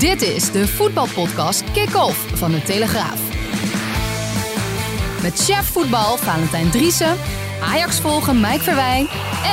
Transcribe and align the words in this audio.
Dit 0.00 0.22
is 0.22 0.52
de 0.52 0.68
voetbalpodcast 0.68 1.70
Kick-Off 1.72 2.38
van 2.38 2.50
de 2.50 2.62
Telegraaf. 2.62 3.20
Met 5.22 5.38
chef 5.44 5.66
voetbal 5.72 6.16
Valentijn 6.16 6.70
Driessen, 6.70 7.16
Ajax 7.62 8.00
volgen 8.00 8.40
Mike 8.40 8.60
Verwijn 8.62 9.06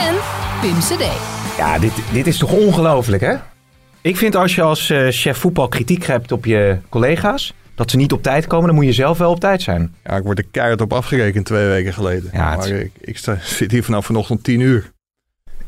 en 0.07 0.15
Pim 0.61 0.77
CD. 0.79 1.05
Ja, 1.57 1.79
dit, 1.79 1.91
dit 2.11 2.27
is 2.27 2.37
toch 2.37 2.51
ongelooflijk, 2.53 3.21
hè? 3.21 3.35
Ik 4.01 4.17
vind 4.17 4.35
als 4.35 4.55
je 4.55 4.61
als 4.61 4.89
eh, 4.89 5.07
chef 5.09 5.37
voetbal 5.37 5.67
kritiek 5.67 6.05
hebt 6.05 6.31
op 6.31 6.45
je 6.45 6.77
collega's, 6.89 7.53
dat 7.75 7.91
ze 7.91 7.97
niet 7.97 8.11
op 8.11 8.23
tijd 8.23 8.47
komen, 8.47 8.65
dan 8.67 8.75
moet 8.75 8.85
je 8.85 8.91
zelf 8.93 9.17
wel 9.17 9.31
op 9.31 9.39
tijd 9.39 9.61
zijn. 9.61 9.95
Ja, 10.03 10.15
ik 10.15 10.23
word 10.23 10.37
er 10.37 10.45
keihard 10.51 10.81
op 10.81 10.93
afgerekend 10.93 11.45
twee 11.45 11.67
weken 11.67 11.93
geleden. 11.93 12.29
Ja, 12.33 12.49
het- 12.49 12.59
maar 12.59 12.67
ik, 12.67 12.91
ik 13.01 13.17
sta- 13.17 13.37
zit 13.57 13.71
hier 13.71 13.83
vanaf 13.83 14.05
vanochtend 14.05 14.43
tien 14.43 14.59
uur. 14.59 14.91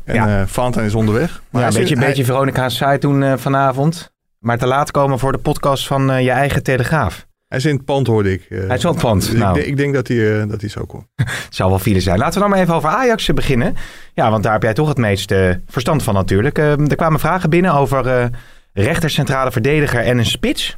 En 0.04 0.14
Ja. 0.14 0.46
Valentijn 0.46 0.86
is 0.86 0.94
onderweg. 0.94 1.42
Maar 1.50 1.60
ja, 1.62 1.66
een 1.68 1.72
hij 1.72 1.82
beetje, 1.82 1.96
een 1.96 2.06
beetje 2.06 2.24
Veronica's 2.24 2.76
site 2.76 2.98
doen 2.98 3.22
eh, 3.22 3.32
vanavond. 3.36 4.10
Maar 4.40 4.58
te 4.58 4.66
laat 4.66 4.90
komen 4.90 5.18
voor 5.18 5.32
de 5.32 5.38
podcast 5.38 5.86
van 5.86 6.10
eh, 6.10 6.22
je 6.24 6.30
eigen 6.30 6.62
Telegraaf. 6.62 7.26
Hij, 7.48 7.58
is 7.58 7.64
in 7.64 7.76
het 7.76 7.84
pand, 7.84 8.06
hoorde 8.06 8.32
ik. 8.32 8.46
eh. 8.48 8.66
Hij 8.66 8.76
is 8.76 8.82
wel 8.82 8.92
in 8.92 8.98
het 8.98 9.06
pand, 9.06 9.20
Dus 9.30 9.32
nou. 9.32 9.48
ik, 9.48 9.54
denk- 9.54 9.66
ik 9.66 9.76
denk 9.76 9.94
dat 9.94 10.08
hij, 10.08 10.40
eh, 10.40 10.48
dat 10.48 10.60
hij 10.60 10.70
zo 10.70 10.84
komt. 10.84 11.06
Het 11.14 11.54
zou 11.54 11.70
wel 11.70 11.78
file 11.78 12.00
zijn. 12.00 12.18
Laten 12.18 12.34
we 12.34 12.40
dan 12.40 12.50
maar 12.50 12.58
even 12.58 12.74
over 12.74 12.88
Ajax 12.88 13.26
beginnen. 13.26 13.74
Ja, 14.14 14.30
want 14.30 14.42
daar 14.42 14.52
heb 14.52 14.62
jij 14.62 14.74
toch 14.74 14.88
het 14.88 14.96
meeste 14.98 15.60
verstand 15.66 16.02
van 16.02 16.14
natuurlijk. 16.14 16.58
Eh, 16.58 16.70
er 16.90 16.96
kwamen 16.96 17.20
vragen 17.20 17.50
binnen 17.50 17.72
over 17.74 18.06
eh 18.06 18.26
rechter, 18.72 19.10
centrale 19.10 19.52
verdediger 19.52 20.00
en 20.00 20.18
een 20.18 20.26
spits. 20.26 20.76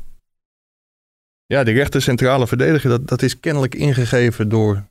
Ja, 1.47 1.65
de 1.65 1.73
rechter 1.73 2.03
centrale 2.03 2.47
verdediger, 2.47 2.91
dat, 2.91 3.09
dat 3.09 3.23
is 3.23 3.41
kennelijk 3.41 3.75
ingegeven 3.75 4.49
door 4.49 4.85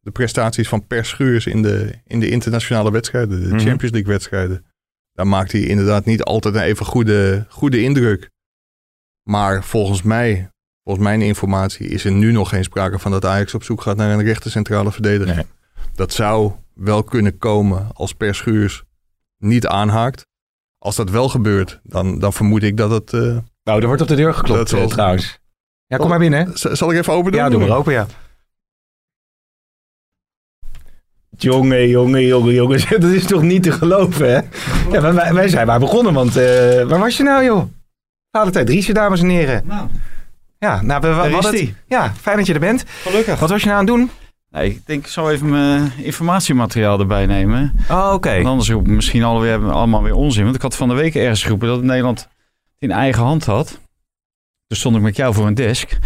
de 0.00 0.10
prestaties 0.10 0.68
van 0.68 0.86
Per 0.86 1.04
Schuurs 1.04 1.46
in 1.46 1.62
de, 1.62 1.90
in 2.06 2.20
de 2.20 2.28
internationale 2.30 2.90
wedstrijden, 2.90 3.40
de 3.40 3.46
Mhm. 3.46 3.58
Champions 3.58 3.92
League 3.92 4.12
wedstrijden. 4.12 4.64
Daar 5.14 5.26
maakt 5.26 5.52
hij 5.52 5.60
inderdaad 5.60 6.04
niet 6.04 6.22
altijd 6.22 6.54
een 6.54 6.60
even 6.62 6.86
goede, 6.86 7.46
goede 7.48 7.82
indruk. 7.82 8.30
Maar 9.22 9.64
volgens 9.64 10.02
mij, 10.02 10.50
volgens 10.84 11.04
mijn 11.06 11.22
informatie, 11.22 11.88
is 11.88 12.04
er 12.04 12.12
nu 12.12 12.32
nog 12.32 12.48
geen 12.48 12.64
sprake 12.64 12.98
van 12.98 13.10
dat 13.10 13.24
Ajax 13.24 13.54
op 13.54 13.62
zoek 13.62 13.80
gaat 13.82 13.96
naar 13.96 14.10
een 14.10 14.22
rechter 14.24 14.50
centrale 14.50 14.92
verdediger. 14.92 15.34
Nee. 15.34 15.44
Dat 15.94 16.12
zou 16.12 16.52
wel 16.74 17.02
kunnen 17.02 17.38
komen 17.38 17.88
als 17.94 18.12
Per 18.14 18.34
Schuurs 18.34 18.82
niet 19.38 19.66
aanhaakt. 19.66 20.26
Als 20.78 20.96
dat 20.96 21.10
wel 21.10 21.28
gebeurt, 21.28 21.80
dan, 21.82 22.18
dan 22.18 22.32
vermoed 22.32 22.62
ik 22.62 22.76
dat 22.76 22.90
het... 22.90 23.12
eh, 23.12 23.36
Nou, 23.62 23.80
er 23.80 23.86
wordt 23.86 24.02
op 24.02 24.08
de 24.08 24.14
deur 24.16 24.34
geklopt 24.34 24.70
Dat 24.70 24.80
eh, 24.80 24.86
trouwens. 24.86 25.38
Ja, 25.86 25.96
kom 25.96 26.08
maar 26.08 26.18
binnen. 26.18 26.50
zal 26.54 26.90
ik 26.92 26.98
even 26.98 27.12
open 27.12 27.32
doen? 27.32 27.40
Ja, 27.40 27.48
doe 27.48 27.60
maar 27.66 27.76
open, 27.76 27.92
ja. 27.92 28.06
Jongen, 31.36 31.88
jongen, 31.88 32.26
jongen, 32.26 32.54
jongens. 32.54 32.88
Dat 32.98 33.02
is 33.10 33.24
toch 33.24 33.42
niet 33.42 33.62
te 33.62 33.72
geloven, 33.72 34.28
hè? 34.34 34.40
Ja, 34.92 35.12
wij- 35.14 35.32
wij, 35.34 35.48
zijn 35.48 35.66
maar 35.66 35.78
begonnen, 35.80 36.12
want 36.12 36.36
eh, 36.36 36.44
waar 36.82 36.98
was 36.98 37.16
je 37.16 37.22
nou, 37.22 37.44
joh? 37.44 37.62
Valentijn 38.30 38.64
Driessen, 38.66 38.94
dames 38.94 39.20
en 39.20 39.28
heren. 39.28 39.62
Nou, 39.66 39.88
Ja, 40.58 40.82
nou, 40.82 41.00
we, 41.00 41.06
we 41.08 41.12
is 41.26 41.32
hadden 41.32 41.50
het- 41.50 41.60
die. 41.60 41.74
Ja, 41.86 42.12
fijn 42.20 42.36
dat 42.36 42.46
je 42.46 42.54
er 42.54 42.60
bent. 42.60 42.84
Gelukkig. 43.02 43.38
Wat 43.40 43.50
was 43.50 43.60
je 43.62 43.66
nou 43.68 43.78
aan 43.78 43.86
het 43.86 43.94
doen? 43.96 44.10
Nee, 44.50 44.70
ik 44.70 44.86
denk, 44.86 45.04
ik 45.04 45.10
zal 45.10 45.30
even 45.30 45.50
mijn 45.50 45.92
informatiemateriaal 45.96 46.98
erbij 47.00 47.26
nemen. 47.26 47.72
Oh, 47.90 48.10
oké. 48.12 48.34
Want 48.34 48.46
anders 48.46 48.70
roep 48.70 48.86
ik 48.86 48.92
misschien 48.92 49.22
alweer, 49.22 49.70
allemaal 49.70 50.02
weer 50.02 50.14
onzin. 50.14 50.44
Want 50.44 50.56
ik 50.56 50.62
had 50.62 50.76
van 50.76 50.88
de 50.88 50.94
week 50.94 51.14
ergens 51.14 51.42
geroepen 51.42 51.68
dat 51.68 51.82
Nederland 51.82 52.18
het 52.20 52.28
in 52.78 52.90
eigen 52.90 53.22
hand 53.22 53.44
had. 53.44 53.78
Dus 54.66 54.78
stond 54.78 54.96
ik 54.96 55.02
met 55.02 55.16
jou 55.16 55.34
voor 55.34 55.46
een 55.46 55.54
desk. 55.54 55.98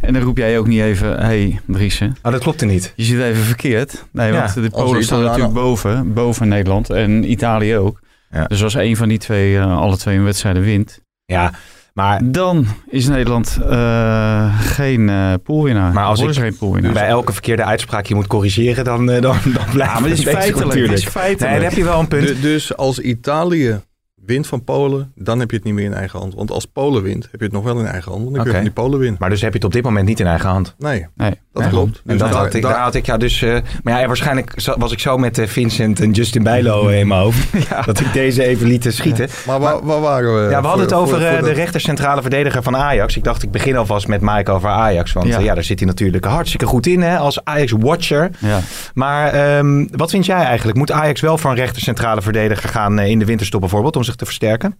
En 0.00 0.12
dan 0.12 0.22
roep 0.22 0.36
jij 0.36 0.58
ook 0.58 0.66
niet 0.66 0.80
even, 0.80 1.08
hé 1.18 1.24
hey, 1.24 1.60
Driessen, 1.66 2.16
Oh, 2.22 2.32
dat 2.32 2.40
klopte 2.40 2.64
niet. 2.64 2.92
je 2.96 3.04
zit 3.04 3.20
even 3.20 3.42
verkeerd. 3.42 4.04
Nee, 4.12 4.32
Ja, 4.32 4.38
want 4.38 4.54
de 4.54 4.70
Polen 4.70 5.04
staan 5.04 5.22
natuurlijk 5.22 5.52
boven, 5.54 6.12
boven 6.14 6.48
Nederland 6.48 6.90
en 6.90 7.30
Italië 7.30 7.76
ook. 7.76 8.00
Ja. 8.30 8.44
Dus 8.44 8.62
als 8.62 8.74
een 8.74 8.96
van 8.96 9.08
die 9.08 9.18
twee 9.18 9.56
eh, 9.58 9.78
alle 9.78 9.96
twee 9.96 10.16
een 10.16 10.24
wedstrijden 10.24 10.62
wint, 10.62 11.00
Ja, 11.24 11.50
maar 11.94 12.20
dan 12.24 12.66
is 12.90 13.08
Nederland 13.08 13.58
eh, 13.68 14.60
geen 14.60 15.08
eh 15.08 15.32
poolwinnaar. 15.44 15.92
Maar 15.92 16.04
als 16.04 16.20
ik- 16.20 16.32
geen 16.34 16.56
poolwinnaar. 16.56 16.92
bij 16.92 17.06
elke 17.06 17.32
verkeerde 17.32 17.64
uitspraak 17.64 18.06
je 18.06 18.14
moet 18.14 18.26
corrigeren, 18.26 18.84
dan, 18.84 19.10
eh, 19.10 19.22
dan, 19.22 19.36
dan 19.44 19.64
blijft 19.72 19.92
Ja, 19.92 20.00
maar 20.00 20.08
dit 20.08 20.18
is 20.18 20.24
het 20.24 20.24
bezig 20.24 20.32
feitelijk. 20.40 20.66
Natuurlijk. 20.68 20.98
is 20.98 21.06
feitelijk. 21.06 21.40
Nee, 21.52 21.60
daar 21.60 21.68
heb 21.68 21.78
je 21.78 21.84
wel 21.84 22.00
een 22.00 22.08
punt. 22.08 22.26
Du- 22.26 22.40
dus 22.40 22.76
als 22.76 22.98
Italië 22.98 23.80
wint 24.26 24.46
van 24.46 24.64
Polen, 24.64 25.12
dan 25.14 25.40
heb 25.40 25.50
je 25.50 25.56
het 25.56 25.64
niet 25.64 25.74
meer 25.74 25.84
in 25.84 25.94
eigen 25.94 26.18
hand. 26.18 26.34
Want 26.34 26.50
als 26.50 26.64
Polen 26.64 27.02
wint, 27.02 27.22
heb 27.30 27.40
je 27.40 27.44
het 27.46 27.54
nog 27.54 27.64
wel 27.64 27.78
in 27.78 27.86
eigen 27.86 28.12
hand. 28.12 28.24
Dan 28.24 28.32
kun 28.34 28.44
je 28.44 28.50
van 28.52 28.60
die 28.62 28.70
Polen 28.72 28.98
winnen. 28.98 29.16
Maar 29.20 29.30
dus 29.30 29.40
heb 29.40 29.50
je 29.50 29.56
het 29.56 29.66
op 29.66 29.72
dit 29.72 29.82
moment 29.82 30.06
niet 30.06 30.20
in 30.20 30.26
eigen 30.26 30.48
hand. 30.48 30.74
Nee, 30.78 31.06
Nee. 31.16 31.30
dat 31.52 31.62
Nee. 31.62 31.70
klopt. 31.72 32.02
En 32.06 32.16
dat 32.18 32.30
daar- 32.30 32.38
had 32.38 32.54
ik, 32.54 32.62
daar- 32.62 32.72
daar 32.72 32.80
had 32.82 32.94
ik 32.94 33.06
ja 33.06 33.16
dus... 33.16 33.42
eh, 33.42 33.56
maar 33.82 34.00
ja, 34.00 34.06
waarschijnlijk 34.06 34.54
was 34.76 34.92
ik 34.92 34.98
zo 34.98 35.16
met 35.18 35.38
eh, 35.38 35.46
Vincent 35.46 36.00
en 36.00 36.10
Justin 36.10 36.42
Bijlo 36.42 36.88
eh, 36.88 36.98
in 37.00 37.06
mijn 37.08 37.20
hoofd. 37.20 37.46
Dat 37.86 38.00
ik 38.00 38.12
deze 38.12 38.44
even 38.44 38.66
liet 38.66 38.86
schieten. 38.88 39.28
maar 39.46 39.60
waar, 39.60 39.84
waar 39.84 40.00
waren 40.00 40.34
we? 40.44 40.50
Ja, 40.50 40.60
we 40.60 40.66
hadden 40.66 40.84
het 40.84 40.94
over 40.94 41.18
voor- 41.20 41.28
voor 41.28 41.36
de 41.38 41.44
dat- 41.46 41.56
rechter 41.56 41.80
centrale 41.80 42.20
verdediger 42.20 42.62
van 42.62 42.76
Ajax. 42.76 43.16
Ik 43.16 43.24
dacht, 43.24 43.42
ik 43.42 43.50
begin 43.50 43.76
alvast 43.76 44.08
met 44.08 44.20
Mike 44.20 44.50
over 44.50 44.68
Ajax. 44.68 45.12
Want 45.12 45.26
Ja. 45.26 45.54
daar 45.54 45.64
zit 45.64 45.78
hij 45.78 45.88
natuurlijk 45.88 46.24
hartstikke 46.24 46.66
goed 46.66 46.86
in 46.86 47.00
hè, 47.02 47.16
als 47.18 47.44
Ajax-watcher. 47.44 48.30
Ja. 48.38 48.60
Maar 48.94 49.32
ehm, 49.32 49.86
wat 49.90 50.10
vind 50.10 50.26
jij 50.26 50.36
eigenlijk? 50.44 50.78
Moet 50.78 50.92
Ajax 50.92 51.20
wel 51.20 51.38
voor 51.38 51.50
een 51.50 51.56
rechter 51.56 51.82
centrale 51.82 52.22
verdediger 52.22 52.68
gaan 52.68 52.98
in 52.98 53.18
de 53.18 53.24
winterstop 53.24 53.60
bijvoorbeeld 53.60 53.96
om 53.96 54.02
zich 54.04 54.15
te 54.16 54.24
versterken? 54.24 54.78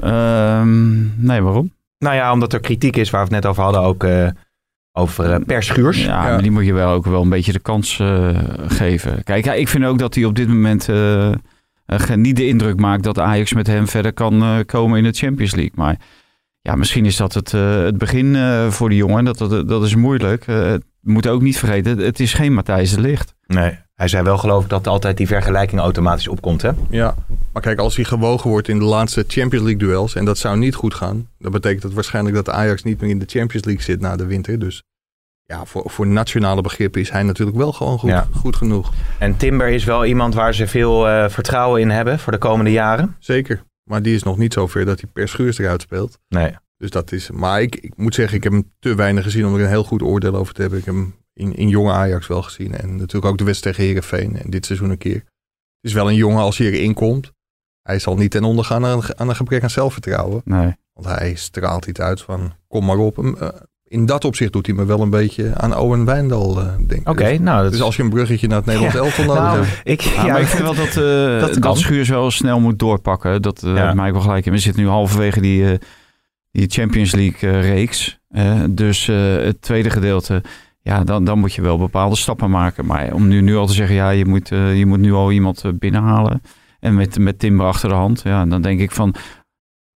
Ehm, 0.00 1.24
nee, 1.26 1.40
waarom? 1.40 1.72
Nou 1.98 2.14
ja, 2.14 2.32
omdat 2.32 2.52
er 2.52 2.60
kritiek 2.60 2.96
is 2.96 3.10
waar 3.10 3.26
we 3.26 3.34
het 3.34 3.42
net 3.42 3.50
over 3.50 3.62
hadden, 3.62 3.80
ook 3.80 4.04
eh, 4.04 4.28
over 4.92 5.42
Schuurs. 5.62 6.04
Ja, 6.04 6.06
Ja. 6.24 6.30
maar 6.30 6.42
die 6.42 6.50
moet 6.50 6.64
je 6.66 6.72
wel 6.72 6.92
ook 6.92 7.04
wel 7.04 7.22
een 7.22 7.28
beetje 7.28 7.52
de 7.52 7.58
kans 7.58 7.98
eh, 7.98 8.38
geven. 8.66 9.24
Kijk, 9.24 9.44
ja, 9.44 9.52
ik 9.52 9.68
vind 9.68 9.84
ook 9.84 9.98
dat 9.98 10.14
hij 10.14 10.24
op 10.24 10.34
dit 10.36 10.48
moment 10.48 10.88
niet 12.14 12.36
de 12.36 12.46
indruk 12.46 12.80
maakt 12.80 13.02
dat 13.02 13.18
Ajax 13.18 13.52
met 13.52 13.66
hem 13.66 13.88
verder 13.88 14.12
kan 14.12 14.42
eh, 14.42 14.58
komen 14.66 14.98
in 14.98 15.04
de 15.04 15.12
Champions 15.12 15.54
League. 15.54 15.74
Maar 15.74 15.96
ja, 16.60 16.74
misschien 16.74 17.04
is 17.04 17.16
dat 17.16 17.34
het, 17.34 17.54
eh, 17.54 17.82
het 17.82 17.98
begin 17.98 18.36
eh, 18.36 18.68
voor 18.70 18.88
die 18.88 18.98
jongen. 18.98 19.24
Dat, 19.24 19.38
dat, 19.38 19.68
dat 19.68 19.84
is 19.84 19.94
moeilijk. 19.94 20.40
Eh, 20.46 20.56
we 21.00 21.12
moeten 21.12 21.30
ook 21.30 21.42
niet 21.42 21.58
vergeten, 21.58 21.98
het 21.98 22.20
is 22.20 22.34
geen 22.34 22.52
Matthijs 22.54 22.94
de 22.94 23.00
Ligt. 23.00 23.34
Nee, 23.46 23.78
hij 23.96 24.08
zei 24.08 24.22
wel 24.22 24.38
geloof 24.38 24.62
ik 24.62 24.68
dat 24.70 24.86
altijd 24.86 25.16
die 25.16 25.26
vergelijking 25.26 25.80
automatisch 25.80 26.28
opkomt 26.28 26.62
hè? 26.62 26.70
Ja, 26.90 27.14
maar 27.52 27.62
kijk, 27.62 27.78
als 27.78 27.96
hij 27.96 28.04
gewogen 28.04 28.50
wordt 28.50 28.68
in 28.68 28.78
de 28.78 28.84
laatste 28.84 29.24
Champions 29.28 29.64
League 29.64 29.76
duels 29.88 30.14
en 30.14 30.24
dat 30.24 30.38
zou 30.38 30.56
niet 30.58 30.74
goed 30.74 30.94
gaan, 30.94 31.28
dan 31.38 31.52
betekent 31.52 31.82
dat 31.82 31.92
waarschijnlijk 31.92 32.34
dat 32.36 32.50
Ajax 32.50 32.82
niet 32.82 33.00
meer 33.00 33.10
in 33.10 33.18
de 33.18 33.26
Champions 33.28 33.64
League 33.66 33.82
zit 33.84 34.00
na 34.00 34.16
de 34.16 34.26
winter. 34.26 34.58
Dus 34.58 34.82
ja, 35.44 35.64
voor, 35.64 35.82
voor 35.90 36.06
nationale 36.06 36.60
begrippen 36.62 37.00
is 37.00 37.10
hij 37.10 37.22
natuurlijk 37.22 37.56
wel 37.56 37.72
gewoon 37.72 37.98
goed, 37.98 38.10
Ja. 38.10 38.28
goed 38.34 38.56
genoeg. 38.56 38.92
En 39.18 39.36
Timber 39.36 39.68
is 39.68 39.84
wel 39.84 40.04
iemand 40.04 40.34
waar 40.34 40.54
ze 40.54 40.66
veel 40.66 41.08
eh, 41.08 41.28
vertrouwen 41.28 41.80
in 41.80 41.90
hebben 41.90 42.18
voor 42.18 42.32
de 42.32 42.38
komende 42.38 42.70
jaren. 42.70 43.16
Zeker. 43.18 43.62
Maar 43.82 44.02
die 44.02 44.14
is 44.14 44.22
nog 44.22 44.36
niet 44.38 44.52
zo 44.52 44.66
ver 44.66 44.84
dat 44.84 45.00
hij 45.00 45.10
per 45.12 45.28
schuurs 45.28 45.58
eruit 45.58 45.82
speelt. 45.82 46.18
Nee. 46.28 46.54
Dus 46.78 46.90
dat 46.90 47.12
is. 47.12 47.30
Maar 47.30 47.62
ik, 47.62 47.76
ik 47.76 47.92
moet 47.96 48.14
zeggen, 48.14 48.36
ik 48.36 48.42
heb 48.42 48.52
hem 48.52 48.70
te 48.78 48.94
weinig 48.94 49.24
gezien 49.24 49.46
om 49.46 49.54
er 49.54 49.60
een 49.60 49.68
heel 49.68 49.84
goed 49.84 50.02
oordeel 50.02 50.34
over 50.34 50.54
te 50.54 50.60
hebben. 50.60 50.78
Ik 50.78 50.84
heb 50.84 50.94
hem 50.94 51.14
in, 51.36 51.54
in 51.56 51.68
jonge 51.68 51.92
Ajax 51.92 52.26
wel 52.26 52.42
gezien. 52.42 52.74
En 52.74 52.96
natuurlijk 52.96 53.24
ook 53.26 53.38
de 53.38 53.44
wedstrijd 53.44 53.76
tegen 53.76 53.90
Herenveen. 53.90 54.42
En 54.42 54.50
dit 54.50 54.66
seizoen 54.66 54.90
een 54.90 54.98
keer. 54.98 55.14
Het 55.14 55.24
is 55.90 55.92
wel 55.92 56.08
een 56.08 56.14
jongen 56.16 56.42
als 56.42 56.58
hij 56.58 56.66
erin 56.70 56.94
komt. 56.94 57.32
Hij 57.82 57.98
zal 57.98 58.16
niet 58.16 58.30
ten 58.30 58.44
onder 58.44 58.64
gaan 58.64 58.84
aan, 58.84 58.98
een- 58.98 59.18
aan 59.18 59.28
een 59.28 59.36
gebrek 59.36 59.62
aan 59.62 59.70
zelfvertrouwen. 59.70 60.40
Nee. 60.44 60.74
Want 60.92 61.06
hij 61.18 61.34
straalt 61.34 61.86
iets 61.86 62.00
uit 62.00 62.20
van 62.20 62.52
kom 62.68 62.84
maar 62.84 62.98
op. 62.98 63.18
Eh, 63.40 63.48
In 63.88 64.06
dat 64.06 64.24
opzicht 64.24 64.52
doet 64.52 64.66
hij 64.66 64.74
me 64.74 64.84
wel 64.84 65.00
een 65.00 65.10
beetje 65.10 65.54
aan 65.54 65.76
Owen 65.76 66.04
Wijndal 66.04 66.60
eh 66.60 66.66
denken. 66.86 67.12
Oké, 67.12 67.28
Dus, 67.28 67.38
nou 67.38 67.62
dat 67.62 67.72
dus 67.72 67.80
als 67.80 67.96
je 67.96 68.02
een 68.02 68.10
bruggetje 68.10 68.46
naar 68.48 68.56
het 68.56 68.66
Nederlands 68.66 68.96
Ja. 68.96 69.02
elftal 69.02 69.24
nodig 69.24 69.42
Nou, 69.42 69.64
hebt. 69.64 69.80
ik, 69.84 70.00
Ja, 70.00 70.24
ja, 70.26 70.32
maar 70.32 70.40
ik 70.40 70.46
vind 70.46 70.62
wel 70.62 70.74
dat, 70.74 70.86
eh 70.96 71.40
dat 71.40 71.62
dat. 71.62 71.78
Schuurs 71.78 72.08
wel 72.08 72.30
snel 72.30 72.60
moet 72.60 72.78
doorpakken. 72.78 73.42
Dat 73.42 73.62
uh, 73.64 73.76
Ja. 73.76 73.94
mij 73.94 74.12
wel 74.12 74.20
gelijk 74.20 74.46
in. 74.46 74.52
We 74.52 74.58
zitten 74.58 74.82
nu 74.82 74.88
halverwege 74.88 75.40
die, 75.40 75.78
die 76.50 76.68
Champions 76.70 77.12
League 77.14 77.60
reeks. 77.60 78.18
Dus 78.70 79.06
het 79.06 79.62
tweede 79.62 79.90
gedeelte, 79.90 80.42
ja, 80.86 81.04
dan, 81.04 81.24
dan 81.24 81.38
moet 81.38 81.54
je 81.54 81.62
wel 81.62 81.78
bepaalde 81.78 82.16
stappen 82.16 82.50
maken. 82.50 82.86
Maar 82.86 83.12
om 83.12 83.28
nu, 83.28 83.40
nu 83.40 83.56
al 83.56 83.66
te 83.66 83.72
zeggen, 83.72 83.94
ja, 83.96 84.10
je 84.10 84.24
moet, 84.26 84.52
eh, 84.52 84.78
je 84.78 84.86
moet 84.86 84.98
nu 84.98 85.12
al 85.12 85.32
iemand 85.32 85.64
eh, 85.64 85.70
binnenhalen. 85.74 86.42
En 86.80 86.94
met, 86.94 87.18
met 87.18 87.38
Timber 87.38 87.66
achter 87.66 87.88
de 87.88 87.94
hand. 87.94 88.22
Ja, 88.24 88.44
dan 88.46 88.62
denk 88.62 88.80
ik 88.80 88.90
van, 88.90 89.14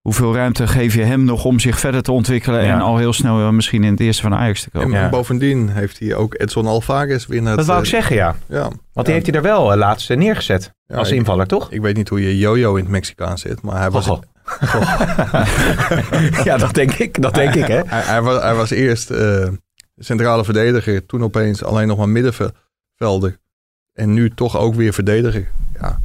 hoeveel 0.01 0.35
ruimte 0.35 0.67
geef 0.67 0.95
je 0.95 1.03
hem 1.03 1.25
nog 1.25 1.45
om 1.45 1.59
zich 1.59 1.79
verder 1.79 2.03
te 2.03 2.13
ontwikkelen 2.13 2.65
Ja. 2.65 2.73
en 2.75 2.81
al 2.81 2.97
heel 2.97 3.13
snel 3.13 3.53
misschien 3.53 3.85
in 3.85 3.91
het 3.91 4.01
eerste 4.01 4.23
van 4.23 4.35
Ajax 4.35 4.63
te 4.63 4.71
komen. 4.71 4.97
En 4.97 5.03
Ja. 5.03 5.09
bovendien 5.09 5.69
heeft 5.69 5.99
hij 5.99 6.15
ook 6.15 6.35
Edson 6.39 6.67
Alvarez 6.67 7.27
weer 7.27 7.43
naar 7.43 7.57
Dat 7.57 7.67
wou 7.67 7.79
ik 7.79 7.85
eh, 7.85 7.91
zeggen, 7.91 8.17
ja. 8.17 8.35
Ja, 8.49 8.63
Want 8.63 8.77
Ja. 8.95 9.03
die 9.03 9.13
heeft 9.13 9.27
hij 9.27 9.35
er 9.35 9.43
wel 9.43 9.77
laatst 9.77 10.09
neergezet. 10.17 10.73
Ja, 10.87 10.97
als 10.97 11.11
ik- 11.11 11.17
invaller, 11.17 11.47
toch? 11.47 11.71
Ik 11.73 11.81
weet 11.81 11.97
niet 11.97 12.09
hoe 12.09 12.23
je 12.23 12.39
Jojo 12.39 12.75
in 12.75 12.83
het 12.83 12.93
Mexicaans 12.93 13.41
zet, 13.41 13.63
maar 13.63 13.79
hij 13.79 13.91
was, 13.91 14.07
Goh. 14.07 14.21
ja, 16.45 16.57
dat 16.57 16.75
denk 16.75 16.93
ik. 16.93 17.23
Dat 17.23 17.35
denk 17.35 17.55
ik, 17.55 17.67
hè? 17.67 17.81
hij, 17.87 18.03
hij 18.03 18.23
was, 18.23 18.43
hij 18.43 18.55
was 18.55 18.71
eerst 18.71 19.11
eh, 19.11 19.49
centrale 20.05 20.45
verdediger, 20.45 21.07
toen 21.07 21.23
opeens 21.23 21.65
alleen 21.65 21.89
nog 21.89 21.99
maar 21.99 22.09
middenvelder. 22.09 23.39
En 23.93 24.13
nu 24.15 24.31
toch 24.31 24.59
ook 24.59 24.75
weer 24.75 24.93
verdediger. 24.93 25.51
Ja. 25.81 26.01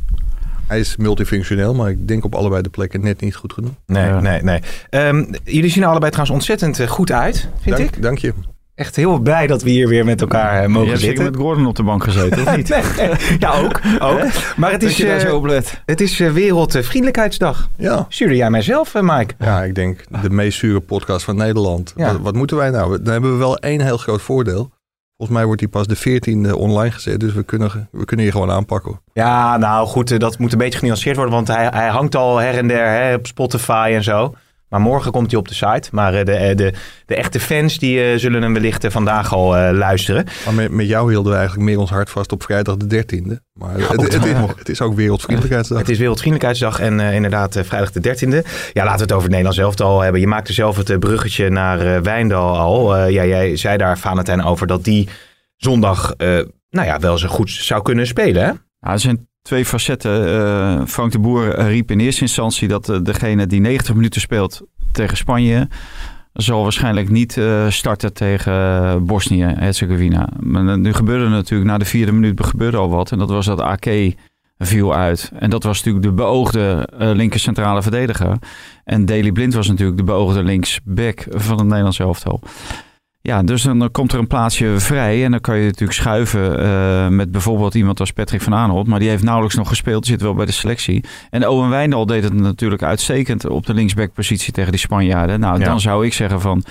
Hij 0.68 0.80
is 0.80 0.96
multifunctioneel, 0.98 1.74
maar 1.74 1.90
ik 1.90 2.08
denk 2.08 2.24
op 2.26 2.36
allebei 2.36 2.62
de 2.62 2.70
plekken 2.70 3.02
net 3.02 3.22
niet 3.22 3.36
goed 3.36 3.54
genoeg. 3.54 3.72
Nee, 3.86 4.06
Ja. 4.06 4.20
nee, 4.20 4.42
nee. 4.42 4.62
Ehm, 4.90 5.34
jullie 5.44 5.70
zien 5.70 5.84
er 5.84 5.90
allebei 5.90 6.12
trouwens 6.12 6.38
ontzettend 6.38 6.80
eh, 6.80 6.88
goed 6.88 7.12
uit, 7.12 7.50
vind 7.62 7.78
dank, 7.78 7.96
ik. 7.96 8.02
dank 8.02 8.18
je. 8.18 8.34
Echt 8.76 8.96
heel 8.96 9.20
blij 9.20 9.48
dat 9.48 9.64
we 9.64 9.70
hier 9.70 9.88
weer 9.88 10.06
met 10.06 10.22
elkaar 10.22 10.56
eh, 10.56 10.62
je 10.62 10.68
mogen 10.68 10.88
hebt 10.88 11.00
zeker 11.00 11.16
zitten. 11.16 11.34
met 11.34 11.42
Gordon 11.44 11.68
op 11.68 11.76
de 11.76 11.84
bank 11.84 12.04
gezeten, 12.04 12.42
of 12.42 12.56
niet? 12.56 12.70
Nee, 12.98 13.12
ja, 13.40 13.54
ook. 13.62 13.82
ook. 14.00 14.24
Maar 14.56 14.72
het 14.72 14.84
is, 14.84 14.98
je 14.98 15.12
eh, 15.12 15.20
zo 15.20 15.46
het 15.86 16.02
is 16.02 16.20
eh, 16.20 16.32
Wereldvriendelijkheidsdag. 16.32 17.70
Ja. 17.78 18.06
Stuurde 18.10 18.36
jij 18.36 18.50
mijzelf, 18.50 18.94
Mike? 19.02 19.34
ja, 19.40 19.64
ik 19.64 19.76
denk 19.76 20.04
de 20.22 20.30
meest 20.30 20.60
zure 20.60 20.80
podcast 20.80 21.26
van 21.26 21.36
Nederland. 21.36 21.94
Ja. 21.96 22.12
Wat, 22.12 22.22
wat 22.22 22.36
moeten 22.36 22.58
wij 22.58 22.70
nou? 22.70 23.02
Dan 23.02 23.12
hebben 23.14 23.32
we 23.32 23.38
wel 23.38 23.58
één 23.58 23.82
heel 23.82 23.98
groot 23.98 24.22
voordeel. 24.22 24.72
Volgens 25.18 25.38
mij 25.38 25.46
wordt 25.46 25.62
die 25.62 25.70
pas 25.70 25.88
de 25.88 25.98
14e 25.98 26.58
online 26.58 26.92
gezet, 26.92 27.20
dus 27.20 27.34
we 27.34 27.44
kunnen, 27.44 27.90
we 27.92 28.06
kunnen 28.06 28.26
hier 28.26 28.34
gewoon 28.34 28.52
aanpakken. 28.52 29.02
Ja, 29.14 29.58
nou 29.58 29.88
goed, 29.88 30.20
dat 30.20 30.38
moet 30.38 30.52
een 30.52 30.58
beetje 30.58 30.80
genuanceerd 30.80 31.16
worden, 31.16 31.34
want 31.34 31.48
hij, 31.48 31.68
hij 31.74 31.88
hangt 31.88 32.16
al 32.16 32.38
her 32.38 32.58
en 32.58 32.68
der 32.68 32.88
hè, 32.88 33.14
op 33.14 33.28
Spotify 33.28 33.92
en 33.94 34.04
zo. 34.04 34.34
Maar 34.76 34.84
morgen 34.84 35.12
komt 35.12 35.32
hij 35.32 35.40
op 35.40 35.48
de 35.48 35.54
site. 35.54 35.90
Maar 35.92 36.14
eh, 36.14 36.26
de, 36.26 36.32
eh, 36.32 36.56
de, 36.56 36.74
de 37.06 37.16
echte 37.16 37.40
fans 37.40 37.78
die 37.78 38.04
eh, 38.04 38.20
zullen 38.20 38.42
hem 38.42 38.54
wellicht 38.54 38.86
vandaag 38.88 39.34
al 39.34 39.58
eh, 39.58 39.78
luisteren. 39.78 40.26
Maar 40.46 40.54
met, 40.54 40.72
met 40.72 40.88
jou 40.88 41.10
hielden 41.10 41.32
we 41.32 41.38
eigenlijk 41.38 41.68
meer 41.70 41.80
ons 41.80 41.90
hart 41.90 42.10
vast 42.10 42.32
op 42.32 42.44
vrijdag 42.44 42.78
de 42.78 43.04
13e. 43.04 43.44
Maar 43.54 43.74
het, 43.78 44.02
is, 44.04 44.36
het 44.58 44.70
is 44.70 44.82
ook 44.82 44.96
Wereldvriendelijkheidsdag. 44.96 45.78
Het 45.78 45.90
is 45.90 45.98
Wereldvriendelijkheidsdag 45.98 46.80
en 46.80 47.00
eh, 47.00 47.14
inderdaad 47.14 47.56
eh, 47.56 47.64
vrijdag 47.64 47.92
de 47.92 48.16
13e. 48.16 48.48
Ja, 48.74 48.84
laten 48.84 48.98
we 48.98 49.04
het 49.04 49.12
over 49.12 49.24
het 49.24 49.30
Nederlands 49.30 49.58
elftal 49.58 50.02
hebben. 50.02 50.22
Je 50.22 50.28
maakte 50.28 50.54
zelf 50.54 50.78
het 50.78 51.00
bruggetje 51.00 51.50
naar 51.50 51.80
eh, 51.80 52.02
Wijndal 52.02 52.58
al. 52.58 52.96
Eh, 52.96 53.12
ja, 53.12 53.26
jij 53.26 53.58
zei 53.58 53.78
daar, 53.78 53.98
Valentijn, 53.98 54.44
over 54.44 54.68
dat 54.68 54.84
die 54.84 55.10
zondag 55.56 56.14
eh, 56.18 56.28
nou 56.70 56.88
ja, 56.88 57.00
wel 57.00 57.18
zo 57.18 57.28
goed 57.28 57.52
zou 57.52 57.82
kunnen 57.82 58.08
spelen. 58.08 58.44
Hè? 58.44 58.50
Ja, 58.80 58.92
er 58.92 59.00
zijn 59.00 59.28
twee 59.46 59.66
facetten. 59.66 60.28
Eh, 60.28 60.86
Frank 60.86 61.12
de 61.12 61.20
Boer 61.20 61.62
riep 61.62 61.92
in 61.92 62.00
eerste 62.00 62.22
instantie 62.22 62.68
dat 62.68 62.90
eh, 62.90 62.98
degene 63.04 63.48
die 63.48 63.60
90 63.60 63.96
minuten 63.96 64.22
speelt 64.22 64.62
tegen 64.92 65.18
Spanje... 65.18 65.68
zal 66.34 66.64
waarschijnlijk 66.64 67.10
niet 67.10 67.38
eh, 67.38 67.70
starten 67.70 68.14
tegen 68.14 69.06
Bosnië-Herzegovina. 69.06 70.30
Maar 70.40 70.80
nu 70.80 70.94
gebeurde 70.94 71.30
natuurlijk, 71.30 71.70
na 71.70 71.78
de 71.78 71.86
vierde 71.86 72.12
minuut 72.12 72.46
gebeurde 72.46 72.78
al 72.78 72.90
wat. 72.90 73.12
En 73.12 73.18
dat 73.18 73.30
was 73.30 73.46
dat 73.46 73.60
AK 73.60 73.86
viel 74.58 74.96
uit. 74.96 75.32
En 75.40 75.50
dat 75.50 75.64
was 75.64 75.78
natuurlijk 75.78 76.06
de 76.06 76.14
beoogde 76.14 76.90
linker 76.98 77.40
centrale 77.40 77.82
verdediger. 77.82 78.38
En 78.84 79.06
Daley 79.06 79.32
Blind 79.32 79.54
was 79.54 79.68
natuurlijk 79.68 79.98
de 79.98 80.04
beoogde 80.04 80.44
linksback 80.44 81.26
van 81.30 81.58
het 81.58 81.68
Nederlands 81.68 82.00
elftal. 82.00 82.42
Ja, 83.26 83.44
dus 83.44 83.62
dan 83.62 83.92
komt 83.92 84.14
er 84.14 84.20
een 84.20 84.28
plaatsje 84.28 84.74
vrij 84.78 85.24
en 85.24 85.32
dan 85.32 85.42
kan 85.42 85.58
je 85.58 85.66
natuurlijk 85.66 86.00
schuiven 86.00 86.60
eh, 86.60 87.08
met 87.08 87.32
bijvoorbeeld 87.32 87.76
iemand 87.76 88.00
als 88.00 88.12
Patrick 88.12 88.42
van 88.42 88.54
Aanholt. 88.54 88.88
Maar 88.88 89.00
die 89.00 89.10
heeft 89.10 89.24
nauwelijks 89.24 89.56
nog 89.56 89.68
gespeeld, 89.68 90.06
zit 90.06 90.22
wel 90.22 90.34
bij 90.34 90.46
de 90.46 90.52
selectie. 90.52 91.04
En 91.30 91.48
Owen 91.48 91.70
Wijndal 91.70 92.06
deed 92.06 92.24
het 92.24 92.34
natuurlijk 92.34 92.84
uitstekend 92.84 93.48
op 93.48 93.66
de 93.66 93.74
linksbackpositie 93.74 94.54
tegen 94.54 94.72
die 94.72 94.80
Spanjaarden. 94.80 95.40
Nou, 95.40 95.60
Ja. 95.60 95.66
dan 95.66 95.80
zou 95.80 96.06
ik 96.06 96.14
zeggen 96.14 96.42
van, 96.42 96.64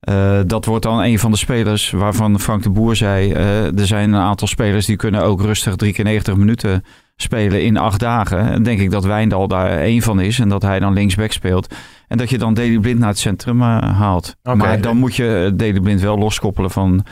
eh, 0.00 0.40
dat 0.46 0.64
wordt 0.64 0.82
dan 0.84 1.02
een 1.02 1.18
van 1.18 1.30
de 1.30 1.36
spelers 1.36 1.90
waarvan 1.90 2.40
Frank 2.40 2.62
de 2.62 2.70
Boer 2.70 2.96
zei, 2.96 3.32
eh, 3.32 3.78
er 3.78 3.86
zijn 3.86 4.12
een 4.12 4.20
aantal 4.20 4.48
spelers 4.48 4.86
die 4.86 4.96
kunnen 4.96 5.22
ook 5.22 5.42
rustig 5.42 5.76
drie 5.76 5.92
keer 5.92 6.04
90 6.04 6.36
minuten 6.36 6.84
spelen 7.16 7.62
in 7.62 7.76
acht 7.76 8.00
dagen. 8.00 8.38
En 8.50 8.62
denk 8.62 8.80
ik 8.80 8.90
dat 8.90 9.04
Wijndal 9.04 9.48
daar 9.48 9.78
één 9.78 10.02
van 10.02 10.20
is 10.20 10.38
en 10.38 10.48
dat 10.48 10.62
hij 10.62 10.78
dan 10.78 10.92
linksback 10.92 11.32
speelt. 11.32 11.74
En 12.08 12.18
dat 12.18 12.30
je 12.30 12.38
dan 12.38 12.54
Daley 12.54 12.78
Blind 12.78 12.98
naar 12.98 13.08
het 13.08 13.18
centrum 13.18 13.62
eh, 13.62 13.98
haalt. 13.98 14.36
Maar 14.42 14.80
dan 14.80 14.96
moet 14.96 15.14
je 15.14 15.44
eh, 15.44 15.58
Daley 15.58 15.80
Blind 15.80 16.00
wel 16.00 16.18
loskoppelen 16.18 16.70
van 16.70 17.04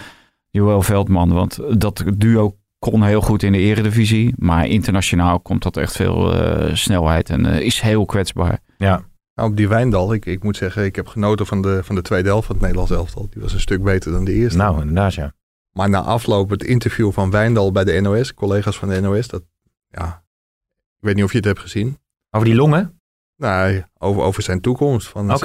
Joël 0.50 0.83
Veldman. 0.83 1.33
Want 1.33 1.81
dat 1.81 2.05
duo 2.17 2.56
kon 2.79 3.03
heel 3.03 3.21
goed 3.21 3.43
in 3.43 3.53
de 3.53 3.59
eredivisie. 3.59 4.35
Maar 4.37 4.67
internationaal 4.67 5.41
komt 5.41 5.62
dat 5.62 5.77
echt 5.77 5.97
veel 5.97 6.35
eh, 6.35 6.75
snelheid 6.75 7.31
en 7.31 7.47
is 7.47 7.81
heel 7.81 8.05
kwetsbaar. 8.05 8.59
Ja. 8.77 9.05
Nou, 9.35 9.50
op 9.50 9.56
die 9.56 9.69
Wijndal, 9.69 10.12
ik, 10.12 10.27
ik 10.27 10.43
moet 10.43 10.56
zeggen, 10.56 10.85
ik 10.85 10.97
heb 10.97 11.06
genoten 11.06 11.47
van 11.47 11.62
de, 11.62 11.81
van 11.85 11.94
de 11.94 12.03
tweede 12.03 12.29
helft 12.29 12.47
van 12.47 12.55
het 12.55 12.65
Nederlands 12.65 12.93
elftal. 12.93 13.29
Die 13.31 13.43
was 13.43 13.53
een 13.53 13.61
stuk 13.61 13.83
beter 13.83 14.12
dan 14.12 14.25
de 14.25 14.33
eerste. 14.33 14.59
Nou, 14.59 14.81
inderdaad, 14.81 15.15
ja. 15.15 15.33
Maar 15.73 15.91
na 15.91 16.00
afloop 16.00 16.50
het 16.50 16.62
interview 16.62 17.12
van 17.12 17.31
Wijndal 17.31 17.73
bij 17.73 17.85
de 17.85 18.00
NOS, 18.00 18.35
collega's 18.35 18.79
van 18.79 18.89
de 18.89 19.00
NOS, 19.00 19.29
dat, 19.29 19.43
ja, 19.89 20.25
ik 20.99 21.06
weet 21.06 21.15
niet 21.15 21.25
of 21.25 21.31
je 21.31 21.37
het 21.37 21.47
hebt 21.47 21.59
gezien. 21.59 21.99
Over 22.31 22.47
die 22.47 22.56
longen? 22.56 23.01
Nou, 23.43 23.83
over, 23.99 24.23
over 24.23 24.43
zijn 24.43 24.61
toekomst. 24.61 25.09
Van, 25.09 25.39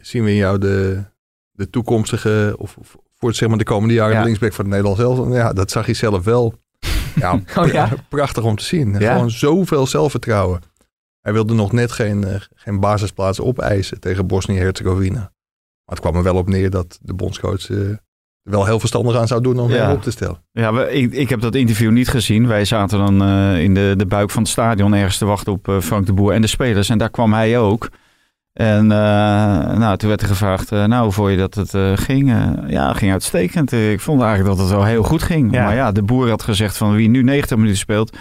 Zien 0.00 0.24
we 0.24 0.30
in 0.30 0.36
jou 0.36 0.58
de, 0.58 1.02
de 1.50 1.70
toekomstige, 1.70 2.54
of, 2.58 2.76
of 2.76 2.96
voor 3.16 3.34
zeg 3.34 3.48
maar 3.48 3.58
de 3.58 3.64
komende 3.64 3.94
jaren, 3.94 4.12
Ja. 4.12 4.18
de 4.18 4.24
linksback 4.24 4.52
van 4.52 4.64
het 4.64 4.74
Nederlands 4.74 5.00
elftal? 5.02 5.34
Ja, 5.34 5.52
dat 5.52 5.70
zag 5.70 5.84
hij 5.84 5.94
zelf 5.94 6.24
wel. 6.24 6.54
Ja, 7.14 7.40
Oh 7.58 7.66
ja? 7.66 7.88
prachtig 8.08 8.44
om 8.44 8.56
te 8.56 8.64
zien. 8.64 8.98
Ja. 8.98 9.12
Gewoon 9.12 9.30
zoveel 9.30 9.86
zelfvertrouwen. 9.86 10.60
Hij 11.20 11.32
wilde 11.32 11.54
nog 11.54 11.72
net 11.72 11.92
geen, 11.92 12.24
eh, 12.24 12.40
geen 12.54 12.80
basisplaats 12.80 13.40
opeisen 13.40 14.00
tegen 14.00 14.26
Bosnië-Herzegovina. 14.26 15.18
Maar 15.84 15.98
het 15.98 16.00
kwam 16.00 16.16
er 16.16 16.22
wel 16.22 16.36
op 16.36 16.48
neer 16.48 16.70
dat 16.70 16.98
de 17.02 17.14
bondscoach 17.14 17.70
eh, 17.70 17.78
wel 18.50 18.64
heel 18.66 18.78
verstandig 18.78 19.16
aan 19.16 19.26
zou 19.26 19.40
doen 19.42 19.58
om 19.58 19.70
Ja. 19.70 19.76
hem 19.86 19.90
op 19.96 20.02
te 20.02 20.10
stellen. 20.10 20.38
Ja, 20.52 20.72
we, 20.72 20.92
ik, 20.92 21.12
ik 21.12 21.28
heb 21.28 21.40
dat 21.40 21.54
interview 21.54 21.90
niet 21.90 22.08
gezien. 22.08 22.46
Wij 22.46 22.64
zaten 22.64 22.98
dan 22.98 23.22
eh, 23.22 23.62
in 23.62 23.74
de, 23.74 23.94
de 23.96 24.06
buik 24.06 24.30
van 24.30 24.42
het 24.42 24.50
stadion 24.50 24.94
ergens 24.94 25.18
te 25.18 25.24
wachten 25.24 25.52
op 25.52 25.68
eh, 25.68 25.78
Frank 25.80 26.06
de 26.06 26.12
Boer 26.12 26.32
en 26.32 26.40
de 26.40 26.46
spelers. 26.46 26.88
En 26.88 26.98
daar 26.98 27.10
kwam 27.10 27.32
hij 27.32 27.58
ook. 27.58 27.88
En 28.52 28.92
eh, 28.92 28.98
nou, 29.78 29.96
toen 29.96 30.08
werd 30.08 30.20
er 30.22 30.28
gevraagd, 30.28 30.72
eh, 30.72 30.84
nou, 30.84 31.02
hoe 31.02 31.12
vond 31.12 31.30
je 31.30 31.36
dat 31.36 31.54
het 31.54 31.74
eh, 31.74 31.92
ging? 31.94 32.28
Ja, 32.68 32.88
het 32.88 32.96
ging 32.96 33.12
uitstekend. 33.12 33.72
Ik 33.72 34.00
vond 34.00 34.20
eigenlijk 34.22 34.56
dat 34.56 34.66
het 34.66 34.76
wel 34.76 34.84
heel 34.84 35.02
goed 35.02 35.22
ging. 35.22 35.52
Ja. 35.54 35.64
Maar 35.64 35.74
ja, 35.74 35.92
de 35.92 36.02
Boer 36.02 36.28
had 36.28 36.42
gezegd 36.42 36.76
van 36.76 36.94
wie 36.94 37.08
nu 37.08 37.22
90 37.22 37.56
minuten 37.56 37.78
speelt, 37.78 38.16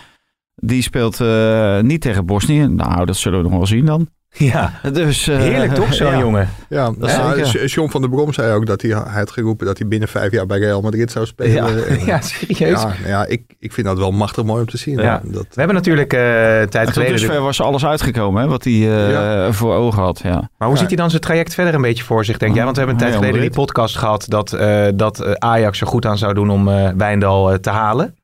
die 0.55 0.81
speelt 0.81 1.19
eh, 1.21 1.79
niet 1.79 2.01
tegen 2.01 2.25
Bosnië. 2.25 2.67
Nou, 2.67 3.05
dat 3.05 3.15
zullen 3.15 3.37
we 3.43 3.43
nog 3.49 3.57
wel 3.57 3.67
zien 3.67 3.85
dan. 3.85 4.07
Ja. 4.31 4.71
Dus, 4.93 5.27
eh, 5.27 5.37
Heerlijk 5.37 5.73
toch, 5.73 5.93
zo'n 5.93 6.11
ja. 6.11 6.17
jongen? 6.19 6.49
Ja, 6.69 6.91
Dat 6.97 7.09
is 7.09 7.17
nou, 7.17 7.65
John 7.65 7.89
van 7.89 8.01
der 8.01 8.09
Brom 8.09 8.33
zei 8.33 8.53
ook 8.53 8.65
dat 8.65 8.81
hij, 8.81 8.91
hij 8.91 9.19
had 9.19 9.31
geroepen 9.31 9.65
dat 9.65 9.77
hij 9.77 9.87
binnen 9.87 10.07
vijf 10.07 10.31
jaar 10.31 10.45
bij 10.45 10.57
Real 10.59 10.81
Madrid 10.81 11.11
zou 11.11 11.25
spelen. 11.25 11.53
Ja. 11.53 11.95
Ja, 12.05 12.21
serieus. 12.21 12.81
ja, 12.81 12.85
nou 12.87 13.07
ja 13.07 13.25
ik, 13.25 13.41
ik 13.59 13.73
vind 13.73 13.87
dat 13.87 13.97
wel 13.97 14.11
machtig 14.11 14.43
mooi 14.43 14.61
om 14.61 14.67
te 14.67 14.77
zien. 14.77 14.97
Ja. 14.99 15.21
Dat, 15.23 15.41
We 15.49 15.55
hebben 15.55 15.75
natuurlijk 15.75 16.13
eh 16.13 16.59
een 16.59 16.69
tijd 16.69 16.73
En 16.73 16.83
tot 16.85 16.93
geleden... 16.93 17.15
dusver 17.15 17.41
was 17.41 17.61
alles 17.61 17.85
uitgekomen, 17.85 18.41
hè, 18.41 18.47
wat 18.47 18.63
hij 18.63 18.73
eh, 18.73 19.11
Ja. 19.11 19.51
voor 19.51 19.75
ogen 19.75 20.01
had. 20.03 20.19
Ja. 20.23 20.31
Maar 20.57 20.67
hoe 20.67 20.69
Ja. 20.71 20.77
ziet 20.77 20.87
hij 20.87 20.97
dan 20.97 21.09
zijn 21.09 21.21
traject 21.21 21.53
verder 21.53 21.73
een 21.73 21.81
beetje 21.81 22.03
voor 22.03 22.25
zich, 22.25 22.37
denk 22.37 22.55
jij? 22.55 22.63
Want 22.63 22.75
we 22.77 22.81
hebben 22.83 23.01
een 23.01 23.07
tijd 23.09 23.19
geleden 23.23 23.41
die 23.41 23.59
podcast 23.59 23.97
gehad 23.97 24.25
dat, 24.27 24.53
eh, 24.53 24.85
dat 24.95 25.39
Ajax 25.39 25.81
er 25.81 25.87
goed 25.87 26.05
aan 26.05 26.17
zou 26.17 26.33
doen 26.33 26.49
om 26.49 26.67
eh, 26.69 26.89
Wijndal 26.97 27.59
te 27.59 27.69
halen. 27.69 28.15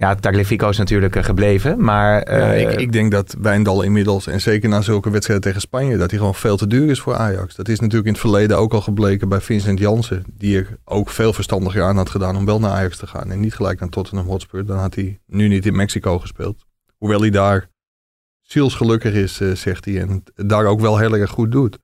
Ja, 0.00 0.14
Tagliafico 0.14 0.68
is 0.68 0.76
natuurlijk 0.76 1.16
eh, 1.16 1.24
gebleven, 1.24 1.84
maar... 1.84 2.30
ja, 2.30 2.52
eh, 2.52 2.60
ik, 2.60 2.80
ik 2.80 2.92
denk 2.92 3.10
dat 3.10 3.36
Wijndal 3.38 3.82
inmiddels, 3.82 4.26
en 4.26 4.40
zeker 4.40 4.68
na 4.68 4.80
zulke 4.80 5.10
wedstrijden 5.10 5.46
tegen 5.46 5.60
Spanje, 5.60 5.96
dat 5.96 6.10
hij 6.10 6.18
gewoon 6.18 6.34
veel 6.34 6.56
te 6.56 6.66
duur 6.66 6.90
is 6.90 7.00
voor 7.00 7.14
Ajax. 7.14 7.54
Dat 7.54 7.68
is 7.68 7.80
natuurlijk 7.80 8.06
in 8.06 8.12
het 8.12 8.20
verleden 8.20 8.58
ook 8.58 8.72
al 8.72 8.80
gebleken 8.80 9.28
bij 9.28 9.40
Vincent 9.40 9.78
Jansen, 9.78 10.24
die 10.32 10.58
er 10.58 10.78
ook 10.84 11.10
veel 11.10 11.32
verstandiger 11.32 11.82
aan 11.82 11.96
had 11.96 12.10
gedaan 12.10 12.36
om 12.36 12.44
wel 12.44 12.60
naar 12.60 12.70
Ajax 12.70 12.96
te 12.96 13.06
gaan 13.06 13.30
en 13.30 13.40
niet 13.40 13.54
gelijk 13.54 13.80
naar 13.80 13.88
Tottenham 13.88 14.26
Hotspur. 14.26 14.66
Dan 14.66 14.78
had 14.78 14.94
hij 14.94 15.20
nu 15.26 15.48
niet 15.48 15.66
in 15.66 15.76
Mexico 15.76 16.18
gespeeld. 16.18 16.64
Hoewel 16.96 17.20
hij 17.20 17.30
daar 17.30 17.68
zielsgelukkig 18.42 19.14
is, 19.14 19.40
eh, 19.40 19.52
zegt 19.52 19.84
hij, 19.84 20.00
en 20.00 20.22
daar 20.34 20.66
ook 20.66 20.80
wel 20.80 20.98
heel 20.98 21.16
erg 21.16 21.30
goed 21.30 21.52
doet. 21.52 21.78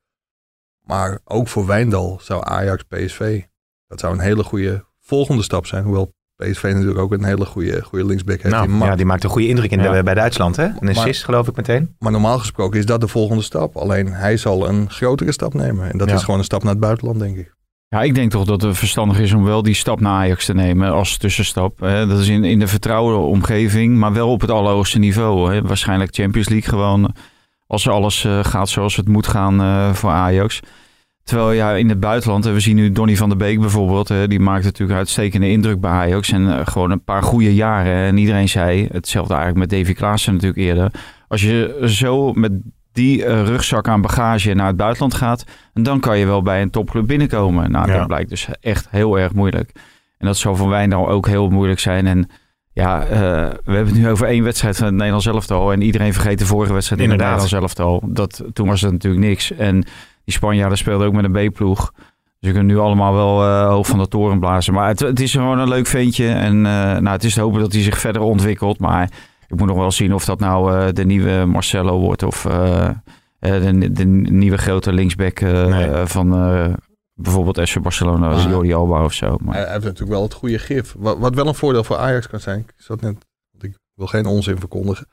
Maar 0.87 1.21
ook 1.25 1.49
voor 1.49 1.67
Wijndal 1.67 2.19
zou 2.23 2.45
Ajax 2.45 2.83
PSV, 2.83 3.43
dat 3.87 4.01
zou 4.01 4.15
een 4.15 4.21
hele 4.21 4.45
goede 4.45 4.85
volgende 5.01 5.43
stap 5.43 5.67
zijn. 5.67 5.85
Hoewel 5.85 6.15
PSV 6.37 6.63
natuurlijk 6.63 6.99
ook 6.99 7.13
een 7.13 7.25
hele 7.25 7.45
goede, 7.47 7.83
goede 7.83 8.05
linksback 8.07 8.41
heeft. 8.43 8.55
nou, 8.55 8.69
Ma- 8.69 8.87
ja, 8.87 8.97
die 8.97 9.07
maakt 9.07 9.25
een 9.25 9.31
goede 9.31 9.49
indruk 9.49 9.71
in 9.71 9.79
de- 9.79 9.85
Ja. 9.85 10.03
bij 10.03 10.15
Duitsland, 10.15 10.57
hè? 10.57 10.69
Een 10.81 10.89
assist, 10.89 11.25
geloof 11.25 11.49
ik 11.49 11.57
meteen. 11.57 11.95
Maar 11.99 12.13
normaal 12.13 12.39
gesproken 12.39 12.79
is 12.79 12.87
dat 12.87 13.01
de 13.01 13.09
volgende 13.09 13.43
stap. 13.43 13.77
Alleen 13.77 14.07
hij 14.13 14.37
zal 14.37 14.69
een 14.69 14.91
grotere 14.91 15.33
stap 15.33 15.55
nemen. 15.55 15.91
En 15.91 15.99
dat 15.99 16.09
Ja. 16.09 16.15
is 16.15 16.23
gewoon 16.23 16.39
een 16.39 16.45
stap 16.45 16.63
naar 16.63 16.73
het 16.73 16.81
buitenland, 16.81 17.19
denk 17.19 17.37
ik. 17.37 17.53
Ja, 17.89 18.03
ik 18.03 18.15
denk 18.15 18.31
toch 18.31 18.45
dat 18.45 18.63
het 18.63 18.77
verstandig 18.79 19.19
is 19.19 19.33
om 19.33 19.45
wel 19.45 19.63
die 19.63 19.75
stap 19.75 20.01
naar 20.01 20.13
Ajax 20.13 20.45
te 20.45 20.55
nemen 20.55 20.93
als 20.93 21.17
tussenstap. 21.17 21.81
Hè. 21.81 22.07
Dat 22.07 22.19
is 22.19 22.29
in, 22.29 22.45
in 22.45 22.59
de 22.59 22.67
vertrouwde 22.67 23.17
omgeving, 23.17 23.97
maar 23.97 24.13
wel 24.13 24.31
op 24.31 24.41
het 24.41 24.51
allerhoogste 24.51 24.99
niveau. 24.99 25.55
Hè. 25.55 25.63
Waarschijnlijk 25.63 26.15
Champions 26.15 26.49
League 26.49 26.69
gewoon 26.69 27.15
als 27.67 27.89
alles 27.89 28.25
eh, 28.25 28.45
gaat 28.45 28.69
zoals 28.69 28.97
het 28.97 29.09
moet 29.09 29.27
gaan 29.27 29.61
eh, 29.61 29.93
voor 29.93 30.11
Ajax. 30.11 30.61
Terwijl 31.25 31.53
ja, 31.53 31.73
in 31.73 31.89
het 31.89 32.01
buitenland, 32.01 32.45
hè, 32.45 32.53
we 32.53 32.61
zien 32.61 32.77
nu 32.77 32.93
Donny 32.93 33.17
van 33.17 33.29
der 33.29 33.39
Beek 33.39 33.61
bijvoorbeeld, 33.61 34.09
hè, 34.09 34.29
die 34.29 34.41
maakt 34.41 34.65
natuurlijk 34.65 34.99
uitstekende 34.99 35.49
indruk 35.51 35.81
bij 35.81 35.91
Ajax. 35.91 36.33
En 36.33 36.59
eh, 36.59 36.67
gewoon 36.67 36.91
een 36.91 37.05
paar 37.05 37.23
goede 37.23 37.55
jaren. 37.55 37.95
En 37.95 38.17
iedereen 38.17 38.49
zei, 38.49 38.89
hetzelfde 38.93 39.35
eigenlijk 39.35 39.71
met 39.71 39.81
Davy 39.81 39.95
Klaassen 39.95 40.33
natuurlijk 40.33 40.61
eerder. 40.61 40.91
Als 41.29 41.43
je 41.43 41.83
zo 41.85 42.33
met 42.33 42.53
die 42.93 43.25
eh, 43.25 43.45
rugzak 43.47 43.89
aan 43.89 44.01
bagage 44.01 44.55
naar 44.55 44.67
het 44.67 44.77
buitenland 44.77 45.15
gaat. 45.15 45.45
En 45.75 45.83
dan 45.83 46.01
kan 46.01 46.19
je 46.19 46.27
wel 46.27 46.43
bij 46.43 46.63
een 46.63 46.71
topclub 46.71 47.07
binnenkomen. 47.07 47.71
Nou, 47.71 47.91
Ja. 47.91 47.99
dat 47.99 48.07
blijkt 48.07 48.31
dus 48.31 48.49
echt 48.61 48.87
heel 48.91 49.19
erg 49.19 49.33
moeilijk. 49.33 49.71
En 50.19 50.27
dat 50.27 50.37
zal 50.37 50.57
voor 50.57 50.69
Wijndal 50.69 51.09
ook 51.09 51.27
heel 51.27 51.49
moeilijk 51.49 51.81
zijn. 51.81 52.07
En 52.07 52.31
ja, 52.73 53.03
eh, 53.03 53.19
we 53.65 53.73
hebben 53.73 53.87
het 53.87 53.95
nu 54.03 54.09
over 54.11 54.27
één 54.27 54.45
wedstrijd 54.45 54.77
van 54.77 54.87
het 54.87 54.95
Nederlands 54.95 55.27
elftal. 55.27 55.73
En 55.73 55.83
iedereen 55.83 56.13
vergeet 56.13 56.39
de 56.39 56.47
vorige 56.47 56.73
wedstrijd 56.73 57.01
in 57.01 57.11
het. 57.11 57.19
Nederlands 57.19 57.53
elftal. 57.53 58.03
Dat, 58.07 58.45
toen 58.53 58.69
was 58.69 58.81
het 58.81 58.93
natuurlijk 58.93 59.25
niks. 59.25 59.53
En 59.53 59.85
die 60.25 60.35
Spanjaarden 60.35 60.79
speelden 60.79 61.07
ook 61.07 61.13
met 61.13 61.25
een 61.25 61.49
B-ploeg. 61.51 61.93
Dus 62.41 62.53
je 62.53 62.53
kunt 62.53 62.67
nu 62.67 62.79
allemaal 62.79 63.15
wel 63.15 63.43
eh 63.43 63.67
hoog 63.69 63.87
van 63.87 63.99
de 63.99 64.09
toren 64.09 64.39
blazen. 64.39 64.75
Maar 64.75 64.89
het, 64.89 65.01
het 65.01 65.21
is 65.21 65.33
gewoon 65.33 65.59
een 65.59 65.69
leuk 65.69 65.87
ventje. 65.87 66.29
En 66.29 66.57
eh, 66.67 66.73
nou, 66.73 67.09
het 67.09 67.25
is 67.25 67.35
te 67.35 67.41
hopen 67.41 67.61
dat 67.61 67.73
hij 67.73 67.83
zich 67.83 67.99
verder 67.99 68.23
ontwikkelt. 68.23 68.79
Maar 68.79 69.11
ik 69.49 69.57
moet 69.59 69.69
nog 69.69 69.77
wel 69.77 69.91
zien 69.93 70.15
of 70.15 70.25
dat 70.25 70.41
nou 70.41 70.75
eh, 70.79 70.93
de 70.93 71.05
nieuwe 71.05 71.45
Marcelo 71.45 71.99
wordt. 72.01 72.23
Of 72.23 72.45
eh, 72.45 72.89
eh, 73.39 73.63
de, 73.79 73.93
de 73.93 74.05
nieuwe 74.07 74.59
grote 74.59 74.93
linksback 74.93 75.41
Nee. 75.41 76.07
van 76.07 76.35
eh, 76.35 76.73
bijvoorbeeld 77.15 77.69
FC 77.69 77.81
Barcelona. 77.83 78.29
Ah. 78.31 78.51
Jordi 78.51 78.75
Alba 78.75 79.05
of 79.05 79.13
zo. 79.13 79.37
Maar, 79.41 79.55
Hij 79.55 79.63
hij 79.63 79.73
heeft 79.73 79.85
natuurlijk 79.85 80.13
wel 80.13 80.23
het 80.23 80.35
goede 80.35 80.59
gif. 80.59 80.95
Wat, 80.99 81.19
wat 81.19 81.35
wel 81.35 81.47
een 81.47 81.55
voordeel 81.55 81.85
voor 81.85 81.97
Ajax 81.97 82.29
kan 82.29 82.41
zijn. 82.41 82.59
Ik 82.59 82.73
zat 82.77 83.01
net, 83.01 83.17
want 83.51 83.65
ik 83.65 83.75
wil 83.95 84.07
geen 84.07 84.27
onzin 84.27 84.59
verkondigen. 84.59 85.07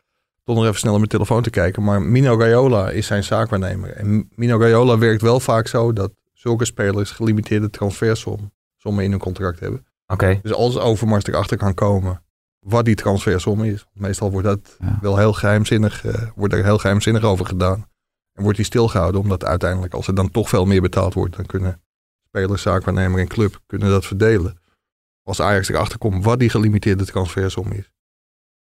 Nog 0.46 0.64
even 0.64 0.76
snel 0.80 0.92
op 0.92 0.98
mijn 0.98 1.10
telefoon 1.10 1.44
te 1.44 1.50
kijken. 1.50 1.84
Maar 1.84 2.02
Mino 2.02 2.38
Raiola 2.40 2.90
is 2.90 3.06
zijn 3.08 3.24
zaakwaarnemer. 3.24 3.90
En 3.90 4.30
Mino 4.36 4.58
Raiola 4.60 4.98
werkt 4.98 5.22
wel 5.22 5.40
vaak 5.40 5.68
zo 5.68 5.94
dat 5.94 6.12
zulke 6.34 6.66
spelers 6.66 7.12
gelimiteerde 7.12 7.70
transfersom 7.70 8.52
sommen 8.78 9.04
in 9.04 9.12
hun 9.12 9.20
contract 9.20 9.60
hebben. 9.60 9.86
Oké. 10.08 10.40
Dus 10.42 10.54
als 10.54 10.78
Overmars 10.78 11.26
erachter 11.26 11.58
kan 11.58 11.74
komen 11.74 12.24
wat 12.60 12.86
die 12.86 12.96
transfersom 12.96 13.64
is. 13.64 13.86
Meestal 13.94 14.32
wordt 14.32 14.48
dat 14.48 14.76
Ja. 14.80 14.98
wel 15.02 15.18
heel 15.18 15.34
geheimzinnig, 15.34 16.06
eh, 16.06 16.28
wordt 16.36 16.54
er 16.54 16.64
heel 16.64 16.78
geheimzinnig 16.78 17.24
over 17.24 17.46
gedaan. 17.46 17.90
En 18.34 18.44
wordt 18.44 18.58
die 18.58 18.66
stilgehouden, 18.66 19.22
omdat 19.22 19.46
uiteindelijk 19.46 19.94
als 19.94 20.08
er 20.08 20.16
dan 20.16 20.32
toch 20.32 20.50
veel 20.50 20.66
meer 20.66 20.82
betaald 20.82 21.14
wordt, 21.14 21.36
dan 21.36 21.46
kunnen 21.46 21.82
spelers, 22.28 22.62
zaakwaarnemer 22.62 23.20
en 23.20 23.28
club 23.28 23.60
kunnen 23.66 23.90
dat 23.90 24.06
verdelen. 24.06 24.60
Als 25.24 25.42
Ajax 25.42 25.70
erachter 25.70 25.98
komt 25.98 26.24
wat 26.24 26.40
die 26.40 26.50
gelimiteerde 26.50 27.06
transfersom 27.06 27.72
is, 27.72 27.92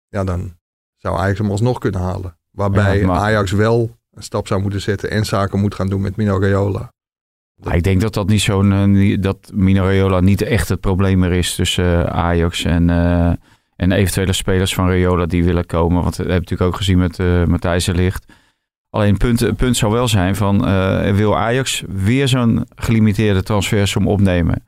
ja, 0.07 0.23
dan 0.23 0.59
zou 1.01 1.17
Ajax 1.17 1.37
hem 1.37 1.51
alsnog 1.51 1.77
kunnen 1.77 2.01
halen. 2.01 2.37
Waarbij 2.51 2.99
Ja, 2.99 3.09
Ajax 3.09 3.51
wel 3.51 3.97
een 4.11 4.23
stap 4.23 4.47
zou 4.47 4.61
moeten 4.61 4.81
zetten 4.81 5.11
en 5.11 5.25
zaken 5.25 5.59
moet 5.59 5.75
gaan 5.75 5.89
doen 5.89 6.01
met 6.01 6.15
Mino 6.15 6.39
Raiola. 6.39 6.91
Ik 7.71 7.83
denk 7.83 8.01
dat 8.01 8.13
dat 8.13 8.27
niet 8.27 8.41
zo'n 8.41 8.71
eh, 8.73 9.17
dat 9.19 9.51
Mino 9.53 9.83
Raiola 9.83 10.19
niet 10.19 10.41
echt 10.41 10.69
het 10.69 10.79
probleem 10.79 11.19
meer 11.19 11.31
is 11.31 11.55
tussen 11.55 12.07
eh, 12.07 12.17
Ajax 12.17 12.63
en, 12.63 12.89
eh, 12.89 13.31
en 13.75 13.91
eventuele 13.91 14.33
spelers 14.33 14.73
van 14.73 14.87
Raiola 14.87 15.25
die 15.25 15.43
willen 15.43 15.65
komen. 15.65 16.03
Want 16.03 16.15
we 16.15 16.23
hebben 16.23 16.39
natuurlijk 16.41 16.71
ook 16.71 16.77
gezien 16.77 16.97
met 16.97 17.17
Matthijs 17.47 17.85
de 17.85 17.93
Ligt. 17.93 18.25
Alleen 18.89 19.09
het 19.13 19.17
punt, 19.17 19.57
punt 19.57 19.77
zou 19.77 19.91
wel 19.91 20.07
zijn 20.07 20.35
van 20.35 20.61
wil 21.15 21.37
Ajax 21.37 21.83
weer 21.87 22.27
zo'n 22.27 22.65
gelimiteerde 22.75 23.43
transfersom 23.43 24.07
opnemen? 24.07 24.63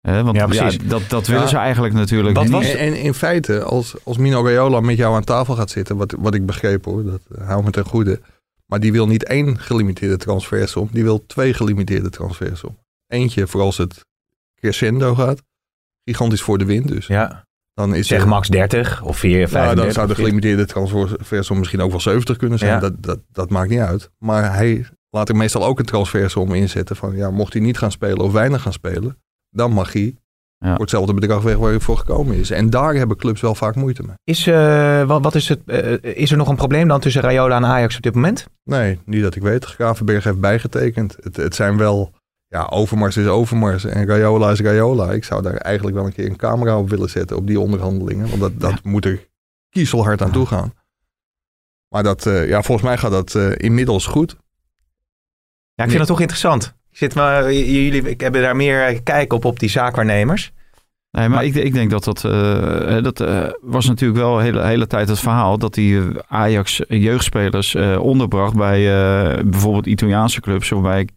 Hè, 0.00 0.22
want 0.24 0.36
Ja, 0.36 0.70
dat, 0.88 1.02
dat 1.08 1.26
willen 1.26 1.42
Ja. 1.42 1.48
ze 1.48 1.56
eigenlijk 1.56 1.94
natuurlijk 1.94 2.40
niet. 2.40 2.50
was- 2.50 2.70
En, 2.70 2.78
en 2.78 2.94
in 3.00 3.14
feite, 3.14 3.62
als, 3.62 3.94
als 4.04 4.16
Mino 4.16 4.44
Raiola 4.44 4.80
met 4.80 4.96
jou 4.96 5.14
aan 5.14 5.24
tafel 5.24 5.54
gaat 5.54 5.70
zitten, 5.70 5.96
wat, 5.96 6.14
wat 6.18 6.34
ik 6.34 6.46
begreep 6.46 6.84
hoor, 6.84 7.04
dat 7.04 7.20
uh, 7.38 7.46
hou 7.46 7.64
me 7.64 7.70
ten 7.70 7.84
goede. 7.84 8.20
Maar 8.66 8.80
die 8.80 8.92
wil 8.92 9.06
niet 9.06 9.24
één 9.24 9.58
gelimiteerde 9.58 10.16
transfersom, 10.16 10.88
die 10.92 11.02
wil 11.02 11.26
twee 11.26 11.54
gelimiteerde 11.54 12.10
transfersom. 12.10 12.78
Eentje 13.06 13.46
voor 13.46 13.60
als 13.60 13.76
het 13.76 14.04
crescendo 14.54 15.14
gaat, 15.14 15.42
gigantisch 16.04 16.42
voor 16.42 16.58
de 16.58 16.64
wind 16.64 16.88
dus. 16.88 17.06
Ja. 17.06 17.46
Dan 17.74 17.94
is 17.94 18.06
Zeg 18.06 18.20
er- 18.22 18.28
max 18.28 18.48
30 18.48 19.02
of 19.02 19.18
4, 19.18 19.36
nou, 19.38 19.48
35. 19.48 19.84
dan 19.84 19.92
zou 19.92 20.06
de 20.08 20.14
gelimiteerde 20.14 20.66
transfersom 20.66 21.58
misschien 21.58 21.80
ook 21.80 21.90
wel 21.90 22.00
70 22.00 22.36
kunnen 22.36 22.58
zijn. 22.58 22.70
Ja. 22.72 22.80
Dat, 22.80 23.02
dat, 23.02 23.18
dat 23.32 23.50
maakt 23.50 23.70
niet 23.70 23.78
uit. 23.80 24.10
Maar 24.18 24.54
hij 24.54 24.86
laat 25.10 25.28
er 25.28 25.36
meestal 25.36 25.64
ook 25.64 25.78
een 25.78 25.84
transfersom 25.84 26.54
inzetten 26.54 26.96
van 26.96 27.16
ja, 27.16 27.30
mocht 27.30 27.52
hij 27.52 27.62
niet 27.62 27.78
gaan 27.78 27.90
spelen 27.92 28.18
of 28.18 28.32
weinig 28.32 28.62
gaan 28.62 28.72
spelen, 28.72 29.18
dan 29.50 29.72
mag 29.72 29.92
hij 29.92 30.16
Ja. 30.58 30.70
voor 30.70 30.80
hetzelfde 30.80 31.14
bedrag 31.14 31.42
weg 31.42 31.56
waar 31.56 31.70
hij 31.70 31.80
voor 31.80 31.96
gekomen 31.96 32.36
is. 32.36 32.50
En 32.50 32.70
daar 32.70 32.94
hebben 32.94 33.16
clubs 33.16 33.40
wel 33.40 33.54
vaak 33.54 33.74
moeite 33.74 34.02
mee. 34.02 34.14
Is, 34.24 34.46
eh, 34.46 35.04
wat, 35.04 35.22
wat 35.22 35.34
is, 35.34 35.48
het, 35.48 35.60
eh, 35.66 36.16
is 36.16 36.30
er 36.30 36.36
nog 36.36 36.48
een 36.48 36.56
probleem 36.56 36.88
dan 36.88 37.00
tussen 37.00 37.22
Rayola 37.22 37.56
en 37.56 37.64
Ajax 37.64 37.96
op 37.96 38.02
dit 38.02 38.14
moment? 38.14 38.46
Nee, 38.64 38.98
niet 39.04 39.22
dat 39.22 39.34
ik 39.34 39.42
weet. 39.42 39.64
Gravenberg 39.64 40.24
heeft 40.24 40.40
bijgetekend. 40.40 41.16
Het, 41.20 41.36
het 41.36 41.54
zijn 41.54 41.76
wel, 41.76 42.12
ja, 42.46 42.66
Overmars 42.70 43.16
is 43.16 43.26
Overmars 43.26 43.84
en 43.84 44.06
Rayola 44.06 44.50
is 44.50 44.60
Rayola. 44.60 45.12
Ik 45.12 45.24
zou 45.24 45.42
daar 45.42 45.56
eigenlijk 45.56 45.96
wel 45.96 46.06
een 46.06 46.12
keer 46.12 46.26
een 46.26 46.36
camera 46.36 46.78
op 46.78 46.88
willen 46.90 47.10
zetten 47.10 47.36
op 47.36 47.46
die 47.46 47.60
onderhandelingen. 47.60 48.28
Want 48.28 48.40
dat, 48.40 48.60
dat 48.60 48.84
moet 48.84 49.04
er 49.04 49.28
kiezelhard 49.68 50.22
aan 50.22 50.32
toe 50.32 50.46
gaan. 50.46 50.72
Maar 51.88 52.02
dat, 52.02 52.26
eh, 52.26 52.48
ja, 52.48 52.62
volgens 52.62 52.86
mij 52.86 52.98
gaat 52.98 53.10
dat 53.10 53.34
eh, 53.34 53.50
inmiddels 53.56 54.06
goed. 54.06 54.36
Ja, 55.74 55.84
ik 55.84 55.90
vind 55.90 55.98
het 55.98 56.08
toch 56.08 56.20
interessant. 56.20 56.74
Zit 56.92 57.14
maar, 57.14 57.52
j- 57.52 57.82
jullie 57.84 58.10
ik 58.10 58.20
heb 58.20 58.32
daar 58.32 58.56
meer 58.56 58.86
eh, 58.86 58.98
kijk 59.02 59.32
op, 59.32 59.44
op 59.44 59.58
die 59.58 59.68
zaakwaarnemers. 59.68 60.52
Nee, 61.10 61.28
maar 61.28 61.44
ik, 61.44 61.54
ik 61.54 61.72
denk 61.74 61.90
dat 61.90 62.04
dat, 62.04 62.24
eh, 62.24 63.02
dat 63.02 63.20
eh, 63.20 63.44
was 63.60 63.86
natuurlijk 63.86 64.20
wel 64.20 64.36
de 64.36 64.42
hele, 64.42 64.64
hele 64.64 64.86
tijd 64.86 65.08
het 65.08 65.18
verhaal 65.20 65.58
dat 65.58 65.74
die 65.74 65.98
eh, 65.98 66.04
Ajax 66.28 66.80
jeugdspelers 66.88 67.74
eh, 67.74 67.98
onderbracht 68.00 68.54
bij 68.54 68.78
eh, 68.78 69.42
bijvoorbeeld 69.44 69.86
Italiaanse 69.86 70.40
clubs 70.40 70.72
of 70.72 70.82
bij 70.82 71.08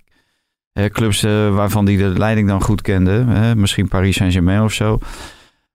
eh, 0.73 0.85
clubs 0.85 1.23
eh, 1.23 1.55
waarvan 1.55 1.85
die 1.85 1.97
de 1.97 2.07
leiding 2.19 2.47
dan 2.47 2.61
goed 2.61 2.81
kende. 2.81 3.23
misschien 3.57 3.87
Paris 3.87 4.15
Saint-Germain 4.15 4.61
of 4.63 4.73
zo. 4.73 4.99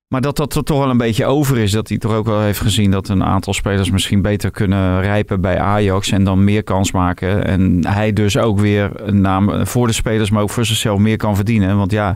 Maar 0.08 0.20
dat 0.20 0.36
dat 0.36 0.54
er 0.54 0.62
toch 0.62 0.78
wel 0.78 0.90
een 0.90 0.96
beetje 0.96 1.24
over 1.26 1.58
is. 1.58 1.70
Dat 1.70 1.88
hij 1.88 1.98
toch 1.98 2.12
ook 2.12 2.26
wel 2.26 2.40
heeft 2.40 2.60
gezien 2.60 2.90
dat 2.90 3.08
een 3.08 3.24
aantal 3.24 3.52
spelers 3.54 3.90
misschien 3.90 4.22
beter 4.22 4.50
kunnen 4.50 5.00
rijpen 5.00 5.40
bij 5.40 5.58
Ajax. 5.60 6.10
En 6.10 6.24
dan 6.24 6.44
meer 6.44 6.62
kans 6.62 6.92
maken. 6.92 7.44
En 7.44 7.86
hij 7.86 8.12
dus 8.12 8.36
ook 8.36 8.60
weer 8.60 8.90
een 8.94 9.20
naam 9.20 9.66
voor 9.66 9.86
de 9.86 9.92
spelers, 9.92 10.30
maar 10.30 10.42
ook 10.42 10.50
voor 10.50 10.64
zichzelf 10.64 10.98
meer 10.98 11.16
kan 11.16 11.36
verdienen. 11.36 11.76
Want 11.76 11.90
ja, 11.92 12.14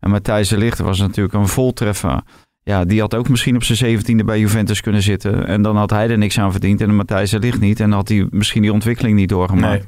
en 0.00 0.10
Matthijs 0.10 0.48
de 0.48 0.58
Ligt 0.58 0.78
was 0.78 0.98
natuurlijk 0.98 1.34
een 1.34 1.48
voltreffer. 1.48 2.20
Ja, 2.62 2.84
die 2.84 3.00
had 3.00 3.14
ook 3.14 3.28
misschien 3.28 3.56
op 3.56 3.64
zijn 3.64 3.78
zeventiende 3.78 4.24
bij 4.24 4.38
Juventus 4.38 4.80
kunnen 4.80 5.02
zitten. 5.02 5.46
En 5.46 5.62
dan 5.62 5.76
had 5.76 5.90
hij 5.90 6.08
er 6.10 6.18
niks 6.18 6.38
aan 6.38 6.52
verdiend 6.52 6.80
en 6.80 6.94
Matthijs 6.96 7.30
de 7.30 7.38
Ligt 7.38 7.60
niet. 7.60 7.80
En 7.80 7.88
dan 7.88 7.98
had 7.98 8.08
hij 8.08 8.26
misschien 8.30 8.62
die 8.62 8.72
ontwikkeling 8.72 9.16
niet 9.16 9.28
doorgemaakt. 9.28 9.84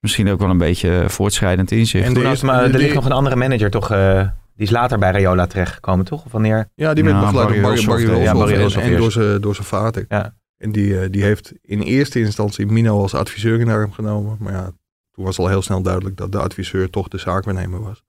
Misschien 0.00 0.28
ook 0.30 0.38
wel 0.40 0.50
een 0.50 0.58
beetje 0.58 1.04
voortschrijdend 1.06 1.70
inzicht. 1.70 2.06
En 2.06 2.16
eerste- 2.16 2.46
maar 2.46 2.62
er 2.62 2.72
de- 2.72 2.78
ligt 2.78 2.94
nog 2.94 3.04
een 3.04 3.12
andere 3.12 3.36
manager, 3.36 3.70
toch? 3.70 3.90
eh, 3.90 4.20
die 4.56 4.66
is 4.66 4.70
later 4.70 4.98
bij 4.98 5.10
Rayola 5.10 5.46
terechtgekomen, 5.46 6.04
toch? 6.04 6.24
Of 6.24 6.32
wanneer? 6.32 6.68
Ja, 6.74 6.94
die 6.94 7.04
werd 7.04 7.20
begeleid 7.20 7.48
door 7.48 7.60
Barry 7.60 7.62
Barry, 7.62 7.86
Barry 7.86 8.04
Hulshoff, 8.04 8.16
Hulshoff 8.16 8.74
ja, 8.74 8.80
Barry 8.80 8.92
en- 8.94 9.00
door 9.00 9.12
zijn, 9.12 9.40
door 9.40 9.54
zijn 9.54 9.66
vader. 9.66 10.04
Ja. 10.08 10.34
En 10.56 10.72
die, 10.72 11.00
eh, 11.00 11.08
die 11.10 11.22
heeft 11.22 11.52
in 11.62 11.80
eerste 11.80 12.18
instantie 12.20 12.66
Mino 12.66 13.00
als 13.00 13.14
adviseur 13.14 13.60
in 13.60 13.68
arm 13.68 13.92
genomen. 13.92 14.36
Maar 14.40 14.52
ja, 14.52 14.70
toen 15.10 15.24
was 15.24 15.38
al 15.38 15.48
heel 15.48 15.62
snel 15.62 15.82
duidelijk 15.82 16.16
dat 16.16 16.32
de 16.32 16.38
adviseur 16.38 16.90
toch 16.90 17.08
de 17.08 17.18
zaakwaarnemer 17.18 17.82
was. 17.82 18.02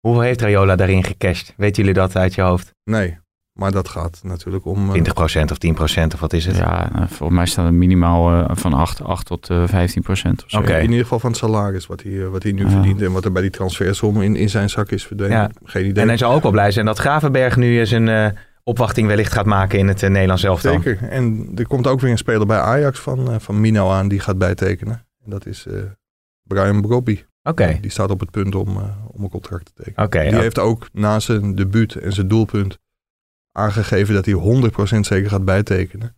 Hoeveel 0.00 0.22
heeft 0.22 0.40
Rayola 0.40 0.76
daarin 0.76 1.04
gecashed? 1.04 1.54
Weten 1.56 1.82
jullie 1.82 1.98
dat 2.00 2.16
uit 2.16 2.34
je 2.34 2.42
hoofd? 2.42 2.66
20% 2.66 2.74
Nee, 2.84 3.18
maar 3.56 3.72
dat 3.72 3.88
gaat 3.88 4.20
natuurlijk 4.22 4.64
om... 4.64 4.94
eh, 4.94 5.02
of 5.50 5.58
10% 6.00 6.06
of 6.14 6.20
wat 6.20 6.32
is 6.32 6.46
het? 6.46 6.56
Ja, 6.56 6.92
eh, 6.94 7.02
volgens 7.08 7.38
mij 7.38 7.46
staat 7.46 7.64
het 7.64 7.74
minimaal 7.74 8.32
eh, 8.32 8.56
van 8.56 8.72
8, 8.72 9.02
8 9.02 9.26
tot 9.26 9.50
eh 9.50 9.62
15 9.66 10.02
procent 10.02 10.44
of 10.44 10.50
zo. 10.50 10.58
Oké. 10.58 10.76
In 10.76 10.82
ieder 10.82 11.02
geval 11.02 11.18
van 11.18 11.30
het 11.30 11.38
salaris 11.38 11.86
wat 11.86 12.02
hij, 12.02 12.28
wat 12.28 12.42
hij 12.42 12.52
nu 12.52 12.62
Ja. 12.64 12.70
verdient. 12.70 13.02
En 13.02 13.12
wat 13.12 13.24
er 13.24 13.32
bij 13.32 13.42
die 13.42 13.50
transfersom 13.50 14.22
in, 14.22 14.36
in 14.36 14.50
zijn 14.50 14.70
zak 14.70 14.90
is 14.90 15.06
verdwenen. 15.06 15.36
Ja. 15.36 15.50
Geen 15.64 15.86
idee. 15.86 16.02
En 16.02 16.08
hij 16.08 16.16
zal 16.16 16.32
ook 16.32 16.42
wel 16.42 16.50
blij 16.52 16.70
zijn 16.70 16.86
dat 16.86 16.98
Gravenberg 16.98 17.56
nu 17.56 17.86
zijn 17.86 18.08
eh, 18.08 18.26
opwachting 18.64 19.06
wellicht 19.08 19.32
gaat 19.32 19.46
maken 19.46 19.78
in 19.78 19.88
het 19.88 20.02
eh, 20.02 20.10
Nederlands 20.10 20.42
elftal. 20.42 20.72
Zeker. 20.72 21.08
En 21.08 21.48
er 21.54 21.66
komt 21.66 21.86
ook 21.86 22.00
weer 22.00 22.10
een 22.10 22.18
speler 22.18 22.46
bij 22.46 22.58
Ajax 22.58 22.98
van, 23.00 23.30
eh, 23.30 23.34
van 23.38 23.60
Mino 23.60 23.90
aan 23.90 24.08
die 24.08 24.20
gaat 24.20 24.38
bijtekenen. 24.38 25.06
En 25.24 25.30
dat 25.30 25.46
is 25.46 25.66
eh, 25.66 25.74
Brian 26.42 26.80
Brobby. 26.80 27.22
Oké, 27.42 27.78
Die 27.80 27.90
staat 27.90 28.10
op 28.10 28.20
het 28.20 28.30
punt 28.30 28.54
om, 28.54 28.76
om 29.06 29.22
een 29.22 29.28
contract 29.30 29.64
te 29.64 29.72
tekenen. 29.82 30.04
oké. 30.06 30.20
Die 30.20 30.30
ja. 30.30 30.40
heeft 30.40 30.58
ook 30.58 30.88
na 30.92 31.20
zijn 31.20 31.54
debuut 31.54 31.94
en 31.94 32.12
zijn 32.12 32.28
doelpunt 32.28 32.78
aangegeven 33.56 34.14
dat 34.14 34.24
hij 34.24 34.34
100% 34.96 35.00
zeker 35.00 35.30
gaat 35.30 35.44
bijtekenen. 35.44 36.16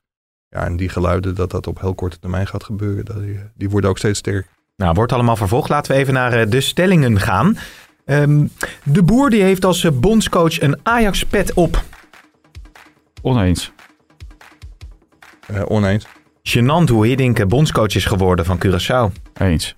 Ja, 0.48 0.64
en 0.64 0.76
die 0.76 0.88
geluiden 0.88 1.34
dat 1.34 1.50
dat 1.50 1.66
op 1.66 1.80
heel 1.80 1.94
korte 1.94 2.18
termijn 2.18 2.46
gaat 2.46 2.64
gebeuren, 2.64 3.04
dat 3.04 3.16
die, 3.16 3.40
die 3.54 3.70
worden 3.70 3.90
ook 3.90 3.98
steeds 3.98 4.18
sterker. 4.18 4.50
Nou, 4.76 4.94
wordt 4.94 5.12
allemaal 5.12 5.36
vervolgd. 5.36 5.68
Laten 5.68 5.92
we 5.92 5.98
even 5.98 6.14
naar 6.14 6.32
eh, 6.32 6.50
de 6.50 6.60
stellingen 6.60 7.20
gaan. 7.20 7.58
Ehm, 8.04 8.46
de 8.84 9.02
Boer 9.02 9.30
die 9.30 9.42
heeft 9.42 9.64
als 9.64 9.84
eh, 9.84 9.92
bondscoach 9.92 10.60
een 10.60 10.80
Ajax-pet 10.82 11.54
op. 11.54 11.84
Oneens. 13.22 13.72
Eh, 15.46 15.62
oneens. 15.68 16.06
Genant 16.42 16.88
hoe 16.88 17.06
Hiddink 17.06 17.48
bondscoach 17.48 17.94
is 17.94 18.04
geworden 18.04 18.44
van 18.44 18.58
Curaçao. 18.66 19.12
Eens. 19.34 19.74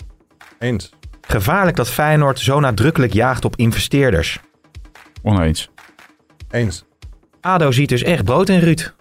Eens. 0.59 0.91
Gevaarlijk 1.21 1.77
dat 1.77 1.89
Feyenoord 1.89 2.39
zo 2.39 2.61
nadrukkelijk 2.61 3.13
jaagt 3.13 3.45
op 3.45 3.57
investeerders. 3.57 4.41
Oneens. 5.23 5.71
Eens. 6.51 6.85
ADO 7.41 7.71
ziet 7.73 7.89
dus 7.89 8.03
echt 8.03 8.25
brood 8.25 8.49
in 8.49 8.59
Ruud. 8.59 8.93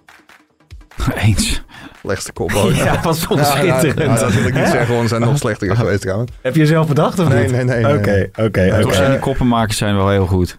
Eens. 1.25 1.61
Slechtste 2.01 2.31
kopbal. 2.31 2.71
Ja, 2.71 2.99
wat 3.03 3.19
vond 3.19 3.39
Ja, 3.39 3.45
schitterend. 3.45 3.97
ja, 3.99 4.03
ja, 4.03 4.15
dat 4.19 4.33
wil 4.33 4.45
ik 4.45 4.53
niet 4.53 4.67
zeggen, 4.67 4.95
want 4.95 5.09
zijn 5.09 5.21
nog 5.21 5.37
slechtere 5.37 5.75
geweest 5.75 6.01
trouwens. 6.01 6.31
Heb 6.41 6.55
je 6.55 6.65
zelf 6.65 6.87
bedacht 6.87 7.19
of 7.19 7.27
Nee, 7.27 7.41
niet? 7.43 7.51
nee, 7.51 7.63
nee. 7.63 7.97
Oké, 7.97 8.11
nee. 8.11 8.27
oké, 8.27 8.43
oké. 8.43 8.79
Toch 8.81 8.93
zijn 8.93 9.11
die 9.11 9.19
koppenmakers 9.19 9.77
zijn 9.77 9.95
wel 9.95 10.09
heel 10.09 10.25
goed. 10.25 10.57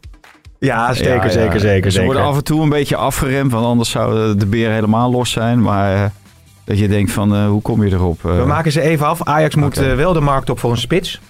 Ja, 0.58 0.92
zeker, 0.94 1.14
Ja, 1.14 1.24
ja. 1.24 1.30
zeker, 1.30 1.60
zeker. 1.60 1.90
Ze 1.92 2.02
worden 2.04 2.22
af 2.22 2.36
en 2.36 2.44
toe 2.44 2.62
een 2.62 2.68
beetje 2.68 2.96
afgeremd, 2.96 3.52
want 3.52 3.66
anders 3.66 3.90
zou 3.90 4.36
de 4.36 4.46
beer 4.46 4.70
helemaal 4.70 5.10
los 5.10 5.30
zijn. 5.30 5.62
Maar 5.62 6.12
Dat 6.64 6.78
je 6.78 6.88
denkt 6.88 7.12
van, 7.12 7.34
eh, 7.34 7.46
hoe 7.46 7.62
kom 7.62 7.84
je 7.84 7.92
erop? 7.92 8.24
Eh, 8.26 8.36
We 8.36 8.44
maken 8.46 8.72
ze 8.72 8.80
even 8.80 9.06
af. 9.06 9.22
Ajax 9.24 9.54
moet 9.54 9.76
eh, 9.78 9.94
wel 9.94 10.12
de 10.12 10.20
markt 10.20 10.50
op 10.50 10.58
voor 10.58 10.70
een 10.70 10.76
spits. 10.76 11.20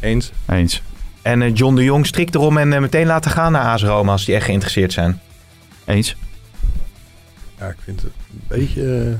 Eens. 0.00 0.32
Eens. 0.48 0.82
En 1.22 1.42
eh, 1.42 1.50
John 1.54 1.74
de 1.74 1.84
Jong 1.84 2.06
strikt 2.06 2.34
erom 2.34 2.58
en 2.58 2.72
eh, 2.72 2.80
meteen 2.80 3.06
laten 3.06 3.30
gaan 3.30 3.52
naar 3.52 3.64
AS 3.64 3.84
Roma 3.84 4.12
als 4.12 4.24
die 4.24 4.34
echt 4.34 4.44
geïnteresseerd 4.44 4.92
zijn. 4.92 5.20
Eens. 5.88 6.16
Ja, 7.58 7.66
ik 7.68 7.76
vind 7.78 8.02
het 8.02 8.10
een 8.30 8.42
beetje... 8.48 8.82
eh, 8.82 9.10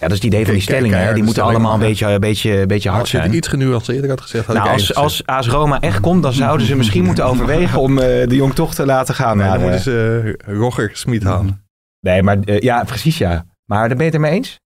Ja, 0.00 0.08
dat 0.08 0.10
is 0.10 0.16
het 0.16 0.24
idee 0.24 0.44
van 0.44 0.52
die 0.54 0.62
stellingen. 0.62 0.98
hè. 1.06 1.14
Die 1.14 1.22
moeten 1.22 1.42
allemaal 1.42 1.74
een 1.74 1.80
beetje, 1.80 2.06
een 2.06 2.20
beetje, 2.20 2.60
een 2.60 2.66
beetje 2.66 2.88
hard 2.88 3.00
als 3.00 3.10
je 3.10 3.16
zijn. 3.18 3.34
iets 3.34 3.48
genuanceerder 3.48 4.10
had 4.10 4.20
gezegd, 4.20 4.46
had 4.46 4.56
Nou, 4.56 4.68
ik 4.68 4.72
als, 4.74 4.94
als. 4.94 5.26
AS 5.26 5.48
Roma 5.48 5.80
echt 5.80 6.00
komt, 6.00 6.22
dan 6.22 6.32
zouden 6.32 6.66
ze 6.66 6.76
misschien 6.76 7.04
moeten 7.04 7.24
overwegen 7.24 7.80
om 7.80 7.98
eh, 7.98 8.28
de 8.28 8.34
Jong 8.36 8.54
toch 8.54 8.74
te 8.74 8.86
laten 8.86 9.14
gaan. 9.14 9.36
Nee, 9.36 9.46
naar, 9.46 9.52
dan 9.54 9.62
moeten 9.62 9.80
ze 9.82 10.34
eh, 10.46 10.54
Roger 10.56 10.90
Smit 10.92 11.22
halen. 11.22 11.64
Nee, 12.00 12.22
maar 12.22 12.38
ja, 12.62 12.84
precies 12.84 13.18
ja. 13.18 13.46
Maar 13.64 13.78
daar 13.88 13.96
ben 13.96 14.06
je 14.06 14.12
het 14.12 14.14
ermee 14.14 14.32
eens? 14.32 14.60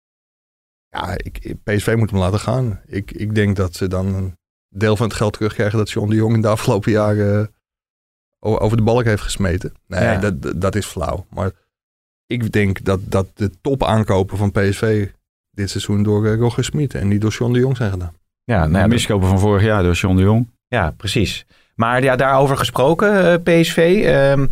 Ja, 0.88 1.14
ik, 1.16 1.54
PSV 1.64 1.94
moet 1.96 2.10
hem 2.10 2.18
laten 2.18 2.40
gaan. 2.40 2.80
Ik, 2.86 3.10
ik 3.10 3.34
denk 3.34 3.56
dat 3.56 3.74
ze 3.74 3.88
dan 3.88 4.14
een 4.14 4.36
deel 4.68 4.96
van 4.96 5.06
het 5.06 5.16
geld 5.16 5.32
terugkrijgen 5.32 5.78
dat 5.78 5.90
John 5.90 6.08
de 6.10 6.14
Jong 6.16 6.34
in 6.34 6.40
de 6.40 6.48
afgelopen 6.48 6.92
jaren 6.92 7.54
over 8.42 8.76
de 8.76 8.82
balk 8.82 9.04
heeft 9.04 9.22
gesmeten. 9.22 9.72
Nee, 9.87 10.02
Ja. 10.02 10.16
dat, 10.18 10.42
dat- 10.42 10.61
dat 10.61 10.75
is 10.75 10.87
flauw. 10.87 11.26
Maar 11.30 11.50
ik 12.26 12.52
denk 12.52 12.84
dat, 12.84 13.00
dat 13.04 13.26
de 13.34 13.50
top 13.61 13.84
aankopen 13.84 14.37
van 14.38 14.52
PSV 14.52 15.06
dit 15.50 15.70
seizoen 15.70 16.02
door 16.02 16.34
Roger 16.37 16.64
Smit 16.64 16.94
en 16.94 17.08
niet 17.08 17.20
door 17.20 17.30
John 17.30 17.52
de 17.52 17.58
Jong 17.58 17.76
zijn 17.76 17.90
gedaan. 17.90 18.12
Ja, 18.44 18.66
nou 18.66 18.78
ja, 18.78 18.87
miskopen 18.87 19.28
van 19.28 19.38
vorig 19.38 19.62
jaar 19.62 19.82
door 19.82 19.92
John 19.94 20.16
de 20.16 20.22
Jong. 20.22 20.49
ja, 20.68 20.90
precies. 20.96 21.46
Maar 21.75 22.02
ja, 22.02 22.16
daarover 22.16 22.56
gesproken, 22.56 23.32
eh, 23.32 23.61
PSV. 23.61 24.02
ehm, 24.04 24.46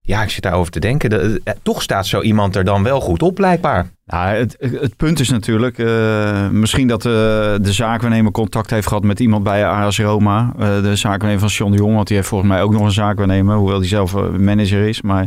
ja, 0.00 0.22
ik 0.22 0.30
zit 0.30 0.42
daarover 0.42 0.72
te 0.72 0.80
denken. 0.80 1.10
De- 1.10 1.40
eh, 1.44 1.54
toch 1.62 1.82
staat 1.82 2.06
zo 2.06 2.20
iemand 2.20 2.56
er 2.56 2.64
dan 2.64 2.82
wel 2.82 3.00
goed 3.00 3.22
op, 3.22 3.34
blijkbaar. 3.34 3.90
Nou, 4.06 4.36
het, 4.36 4.56
het 4.58 4.96
punt 4.96 5.20
is 5.20 5.28
natuurlijk, 5.30 5.78
eh, 5.78 6.48
misschien 6.48 6.88
dat 6.88 7.04
eh, 7.06 7.12
de 7.60 7.72
zaakwaarnemer 7.72 8.32
contact 8.32 8.70
heeft 8.70 8.86
gehad 8.86 9.04
met 9.04 9.20
iemand 9.20 9.42
bij 9.44 9.66
AS 9.66 9.98
Roma. 9.98 10.52
Eh, 10.58 10.82
de 10.82 10.96
zaakwaarnemer 10.96 11.38
van 11.40 11.48
John 11.48 11.70
de 11.70 11.76
Jong, 11.78 11.94
want 11.94 12.06
die 12.06 12.16
heeft 12.16 12.28
volgens 12.28 12.50
mij 12.50 12.62
ook 12.62 12.72
nog 12.72 12.82
een 12.82 12.90
zaakwaarnemer, 12.92 13.56
hoewel 13.56 13.78
die 13.78 13.88
zelf 13.88 14.14
eh, 14.14 14.28
manager 14.30 14.88
is. 14.88 15.02
Maar, 15.02 15.26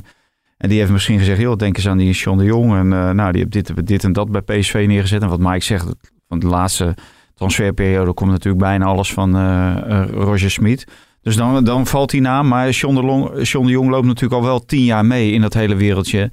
en 0.58 0.70
die 0.70 0.80
heeft 0.80 0.92
misschien 0.92 1.18
gezegd, 1.20 1.40
joh, 1.42 1.56
denk 1.58 1.78
eens 1.78 1.88
aan 1.88 1.98
die 1.98 2.14
John 2.14 2.38
de 2.38 2.44
Jong. 2.44 2.74
En 2.76 2.94
eh, 2.94 3.10
nou, 3.10 3.32
die 3.32 3.42
heeft 3.52 3.68
dit, 3.76 3.88
dit 3.88 4.04
en 4.04 4.14
dat 4.14 4.32
bij 4.32 4.42
PSV 4.42 4.86
neergezet. 4.88 5.22
En 5.22 5.30
wat 5.30 5.40
Mike 5.40 5.64
zegt, 5.64 5.86
van 6.28 6.40
de 6.40 6.48
laatste 6.48 6.96
transferperiode 7.36 8.14
komt 8.14 8.32
natuurlijk 8.32 8.64
bijna 8.64 8.86
alles 8.86 9.14
van 9.14 9.36
eh, 9.36 10.02
eh, 10.02 10.10
Roger 10.10 10.52
Smit. 10.52 10.88
Dus 11.24 11.36
dan, 11.36 11.64
dan 11.64 11.88
valt 11.88 12.10
die 12.10 12.22
naam. 12.22 12.48
Maar 12.48 12.70
John 12.70 12.96
de, 12.96 13.70
Jong 13.72 13.90
loopt 13.90 14.06
natuurlijk 14.06 14.42
al 14.42 14.48
wel 14.48 14.66
tien 14.66 14.84
jaar 14.84 15.06
mee 15.06 15.32
in 15.32 15.42
dat 15.42 15.54
hele 15.54 15.76
wereldje. 15.76 16.30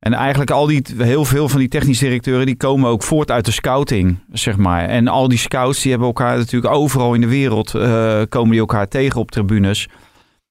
En 0.00 0.12
eigenlijk 0.12 0.50
al 0.50 0.66
die, 0.66 0.82
heel 0.96 1.24
veel 1.24 1.48
van 1.48 1.58
die 1.58 1.68
technisch 1.68 1.98
directeuren, 1.98 2.46
die 2.46 2.56
komen 2.56 2.90
ook 2.90 3.02
voort 3.02 3.30
uit 3.30 3.44
de 3.44 3.50
scouting, 3.50 4.18
zeg 4.32 4.56
maar. 4.56 4.84
En 4.84 5.08
al 5.08 5.28
die 5.28 5.38
scouts, 5.38 5.80
die 5.80 5.90
hebben 5.90 6.08
elkaar 6.08 6.36
natuurlijk 6.36 6.74
overal 6.74 7.14
in 7.14 7.20
de 7.20 7.28
wereld, 7.28 7.74
eh, 7.74 8.20
komen 8.28 8.50
die 8.50 8.60
elkaar 8.60 8.88
tegen 8.88 9.20
op 9.20 9.30
tribunes. 9.30 9.88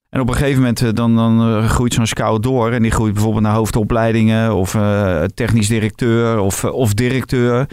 En 0.09 0.21
op 0.21 0.27
een 0.27 0.35
gegeven 0.35 0.57
moment 0.57 0.81
eh, 0.81 0.89
dan, 0.93 1.15
dan 1.15 1.41
eh, 1.41 1.69
groeit 1.69 1.93
zo'n 1.93 2.07
scout 2.07 2.43
door. 2.43 2.71
En 2.71 2.81
die 2.81 2.91
groeit 2.91 3.13
bijvoorbeeld 3.13 3.43
naar 3.43 3.55
hoofdopleidingen 3.55 4.55
of 4.55 4.77
technisch 5.33 5.67
directeur 5.67 6.39
of, 6.39 6.63
of 6.63 6.93
directeur. 6.93 7.67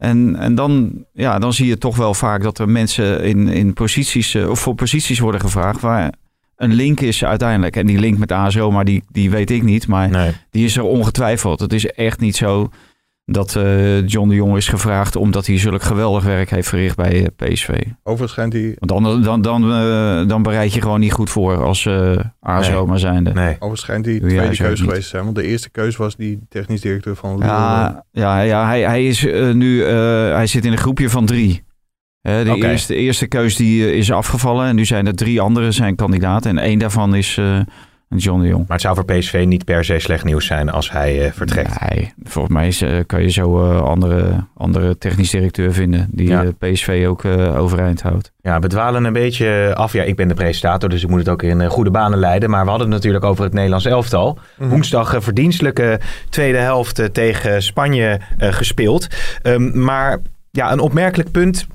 En, 0.00 0.36
en 0.36 0.54
dan, 0.54 0.92
ja, 1.12 1.38
dan 1.38 1.52
zie 1.52 1.66
je 1.66 1.78
toch 1.78 1.96
wel 1.96 2.14
vaak 2.14 2.42
dat 2.42 2.58
er 2.58 2.68
mensen 2.68 3.22
in, 3.22 3.48
in 3.48 3.72
posities, 3.72 4.34
eh, 4.34 4.48
of 4.50 4.60
voor 4.60 4.74
posities 4.74 5.18
worden 5.18 5.40
gevraagd 5.40 5.80
waar 5.80 6.12
een 6.56 6.72
link 6.72 7.00
is 7.00 7.24
uiteindelijk. 7.24 7.76
En 7.76 7.86
die 7.86 7.98
link 7.98 8.18
met 8.18 8.32
ASO, 8.32 8.70
maar 8.70 8.84
die, 8.84 9.02
die 9.12 9.30
weet 9.30 9.50
ik 9.50 9.62
niet. 9.62 9.86
Maar 9.86 10.10
Nee. 10.10 10.32
die 10.50 10.64
is 10.64 10.76
er 10.76 10.82
ongetwijfeld. 10.82 11.60
Het 11.60 11.72
is 11.72 11.86
echt 11.86 12.20
niet 12.20 12.36
zo 12.36 12.70
dat 13.32 13.56
eh, 13.56 14.06
John 14.06 14.28
de 14.28 14.34
Jong 14.34 14.56
is 14.56 14.68
gevraagd 14.68 15.16
omdat 15.16 15.46
hij 15.46 15.58
zulk 15.58 15.82
geweldig 15.82 16.24
werk 16.24 16.50
heeft 16.50 16.68
verricht 16.68 16.96
bij 16.96 17.26
eh, 17.36 17.48
PSV. 17.48 17.68
Overigens 18.02 18.32
schijnt 18.32 18.52
hij, 18.52 18.76
Want 18.78 19.04
dan, 19.04 19.22
dan, 19.22 19.42
dan, 19.42 19.72
eh, 19.72 20.28
dan 20.28 20.42
bereid 20.42 20.72
je 20.74 20.80
gewoon 20.80 21.00
niet 21.00 21.12
goed 21.12 21.30
voor 21.30 21.64
als 21.64 21.86
eh 21.86 22.18
ASO 22.40 22.72
Nee. 22.72 22.86
maar 22.86 22.98
zijnde. 22.98 23.32
Nee. 23.32 23.54
overigens 23.54 23.80
schijnt 23.80 24.04
hij 24.04 24.18
tweede 24.18 24.48
niet. 24.48 24.58
geweest 24.58 25.02
te 25.02 25.08
zijn. 25.08 25.24
Want 25.24 25.36
de 25.36 25.42
eerste 25.42 25.70
keus 25.70 25.96
was 25.96 26.16
die 26.16 26.38
technisch 26.48 26.80
directeur 26.80 27.16
van 27.16 27.38
Lille. 27.38 27.44
Ja, 27.44 28.04
ja, 28.12 28.40
ja 28.40 28.66
hij, 28.66 28.80
hij 28.80 29.06
is 29.06 29.22
nu 29.52 29.84
eh, 29.84 29.94
hij 30.34 30.46
zit 30.46 30.64
in 30.64 30.72
een 30.72 30.78
groepje 30.78 31.10
van 31.10 31.26
drie. 31.26 31.62
Hè, 32.20 32.44
de, 32.44 32.54
eerste, 32.54 32.94
eerste 32.94 33.26
keus 33.26 33.56
die 33.56 33.96
is 33.96 34.12
afgevallen 34.12 34.66
en 34.66 34.74
nu 34.74 34.84
zijn 34.84 35.06
er 35.06 35.14
drie 35.14 35.40
andere 35.40 35.72
zijn 35.72 35.96
kandidaten. 35.96 36.50
En 36.50 36.58
één 36.64 36.78
daarvan 36.78 37.14
is 37.14 37.36
eh, 37.38 37.60
John 38.16 38.40
de 38.40 38.46
Jong. 38.46 38.60
Maar 38.60 38.76
het 38.76 38.80
zou 38.80 38.94
voor 38.94 39.04
PSV 39.04 39.44
niet 39.46 39.64
per 39.64 39.84
se 39.84 39.98
slecht 39.98 40.24
nieuws 40.24 40.46
zijn 40.46 40.70
als 40.70 40.90
hij 40.90 41.24
eh, 41.26 41.32
vertrekt. 41.32 41.88
Nee, 41.90 42.12
volgens 42.22 42.54
mij 42.54 42.66
is, 42.66 42.82
eh, 42.82 42.90
kan 43.06 43.22
je 43.22 43.30
zo 43.30 43.70
eh, 43.70 43.82
andere, 43.82 44.46
andere 44.56 44.98
technisch 44.98 45.30
directeur 45.30 45.72
vinden 45.72 46.08
die 46.10 46.28
Ja. 46.28 46.44
PSV 46.58 47.04
ook 47.08 47.24
eh, 47.24 47.58
overeind 47.60 48.02
houdt. 48.02 48.32
Ja, 48.42 48.58
we 48.58 48.66
dwalen 48.68 49.04
een 49.04 49.12
beetje 49.12 49.72
af. 49.74 49.92
Ja, 49.92 50.02
ik 50.02 50.16
ben 50.16 50.28
de 50.28 50.34
presentator, 50.34 50.88
dus 50.88 51.02
ik 51.02 51.08
moet 51.08 51.18
het 51.18 51.28
ook 51.28 51.42
in 51.42 51.66
goede 51.68 51.90
banen 51.90 52.18
leiden. 52.18 52.50
Maar 52.50 52.62
we 52.64 52.68
hadden 52.70 52.86
het 52.86 52.96
natuurlijk 52.96 53.24
over 53.24 53.44
het 53.44 53.52
Nederlands 53.52 53.84
elftal. 53.84 54.38
Mhm. 54.58 54.68
Woensdag 54.68 55.14
een 55.14 55.22
verdienstelijke 55.22 56.00
tweede 56.28 56.58
helft 56.58 57.14
tegen 57.14 57.62
Spanje 57.62 58.20
eh, 58.38 58.52
gespeeld. 58.52 59.06
Ehm, 59.42 59.82
maar 59.84 60.18
ja, 60.50 60.72
een 60.72 60.80
opmerkelijk 60.80 61.30
punt 61.30 61.66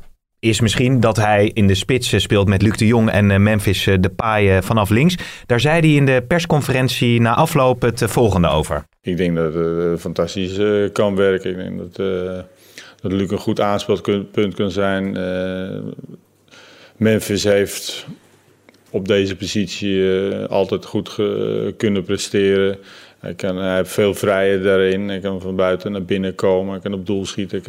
is 0.50 0.62
misschien 0.62 1.00
dat 1.00 1.16
hij 1.16 1.52
in 1.54 1.68
de 1.68 1.76
spits 1.76 2.14
eh, 2.14 2.20
speelt 2.20 2.48
met 2.48 2.62
Luc 2.62 2.78
de 2.78 2.88
Jong 2.88 3.10
en 3.10 3.32
eh, 3.32 3.38
Memphis 3.38 3.88
eh, 3.88 3.96
Depay 4.00 4.62
vanaf 4.62 4.90
links. 4.90 5.16
Daar 5.46 5.60
zei 5.60 5.80
hij 5.80 5.90
in 5.90 6.06
de 6.06 6.24
persconferentie 6.28 7.22
na 7.22 7.36
afloop 7.36 7.82
het 7.82 8.04
volgende 8.06 8.48
over. 8.48 8.86
Ik 9.02 9.18
denk 9.18 9.36
dat 9.36 9.54
het 9.54 10.00
fantastisch 10.00 10.60
kan 10.92 11.16
werken. 11.16 11.50
Ik 11.50 11.58
denk 11.58 11.78
dat, 11.78 11.96
dat 13.02 13.12
Luc 13.12 13.32
een 13.32 13.38
goed 13.38 13.60
aanspeelpunt 13.60 14.54
kan 14.56 14.72
zijn. 14.72 15.18
Memphis 16.98 17.44
heeft 17.44 18.06
op 18.90 19.08
deze 19.08 19.36
positie 19.36 20.04
altijd 20.48 20.86
goed 20.86 21.16
kunnen 21.78 22.04
presteren. 22.04 22.78
Hij, 23.20 23.34
kan, 23.34 23.58
hij 23.58 23.76
heeft 23.76 23.92
veel 23.92 24.14
vrijheid 24.14 24.64
daarin. 24.64 25.08
Hij 25.08 25.20
kan 25.20 25.42
van 25.42 25.56
buiten 25.56 25.92
naar 25.92 26.06
binnen 26.06 26.36
komen. 26.36 26.72
Hij 26.72 26.82
kan 26.82 26.94
op 26.94 27.06
doel 27.06 27.26
schieten. 27.26 27.62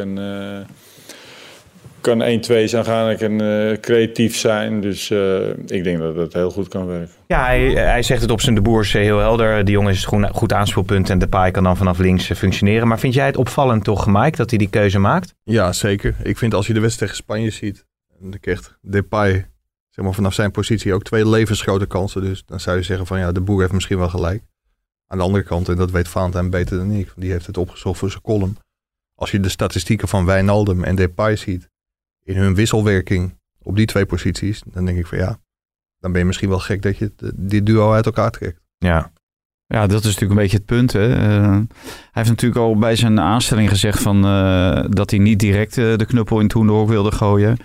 Kan 2.06 2.22
1-2 2.22 2.64
zijn 2.64 2.84
gaan. 2.84 3.16
Kan 3.16 3.40
eh, 3.40 3.80
creatief 3.80 4.36
zijn. 4.36 4.80
Dus 4.80 5.10
eh, 5.10 5.48
ik 5.48 5.84
denk 5.84 5.98
dat 5.98 6.16
het 6.16 6.32
heel 6.32 6.50
goed 6.50 6.68
kan 6.68 6.86
werken. 6.86 7.14
Ja, 7.26 7.44
hij, 7.44 7.70
hij 7.70 8.02
zegt 8.02 8.22
het 8.22 8.30
op 8.30 8.40
zijn 8.40 8.54
de 8.54 8.60
boers 8.60 8.94
eh, 8.94 9.02
heel 9.02 9.18
helder. 9.18 9.64
De 9.64 9.70
jongen 9.70 9.90
is 9.90 9.96
het 9.96 10.06
goed, 10.06 10.28
goed 10.32 10.52
aanspeelpunt 10.52 11.10
en 11.10 11.18
Depay 11.18 11.50
kan 11.50 11.62
dan 11.62 11.76
vanaf 11.76 11.98
links 11.98 12.30
eh, 12.30 12.36
functioneren. 12.36 12.88
Maar 12.88 12.98
vind 12.98 13.14
jij 13.14 13.26
het 13.26 13.36
opvallend 13.36 13.84
toch, 13.84 14.06
Mike, 14.06 14.36
dat 14.36 14.50
hij 14.50 14.58
die 14.58 14.70
keuze 14.70 14.98
maakt? 14.98 15.34
Ja, 15.42 15.72
zeker. 15.72 16.16
Ik 16.22 16.38
vind 16.38 16.54
als 16.54 16.66
je 16.66 16.72
de 16.72 16.80
wedstrijd 16.80 17.10
tegen 17.10 17.24
Spanje 17.24 17.50
ziet, 17.50 17.86
en 18.20 18.30
dan 18.30 18.40
krijgt 18.40 18.78
Depay 18.80 19.46
zeg 19.90 20.04
maar, 20.04 20.14
vanaf 20.14 20.34
zijn 20.34 20.50
positie 20.50 20.94
ook 20.94 21.02
twee 21.02 21.28
levensgrote 21.28 21.86
kansen. 21.86 22.22
Dus 22.22 22.42
dan 22.46 22.60
zou 22.60 22.76
je 22.76 22.82
zeggen 22.82 23.06
van 23.06 23.18
ja, 23.18 23.32
de 23.32 23.40
boer 23.40 23.60
heeft 23.60 23.72
misschien 23.72 23.98
wel 23.98 24.08
gelijk. 24.08 24.42
Aan 25.06 25.18
de 25.18 25.24
andere 25.24 25.44
kant, 25.44 25.68
en 25.68 25.76
dat 25.76 25.90
weet 25.90 26.08
Valentijn 26.08 26.50
beter 26.50 26.76
dan 26.76 26.90
ik, 26.90 27.06
want 27.06 27.20
die 27.20 27.30
heeft 27.30 27.46
het 27.46 27.56
opgezocht 27.56 27.98
voor 27.98 28.10
zijn 28.10 28.22
column. 28.22 28.56
Als 29.14 29.30
je 29.30 29.40
de 29.40 29.48
statistieken 29.48 30.08
van 30.08 30.24
Wijnaldum 30.24 30.84
en 30.84 30.96
Depay 30.96 31.36
ziet 31.36 31.68
in 32.26 32.36
hun 32.36 32.54
wisselwerking 32.54 33.38
op 33.62 33.76
die 33.76 33.86
twee 33.86 34.06
posities, 34.06 34.62
dan 34.66 34.84
denk 34.84 34.98
ik 34.98 35.06
van 35.06 35.18
ja, 35.18 35.38
dan 35.98 36.12
ben 36.12 36.20
je 36.20 36.26
misschien 36.26 36.48
wel 36.48 36.58
gek 36.58 36.82
dat 36.82 36.98
je 36.98 37.12
het, 37.16 37.32
dit 37.34 37.66
duo 37.66 37.92
uit 37.92 38.06
elkaar 38.06 38.30
trekt. 38.30 38.60
Ja, 38.78 39.12
Ja, 39.66 39.86
dat 39.86 39.98
is 39.98 40.04
natuurlijk 40.04 40.30
een 40.30 40.36
beetje 40.36 40.56
het 40.56 40.66
punt. 40.66 40.92
Hè. 40.92 41.14
Eh, 41.14 41.50
hij 41.50 41.66
heeft 42.12 42.28
natuurlijk 42.28 42.60
al 42.60 42.78
bij 42.78 42.96
zijn 42.96 43.20
aanstelling 43.20 43.68
gezegd 43.68 44.02
van, 44.02 44.24
eh, 44.24 44.84
dat 44.88 45.10
hij 45.10 45.18
niet 45.18 45.38
direct 45.38 45.78
eh, 45.78 45.96
de 45.96 46.06
knuppel 46.06 46.38
in 46.38 46.44
het 46.44 46.52
hoenderhok 46.52 46.88
wilde 46.88 47.12
gooien. 47.12 47.56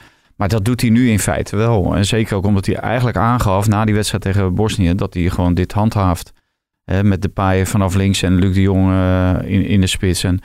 Maar 0.42 0.50
dat 0.50 0.66
doet 0.66 0.82
hij 0.82 0.90
nu 0.90 1.10
in 1.10 1.20
feite 1.20 1.56
wel. 1.56 1.96
En 1.96 2.06
zeker 2.06 2.36
ook 2.36 2.46
omdat 2.46 2.66
hij 2.66 2.76
eigenlijk 2.76 3.18
aangaf 3.18 3.68
na 3.68 3.86
die 3.86 3.96
wedstrijd 3.96 4.24
tegen 4.24 4.56
Bosnië 4.56 4.96
dat 4.96 5.14
hij 5.14 5.30
gewoon 5.30 5.54
dit 5.54 5.72
handhaaft. 5.72 6.34
Hè, 6.84 7.04
met 7.04 7.22
de 7.22 7.30
paaien 7.30 7.68
vanaf 7.68 7.96
links 7.96 8.22
en 8.22 8.36
Luc 8.36 8.54
de 8.54 8.62
Jong 8.62 8.92
eh, 8.92 9.36
in, 9.44 9.66
in 9.66 9.82
de 9.82 9.88
spits. 9.88 10.24
En 10.24 10.40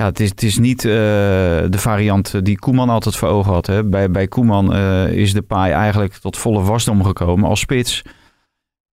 ja, 0.00 0.06
het 0.06 0.20
is, 0.20 0.30
het 0.30 0.42
is 0.42 0.58
niet 0.58 0.84
eh, 0.84 0.90
de 0.92 1.78
variant 1.78 2.44
die 2.44 2.58
Koeman 2.58 2.88
altijd 2.90 3.16
voor 3.16 3.28
ogen 3.28 3.52
had. 3.52 3.66
Hè. 3.66 3.84
Bij, 3.84 4.10
bij 4.10 4.28
Koeman 4.28 4.74
eh, 4.74 5.12
is 5.12 5.32
de 5.32 5.42
paai 5.42 5.72
eigenlijk 5.72 6.14
tot 6.14 6.36
volle 6.36 6.62
wasdom 6.62 7.04
gekomen 7.04 7.48
als 7.48 7.60
spits. 7.60 8.02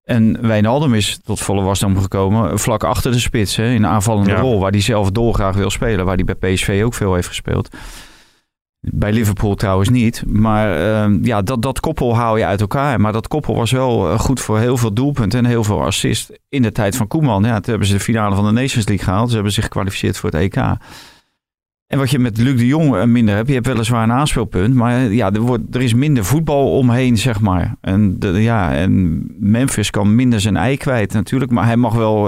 En 0.03 0.47
Wijnaldum 0.47 0.93
is 0.93 1.19
tot 1.23 1.39
volle 1.39 1.61
wasdom 1.61 1.97
gekomen 1.97 2.59
vlak 2.59 2.83
achter 2.83 3.11
de 3.11 3.19
spits. 3.19 3.55
Hè, 3.55 3.69
in 3.69 3.83
een 3.83 3.87
aanvallende 3.87 4.29
Ja. 4.29 4.39
rol 4.39 4.59
waar 4.59 4.71
hij 4.71 4.81
zelf 4.81 5.11
dolgraag 5.11 5.55
wil 5.55 5.69
spelen. 5.69 6.05
Waar 6.05 6.15
hij 6.15 6.35
bij 6.35 6.53
PSV 6.53 6.81
ook 6.85 6.93
veel 6.93 7.13
heeft 7.13 7.27
gespeeld. 7.27 7.69
Bij 8.79 9.11
Liverpool 9.11 9.55
trouwens 9.55 9.89
niet. 9.89 10.23
Maar 10.27 10.75
ehm, 10.75 11.25
ja, 11.25 11.41
dat, 11.41 11.61
dat 11.61 11.79
koppel 11.79 12.15
haal 12.15 12.37
je 12.37 12.45
uit 12.45 12.61
elkaar. 12.61 13.01
Maar 13.01 13.13
dat 13.13 13.27
koppel 13.27 13.55
was 13.55 13.71
wel 13.71 14.11
eh, 14.11 14.19
goed 14.19 14.41
voor 14.41 14.59
heel 14.59 14.77
veel 14.77 14.93
doelpunten 14.93 15.39
en 15.39 15.45
heel 15.45 15.63
veel 15.63 15.81
assist 15.81 16.39
in 16.49 16.61
de 16.61 16.71
tijd 16.71 16.95
van 16.95 17.07
Koeman. 17.07 17.43
Ja, 17.43 17.53
toen 17.55 17.69
hebben 17.69 17.87
ze 17.87 17.93
de 17.93 17.99
finale 17.99 18.35
van 18.35 18.45
de 18.45 18.51
Nations 18.51 18.87
League 18.87 19.05
gehaald. 19.05 19.27
Ze 19.29 19.35
hebben 19.35 19.53
zich 19.53 19.63
gekwalificeerd 19.63 20.17
voor 20.17 20.29
het 20.29 20.39
EK. 20.39 20.55
En 21.87 21.97
wat 21.97 22.11
je 22.11 22.19
met 22.19 22.37
Luc 22.37 22.57
de 22.57 22.67
Jong 22.67 22.95
eh, 22.95 23.03
minder 23.03 23.35
hebt, 23.35 23.47
je 23.47 23.53
hebt 23.53 23.67
weliswaar 23.67 24.03
een 24.03 24.11
aanspeelpunt. 24.11 24.73
Maar 24.73 24.95
eh, 24.95 25.13
ja, 25.13 25.31
er, 25.31 25.39
wordt, 25.41 25.75
er 25.75 25.81
is 25.81 25.93
minder 25.93 26.25
voetbal 26.25 26.77
omheen, 26.77 27.17
zeg 27.17 27.39
maar. 27.39 27.75
En, 27.81 28.17
ja, 28.21 28.73
en 28.73 29.23
Memphis 29.39 29.89
kan 29.89 30.15
minder 30.15 30.41
zijn 30.41 30.57
ei 30.57 30.77
kwijt 30.77 31.13
natuurlijk. 31.13 31.51
Maar 31.51 31.65
hij 31.65 31.77
mag 31.77 31.93
wel 31.93 32.25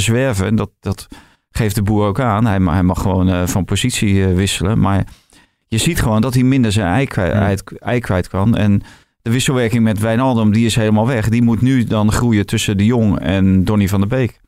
zwerven. 0.00 0.46
En 0.46 0.56
dat, 0.56 0.70
dat 0.80 1.06
geeft 1.50 1.74
de 1.74 1.82
boer 1.82 2.06
ook 2.06 2.20
aan. 2.20 2.46
Hij, 2.46 2.60
ma- 2.60 2.72
hij 2.72 2.82
mag 2.82 3.02
gewoon 3.02 3.48
van 3.48 3.64
positie 3.64 4.26
wisselen. 4.26 4.80
Maar 4.80 5.04
je 5.68 5.78
ziet 5.78 6.00
gewoon 6.00 6.20
dat 6.20 6.34
hij 6.34 6.42
minder 6.42 6.72
zijn 6.72 6.86
ei 6.92 7.06
kwijt, 7.06 7.32
Ja. 7.32 7.40
ei- 7.40 7.56
ei 7.78 8.00
kwijt 8.00 8.28
kan. 8.28 8.56
En 8.56 8.82
de 9.22 9.30
wisselwerking 9.30 9.82
met 9.82 9.98
Wijnaldum, 9.98 10.52
die 10.52 10.66
is 10.66 10.76
helemaal 10.76 11.06
weg. 11.06 11.28
Die 11.28 11.42
moet 11.42 11.62
nu 11.62 11.84
dan 11.84 12.12
groeien 12.12 12.46
tussen 12.46 12.76
de 12.76 12.84
Jong 12.84 13.18
en 13.20 13.64
Donny 13.64 13.88
van 13.88 14.00
der 14.00 14.08
Beek. 14.08 14.40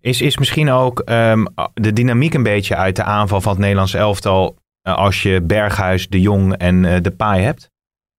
Is, 0.00 0.20
is 0.20 0.38
misschien 0.38 0.70
ook 0.70 1.00
ehm, 1.00 1.44
de 1.74 1.92
dynamiek 1.92 2.34
een 2.34 2.42
beetje 2.42 2.76
uit 2.76 2.96
de 2.96 3.02
aanval 3.02 3.40
van 3.40 3.52
het 3.52 3.60
Nederlandse 3.60 3.98
elftal 3.98 4.56
eh, 4.82 4.96
als 4.96 5.22
je 5.22 5.40
Berghuis, 5.42 6.08
De 6.08 6.20
Jong 6.20 6.54
en 6.56 6.84
eh, 6.84 7.00
De 7.02 7.10
Pai 7.10 7.42
hebt? 7.42 7.70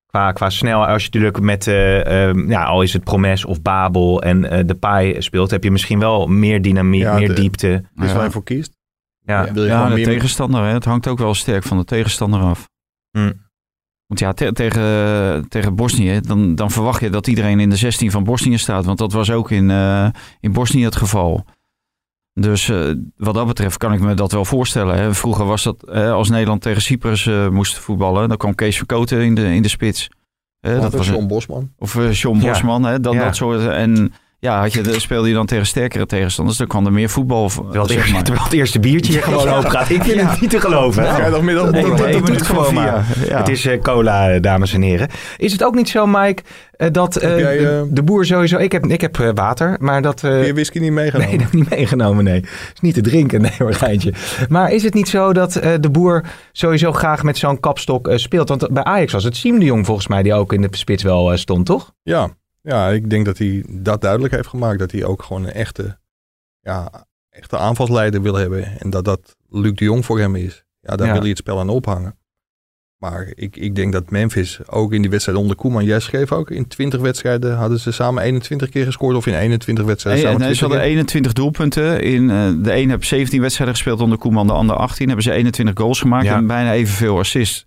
Qua, 0.05 0.31
qua 0.31 0.49
snel, 0.49 0.85
als 0.87 1.01
je 1.03 1.09
natuurlijk 1.11 1.39
met, 1.39 1.67
eh, 1.67 2.27
ehm, 2.27 2.49
ja, 2.51 2.63
al 2.63 2.81
is 2.81 2.93
het 2.93 3.03
Promes 3.03 3.45
of 3.45 3.61
Babel 3.61 4.21
en 4.21 4.49
eh, 4.51 4.59
De 4.65 4.75
Pai 4.75 5.21
speelt, 5.21 5.51
heb 5.51 5.63
je 5.63 5.71
misschien 5.71 5.99
wel 5.99 6.27
meer 6.27 6.61
dynamiek, 6.61 7.01
Ja, 7.01 7.15
meer 7.17 7.27
de- 7.27 7.33
diepte. 7.33 7.83
Dus 7.95 8.09
Ja. 8.09 8.15
waar 8.15 8.25
je 8.25 8.31
voor 8.31 8.43
kiest. 8.43 8.73
Ja, 9.25 9.51
Wil 9.53 9.63
je 9.63 9.69
Ja, 9.69 9.87
de 9.89 9.93
meer- 9.95 10.05
tegenstander. 10.05 10.61
Hè? 10.63 10.73
Het 10.73 10.85
hangt 10.85 11.07
ook 11.07 11.17
wel 11.17 11.33
sterk 11.33 11.63
van 11.63 11.77
de 11.77 11.83
tegenstander 11.85 12.39
af. 12.41 12.69
Hm. 13.11 13.31
Want 14.07 14.19
ja, 14.19 14.33
te- 14.33 14.51
tegen, 14.51 15.45
tegen 15.49 15.75
Bosnië, 15.75 16.19
dan, 16.21 16.55
dan 16.55 16.71
verwacht 16.71 17.01
je 17.01 17.09
dat 17.09 17.27
iedereen 17.27 17.59
in 17.59 17.69
de 17.69 17.75
16 17.75 18.11
van 18.11 18.23
Bosnië 18.23 18.57
staat. 18.57 18.85
Want 18.85 18.97
dat 18.97 19.11
was 19.13 19.31
ook 19.31 19.51
in, 19.51 19.69
eh, 19.71 20.07
in 20.39 20.51
Bosnië 20.53 20.83
het 20.83 20.95
geval. 20.95 21.45
Dus 22.33 22.69
eh, 22.69 22.91
wat 23.17 23.33
dat 23.33 23.47
betreft 23.47 23.77
kan 23.77 23.93
ik 23.93 23.99
me 23.99 24.13
dat 24.13 24.31
wel 24.31 24.45
voorstellen. 24.45 24.95
Hè. 24.97 25.13
Vroeger 25.13 25.45
was 25.45 25.63
dat, 25.63 25.87
als 25.91 26.29
Nederland 26.29 26.61
tegen 26.61 26.81
Cyprus 26.81 27.25
eh, 27.27 27.47
moest 27.49 27.77
voetballen, 27.77 28.27
dan 28.29 28.37
kwam 28.37 28.55
Kees 28.55 28.77
Verkoten 28.77 29.21
in 29.21 29.35
de, 29.35 29.53
in 29.53 29.61
de 29.61 29.67
spits. 29.67 30.09
Dat 30.59 30.81
dat 30.81 30.93
was 30.93 31.07
John 31.07 31.27
Bosman. 31.27 31.71
of 31.77 31.95
eh, 31.95 32.11
John 32.13 32.39
Ja. 32.39 32.47
Bosman, 32.49 32.83
hè, 32.83 32.99
dat, 32.99 33.13
Ja. 33.13 33.23
dat 33.23 33.35
soort. 33.35 33.67
En 33.67 34.13
ja, 34.45 34.59
had 34.61 34.73
je, 34.73 34.81
de- 34.81 34.99
speelde 34.99 35.27
je 35.27 35.33
dan 35.33 35.45
tegen 35.45 35.65
sterkere 35.65 36.05
tegenstanders, 36.05 36.57
dan 36.57 36.67
kwam 36.67 36.85
er 36.85 36.91
meer 36.91 37.09
voetbal. 37.09 37.47
terwijl, 37.49 37.73
het 37.81 37.87
zeg 37.87 37.97
eerste, 37.97 38.13
maar. 38.13 38.23
terwijl 38.23 38.45
het 38.45 38.53
eerste 38.53 38.79
biertje 38.79 39.11
hier 39.11 39.23
gewoon 39.23 39.47
open 39.49 39.71
gaat. 39.71 39.89
Ik 39.89 40.03
vind 40.03 40.19
Ja. 40.19 40.29
het 40.29 40.41
niet 40.41 40.49
te 40.49 40.59
geloven. 40.59 41.05
Vrijdagmiddag. 41.05 41.71
Nee, 41.71 42.21
minuut 42.21 42.41
gewoon 42.41 42.73
maar. 42.73 43.05
ja. 43.27 43.37
Het 43.37 43.49
is 43.49 43.65
eh, 43.65 43.81
cola, 43.81 44.29
eh, 44.31 44.41
dames 44.41 44.73
en 44.73 44.81
heren. 44.81 45.09
Is 45.37 45.51
het 45.51 45.63
ook 45.63 45.75
niet 45.75 45.89
zo, 45.89 46.05
Mike, 46.07 46.41
eh, 46.71 46.87
dat 46.91 47.15
eh, 47.15 47.39
jij, 47.39 47.57
de, 47.57 47.87
de 47.91 48.03
boer 48.03 48.25
sowieso... 48.25 48.57
Ik 48.57 48.71
heb, 48.71 48.85
ik 48.85 49.01
heb 49.01 49.31
water, 49.35 49.75
maar 49.79 50.01
dat... 50.01 50.23
eh, 50.23 50.45
je 50.45 50.53
whisky 50.53 50.79
niet 50.79 50.91
meegenomen? 50.91 51.29
Nee, 51.29 51.37
dat 51.39 51.45
heb 51.51 51.55
ik 51.55 51.59
niet 51.69 51.77
meegenomen, 51.77 52.23
nee. 52.23 52.39
is 52.73 52.79
niet 52.81 52.93
te 52.93 53.01
drinken, 53.01 53.41
nee 53.41 53.51
hoor, 53.57 53.73
geintje. 53.73 54.13
Maar 54.49 54.71
is 54.71 54.83
het 54.83 54.93
niet 54.93 55.09
zo 55.09 55.33
dat 55.33 55.55
eh, 55.55 55.71
de 55.79 55.89
boer 55.89 56.23
sowieso 56.51 56.91
graag 56.91 57.23
met 57.23 57.37
zo'n 57.37 57.59
kapstok 57.59 58.07
eh, 58.07 58.17
speelt? 58.17 58.49
Want 58.49 58.67
bij 58.73 58.83
Ajax 58.83 59.11
was 59.13 59.23
het 59.23 59.35
Siem 59.35 59.59
de 59.59 59.65
Jong 59.65 59.85
volgens 59.85 60.07
mij 60.07 60.23
die 60.23 60.33
ook 60.33 60.53
in 60.53 60.61
de 60.61 60.67
spits 60.71 61.03
wel 61.03 61.37
stond, 61.37 61.65
toch? 61.65 61.91
Ja. 62.03 62.29
Ja, 62.65 62.89
ik 62.89 63.09
denk 63.09 63.25
dat 63.25 63.37
hij 63.37 63.63
dat 63.69 64.01
duidelijk 64.01 64.33
heeft 64.33 64.47
gemaakt. 64.47 64.79
Dat 64.79 64.91
hij 64.91 65.03
ook 65.05 65.23
gewoon 65.23 65.43
een 65.43 65.51
echte, 65.51 65.97
ja, 66.59 67.05
echte 67.29 67.57
aanvalsleider 67.57 68.21
wil 68.21 68.35
hebben. 68.35 68.79
En 68.79 68.89
dat 68.89 69.05
dat 69.05 69.35
Luc 69.49 69.73
de 69.73 69.85
Jong 69.85 70.05
voor 70.05 70.19
hem 70.19 70.35
is. 70.35 70.63
Ja, 70.79 70.95
daar 70.95 71.05
Ja. 71.07 71.11
wil 71.13 71.21
hij 71.21 71.29
het 71.29 71.37
spel 71.39 71.59
aan 71.59 71.69
ophangen. 71.69 72.17
Maar 72.97 73.31
ik, 73.35 73.55
ik 73.55 73.75
denk 73.75 73.93
dat 73.93 74.09
Memphis 74.09 74.59
ook 74.67 74.93
in 74.93 75.01
die 75.01 75.09
wedstrijd 75.11 75.37
onder 75.37 75.55
Koeman, 75.55 75.83
jij 75.85 75.99
schreef 75.99 76.31
ook, 76.31 76.51
in 76.51 76.67
20 76.67 76.99
wedstrijden 77.01 77.55
hadden 77.55 77.79
ze 77.79 77.91
samen 77.91 78.23
21 78.23 78.69
keer 78.69 78.85
gescoord. 78.85 79.15
Of 79.15 79.27
in 79.27 79.33
21 79.33 79.85
wedstrijden 79.85 80.23
Nee, 80.23 80.31
samen 80.31 80.47
nee, 80.47 80.55
ze 80.55 80.65
20 80.65 80.77
hadden 80.77 80.79
keer. 80.79 80.89
21 80.89 81.33
doelpunten. 81.33 82.01
In, 82.01 82.29
eh, 82.29 82.63
de 82.63 82.75
een 82.75 82.89
heeft 82.89 83.07
17 83.07 83.41
wedstrijden 83.41 83.75
gespeeld 83.75 84.01
onder 84.01 84.17
Koeman, 84.17 84.47
de 84.47 84.53
ander 84.53 84.75
18. 84.75 85.05
Hebben 85.07 85.23
ze 85.25 85.31
21 85.31 85.77
goals 85.77 85.99
gemaakt 85.99 86.25
Ja. 86.25 86.35
en 86.35 86.47
bijna 86.47 86.73
evenveel 86.73 87.17
assists. 87.19 87.65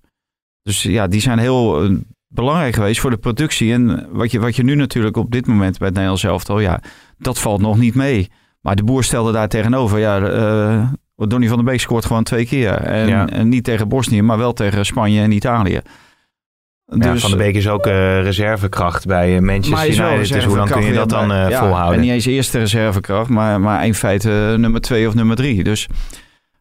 Dus 0.63 0.83
ja, 0.83 1.07
die 1.07 1.21
zijn 1.21 1.39
heel 1.39 1.83
eh, 1.85 1.91
belangrijk 2.29 2.75
geweest 2.75 3.01
voor 3.01 3.11
de 3.11 3.17
productie. 3.17 3.73
En 3.73 4.07
wat 4.11 4.31
je, 4.31 4.41
wat 4.41 4.57
je 4.57 4.63
nu 4.63 4.75
natuurlijk 4.75 5.17
op 5.17 5.31
dit 5.31 5.47
moment 5.47 5.77
bij 5.79 5.87
het 5.87 5.95
Nederlands 5.97 6.25
elftal, 6.25 6.61
ja, 6.61 6.81
dat 7.19 7.39
valt 7.39 7.61
nog 7.61 7.79
niet 7.79 7.95
mee. 7.95 8.31
Maar 8.61 8.77
de 8.77 8.85
boer 8.85 9.05
stelde 9.05 9.33
daar 9.33 9.49
tegenover, 9.49 9.99
ja, 9.99 10.21
eh 10.21 10.89
Donny 11.27 11.47
van 11.49 11.57
der 11.57 11.65
Beek 11.67 11.81
scoort 11.81 12.05
gewoon 12.05 12.23
twee 12.23 12.47
keer. 12.47 12.73
En, 12.73 13.09
Ja. 13.09 13.29
en 13.29 13.49
niet 13.49 13.65
tegen 13.65 13.89
Bosnië, 13.89 14.23
maar 14.23 14.39
wel 14.39 14.53
tegen 14.53 14.87
Spanje 14.87 15.21
en 15.21 15.33
Italië. 15.33 15.81
ja, 16.85 17.13
Dus- 17.13 17.21
van 17.21 17.31
de 17.31 17.37
Beek 17.37 17.55
is 17.55 17.69
ook 17.69 17.87
eh, 17.87 18.23
reservekracht 18.23 19.07
bij 19.07 19.37
eh, 19.37 19.43
Manchester 19.43 19.89
United. 19.89 20.33
Dus 20.33 20.45
hoe 20.45 20.57
lang 20.57 20.71
kun 20.71 20.83
je 20.85 20.93
dat 20.93 21.09
dan 21.09 21.29
ja. 21.29 21.59
volhouden? 21.59 21.95
En 21.95 22.01
niet 22.01 22.11
eens 22.11 22.27
eerste 22.27 22.59
reservekracht, 22.59 23.29
maar, 23.29 23.61
maar 23.61 23.87
in 23.87 23.95
feite 23.95 24.55
nummer 24.59 24.81
twee 24.81 25.09
of 25.09 25.15
nummer 25.15 25.37
drie. 25.37 25.65
Dus 25.65 25.89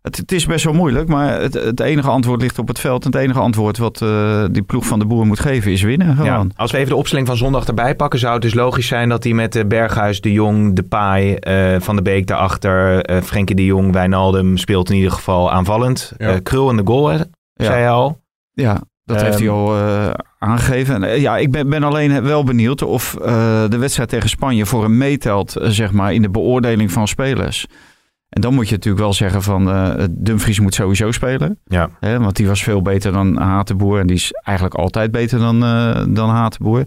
het, 0.07 0.17
het 0.17 0.31
is 0.31 0.45
best 0.45 0.65
wel 0.65 0.73
moeilijk, 0.73 1.07
maar 1.07 1.41
het, 1.41 1.53
het 1.53 1.79
enige 1.79 2.09
antwoord 2.09 2.41
ligt 2.41 2.59
op 2.59 2.67
het 2.67 2.79
veld. 2.79 3.05
En 3.05 3.11
het 3.11 3.21
enige 3.21 3.39
antwoord 3.39 3.77
wat 3.77 4.01
eh, 4.01 4.43
die 4.51 4.61
ploeg 4.61 4.85
van 4.85 4.99
de 4.99 5.05
boer 5.05 5.25
moet 5.25 5.39
geven 5.39 5.71
is 5.71 5.81
winnen 5.81 6.17
Ja, 6.23 6.45
als 6.55 6.71
we 6.71 6.77
even 6.77 6.89
de 6.89 6.95
opstelling 6.95 7.27
van 7.27 7.37
zondag 7.37 7.65
erbij 7.65 7.95
pakken, 7.95 8.19
zou 8.19 8.33
het 8.33 8.41
dus 8.41 8.53
logisch 8.53 8.87
zijn 8.87 9.09
dat 9.09 9.23
hij 9.23 9.33
met 9.33 9.55
eh, 9.55 9.65
Berghuis, 9.65 10.21
De 10.21 10.31
Jong, 10.31 10.75
De 10.75 10.83
Pai, 10.83 11.35
eh, 11.35 11.75
Van 11.79 11.95
de 11.95 12.01
Beek 12.01 12.27
daarachter, 12.27 13.01
eh 13.01 13.21
Frenkie 13.21 13.55
De 13.55 13.65
Jong, 13.65 13.93
Wijnaldum 13.93 14.57
speelt 14.57 14.89
in 14.89 14.95
ieder 14.95 15.11
geval 15.11 15.51
aanvallend. 15.51 16.13
Ja. 16.17 16.27
Eh, 16.27 16.35
Krul 16.43 16.69
in 16.69 16.77
de 16.77 16.85
goal, 16.85 17.07
hè, 17.07 17.19
zei 17.53 17.81
je 17.81 17.87
al. 17.87 18.19
Ja, 18.51 18.81
dat 19.03 19.21
heeft 19.21 19.39
hij 19.39 19.47
Ehm, 19.47 19.55
al 19.55 19.75
eh, 19.75 20.09
aangegeven. 20.39 21.03
En, 21.03 21.21
ja, 21.21 21.37
ik 21.37 21.51
ben, 21.51 21.69
ben 21.69 21.83
alleen 21.83 22.23
wel 22.23 22.43
benieuwd 22.43 22.81
of 22.81 23.15
eh, 23.15 23.63
de 23.69 23.77
wedstrijd 23.77 24.09
tegen 24.09 24.29
Spanje 24.29 24.65
voor 24.65 24.83
hem 24.83 24.97
meetelt, 24.97 25.55
zeg 25.61 25.91
maar, 25.91 26.13
in 26.13 26.21
de 26.21 26.29
beoordeling 26.29 26.91
van 26.91 27.07
spelers. 27.07 27.67
En 28.29 28.41
dan 28.41 28.53
moet 28.53 28.67
je 28.69 28.75
natuurlijk 28.75 29.03
wel 29.03 29.13
zeggen 29.13 29.43
van 29.43 29.69
eh 29.69 30.03
Dumfries 30.11 30.59
moet 30.59 30.73
sowieso 30.73 31.11
spelen. 31.11 31.59
Ja. 31.65 31.89
Hè, 31.99 32.19
want 32.19 32.35
die 32.35 32.47
was 32.47 32.63
veel 32.63 32.81
beter 32.81 33.11
dan 33.11 33.37
Hatenboer. 33.37 33.99
En 33.99 34.07
die 34.07 34.15
is 34.15 34.31
eigenlijk 34.31 34.77
altijd 34.77 35.11
beter 35.11 35.39
dan, 35.39 35.63
eh 35.63 36.05
dan 36.09 36.29
Hatenboer. 36.29 36.83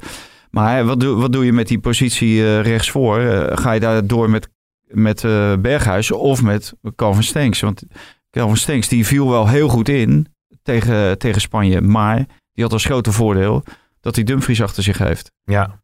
Maar 0.51 0.77
hè, 0.77 0.85
wat, 0.85 1.01
doe, 1.01 1.21
wat 1.21 1.33
doe 1.33 1.45
je 1.45 1.53
met 1.53 1.69
die 1.69 1.79
positie 1.79 2.45
eh, 2.45 2.61
rechtsvoor? 2.61 3.21
Ga 3.55 3.73
je 3.73 3.81
daar 3.81 4.07
door 4.07 4.31
met, 4.31 4.49
met 4.87 5.25
eh, 5.25 5.57
Berghuis 5.57 6.11
of 6.11 6.43
met 6.43 6.75
Calvin 6.97 7.23
Stenks? 7.23 7.61
Want 7.61 7.83
Calvin 8.31 8.57
Stenks 8.57 8.89
die 8.89 9.07
viel 9.07 9.29
wel 9.29 9.49
heel 9.49 9.69
goed 9.69 9.89
in 9.89 10.27
tegen, 10.63 11.19
tegen 11.19 11.41
Spanje. 11.41 11.81
Maar 11.81 12.17
die 12.53 12.65
had 12.65 12.73
als 12.73 12.85
grote 12.85 13.13
voordeel 13.13 13.65
dat 14.01 14.15
hij 14.15 14.25
Dumfries 14.25 14.63
achter 14.63 14.83
zich 14.83 14.99
heeft. 14.99 15.33
Ja, 15.45 15.81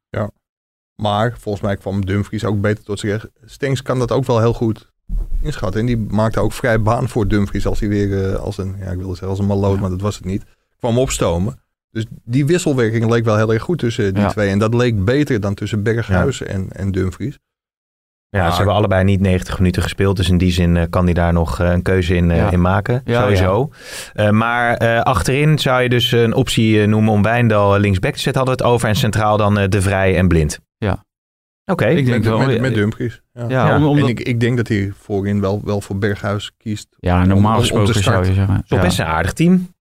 Maar 0.94 1.36
volgens 1.38 1.64
mij 1.64 1.76
kwam 1.76 2.04
Dumfries 2.04 2.44
ook 2.44 2.60
beter 2.60 2.84
tot 2.84 2.98
zich. 2.98 3.26
Stenks 3.44 3.82
kan 3.82 3.98
dat 3.98 4.12
ook 4.12 4.24
wel 4.24 4.40
heel 4.40 4.52
goed 4.52 4.94
inschatten. 5.42 5.80
En 5.80 5.86
die 5.86 5.96
maakte 5.96 6.40
ook 6.40 6.52
vrij 6.52 6.82
baan 6.82 7.08
voor 7.08 7.28
Dumfries 7.28 7.66
als 7.66 7.80
hij 7.80 7.88
weer 7.88 8.24
eh, 8.32 8.34
als 8.40 8.58
een, 8.58 8.74
ja, 8.78 8.90
ik 8.90 8.96
wilde 8.98 9.10
zeggen 9.10 9.28
als 9.28 9.38
een 9.38 9.46
maloot, 9.46 9.74
Ja. 9.74 9.80
maar 9.80 9.90
dat 9.90 10.00
was 10.00 10.16
het 10.16 10.24
niet. 10.24 10.44
Kwam 10.78 10.98
opstomen. 10.98 11.60
Dus 11.90 12.06
die 12.24 12.46
wisselwerking 12.46 13.10
leek 13.10 13.24
wel 13.24 13.36
heel 13.36 13.52
erg 13.52 13.62
goed 13.62 13.78
tussen 13.78 14.14
die 14.14 14.22
Ja. 14.22 14.28
twee. 14.28 14.50
En 14.50 14.58
dat 14.58 14.74
leek 14.74 15.04
beter 15.04 15.40
dan 15.40 15.54
tussen 15.54 15.82
Berghuis 15.82 16.42
en, 16.42 16.68
en 16.72 16.92
Dumfries. 16.92 17.38
Ja, 18.28 18.42
Maar- 18.42 18.50
ze 18.50 18.56
hebben 18.56 18.74
allebei 18.74 19.04
niet 19.04 19.20
90 19.20 19.58
minuten 19.58 19.82
gespeeld. 19.82 20.16
Dus 20.16 20.28
in 20.28 20.38
die 20.38 20.52
zin 20.52 20.76
eh, 20.76 20.84
kan 20.90 21.04
hij 21.04 21.14
daar 21.14 21.32
nog 21.32 21.60
eh, 21.60 21.70
een 21.70 21.82
keuze 21.82 22.14
in, 22.14 22.30
eh, 22.30 22.36
Ja. 22.36 22.50
in 22.50 22.60
maken. 22.60 23.00
Ja, 23.04 23.20
sowieso. 23.22 23.70
Eh, 24.14 24.30
maar 24.30 24.74
eh, 24.76 25.00
achterin 25.00 25.58
zou 25.58 25.82
je 25.82 25.88
dus 25.88 26.12
een 26.12 26.34
optie 26.34 26.86
noemen 26.86 27.12
om 27.12 27.22
Wijndal 27.22 27.78
linksback 27.78 28.12
te 28.12 28.20
zetten. 28.20 28.42
Hadden 28.42 28.58
we 28.58 28.62
het 28.64 28.72
over. 28.74 28.88
En 28.88 28.94
centraal 28.96 29.36
dan 29.36 29.54
De 29.70 29.82
Vrij 29.82 30.16
en 30.16 30.28
Blind. 30.28 30.58
Oké. 31.66 31.86
Ik 31.86 31.94
denk 32.06 32.08
Met, 32.08 32.24
wel. 32.24 32.38
met, 32.46 32.60
met 32.60 32.74
Dumfries. 32.74 33.20
Ja. 33.34 33.44
Ja, 33.48 33.68
Ja, 33.68 33.76
om, 33.76 33.84
omdat- 33.84 34.04
En 34.04 34.10
ik, 34.10 34.20
ik 34.20 34.40
denk 34.40 34.56
dat 34.56 34.68
hij 34.68 34.92
voorin 35.02 35.40
wel, 35.40 35.60
wel 35.64 35.80
voor 35.80 35.98
Berghuis 35.98 36.52
kiest. 36.58 36.86
ja 36.98 37.24
normaal 37.24 37.52
om- 37.52 37.58
om 37.58 37.84
te 37.84 37.92
gesproken 37.92 38.02
zou 38.02 38.26
je 38.26 38.34
zeggen. 38.34 38.64
Toch 38.68 38.78
Ja. 38.78 38.84
best 38.84 38.98
een 38.98 39.04
aardig 39.04 39.32
team. 39.32 39.74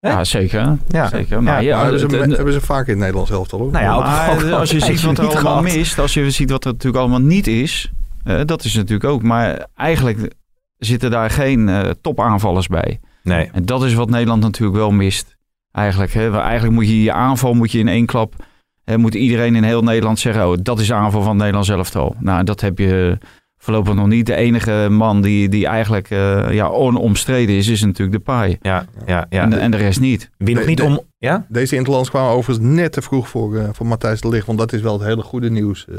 hè? 0.00 0.08
Ja, 0.10 0.24
zeker. 0.24 0.76
Ja. 0.88 1.08
zeker. 1.08 1.42
Maar 1.42 1.62
Ja, 1.62 1.82
hebben, 1.82 2.00
ze, 2.00 2.06
hebben 2.16 2.52
ze 2.52 2.60
vaak 2.60 2.84
in 2.84 2.90
het 2.90 2.98
Nederlands 2.98 3.30
elftal 3.30 3.60
ook. 3.60 3.70
Nou 3.72 3.84
ja, 3.84 3.94
ook- 3.94 4.02
Maar 4.04 4.30
ook 4.30 4.42
al 4.42 4.58
als 4.60 4.70
je 4.70 4.80
ziet 4.80 5.02
wat 5.02 5.18
er 5.18 5.24
allemaal 5.24 5.42
gehad. 5.42 5.62
mist, 5.76 5.98
als 5.98 6.14
je 6.14 6.30
ziet 6.30 6.50
wat 6.50 6.64
er 6.64 6.70
natuurlijk 6.72 7.02
allemaal 7.02 7.20
niet 7.20 7.46
is, 7.46 7.90
eh, 8.24 8.40
dat 8.44 8.64
is 8.64 8.74
natuurlijk 8.74 9.10
ook. 9.10 9.22
Maar 9.22 9.66
eigenlijk 9.74 10.34
zitten 10.78 11.10
daar 11.10 11.30
geen 11.30 11.68
eh, 11.68 11.90
topaanvallers 12.00 12.66
bij. 12.66 13.00
Nee. 13.22 13.48
En 13.52 13.64
dat 13.64 13.84
is 13.84 13.94
wat 13.94 14.10
Nederland 14.10 14.42
natuurlijk 14.42 14.78
wel 14.78 14.90
mist. 14.90 15.36
Eigenlijk, 15.72 16.12
hè. 16.12 16.38
Eigenlijk 16.40 16.74
moet 16.74 16.88
je 16.88 17.02
je 17.02 17.12
aanval 17.12 17.54
moet 17.54 17.72
je 17.72 17.78
in 17.78 17.88
één 17.88 18.06
klap. 18.06 18.34
Moet 18.96 19.14
iedereen 19.14 19.54
in 19.56 19.62
heel 19.62 19.82
Nederland 19.82 20.18
zeggen: 20.18 20.48
Oh, 20.48 20.56
dat 20.62 20.80
is 20.80 20.86
de 20.86 20.94
aanval 20.94 21.20
van 21.20 21.28
het 21.30 21.38
Nederlands 21.38 21.68
elftal. 21.68 22.16
Nou, 22.18 22.44
dat 22.44 22.60
heb 22.60 22.78
je 22.78 23.18
voorlopig 23.58 23.94
nog 23.94 24.06
niet. 24.06 24.26
De 24.26 24.34
enige 24.34 24.86
man 24.90 25.22
die, 25.22 25.48
die 25.48 25.66
eigenlijk 25.66 26.10
eh, 26.10 26.52
ja, 26.52 26.66
onomstreden 26.66 27.56
is, 27.56 27.68
is 27.68 27.82
natuurlijk 27.84 28.16
de 28.16 28.22
paai. 28.22 28.58
Ja, 28.60 28.86
ja, 29.06 29.26
ja. 29.30 29.42
En, 29.42 29.50
de- 29.50 29.56
en 29.56 29.70
de 29.70 29.76
rest 29.76 30.00
niet. 30.00 30.30
Wie 30.38 30.54
nog 30.54 30.66
niet 30.66 30.76
de- 30.76 30.82
om... 30.84 31.00
Ja? 31.18 31.46
Deze 31.48 31.76
Interlands 31.76 32.10
kwamen 32.10 32.30
overigens 32.32 32.66
net 32.74 32.92
te 32.92 33.02
vroeg 33.02 33.28
voor, 33.28 33.56
eh, 33.56 33.68
voor 33.72 33.86
Matthijs 33.86 34.20
de 34.20 34.28
Ligt. 34.28 34.46
Want 34.46 34.58
dat 34.58 34.72
is 34.72 34.80
wel 34.80 34.92
het 34.98 35.08
hele 35.08 35.22
goede 35.22 35.50
nieuws. 35.50 35.86
eh 35.88 35.94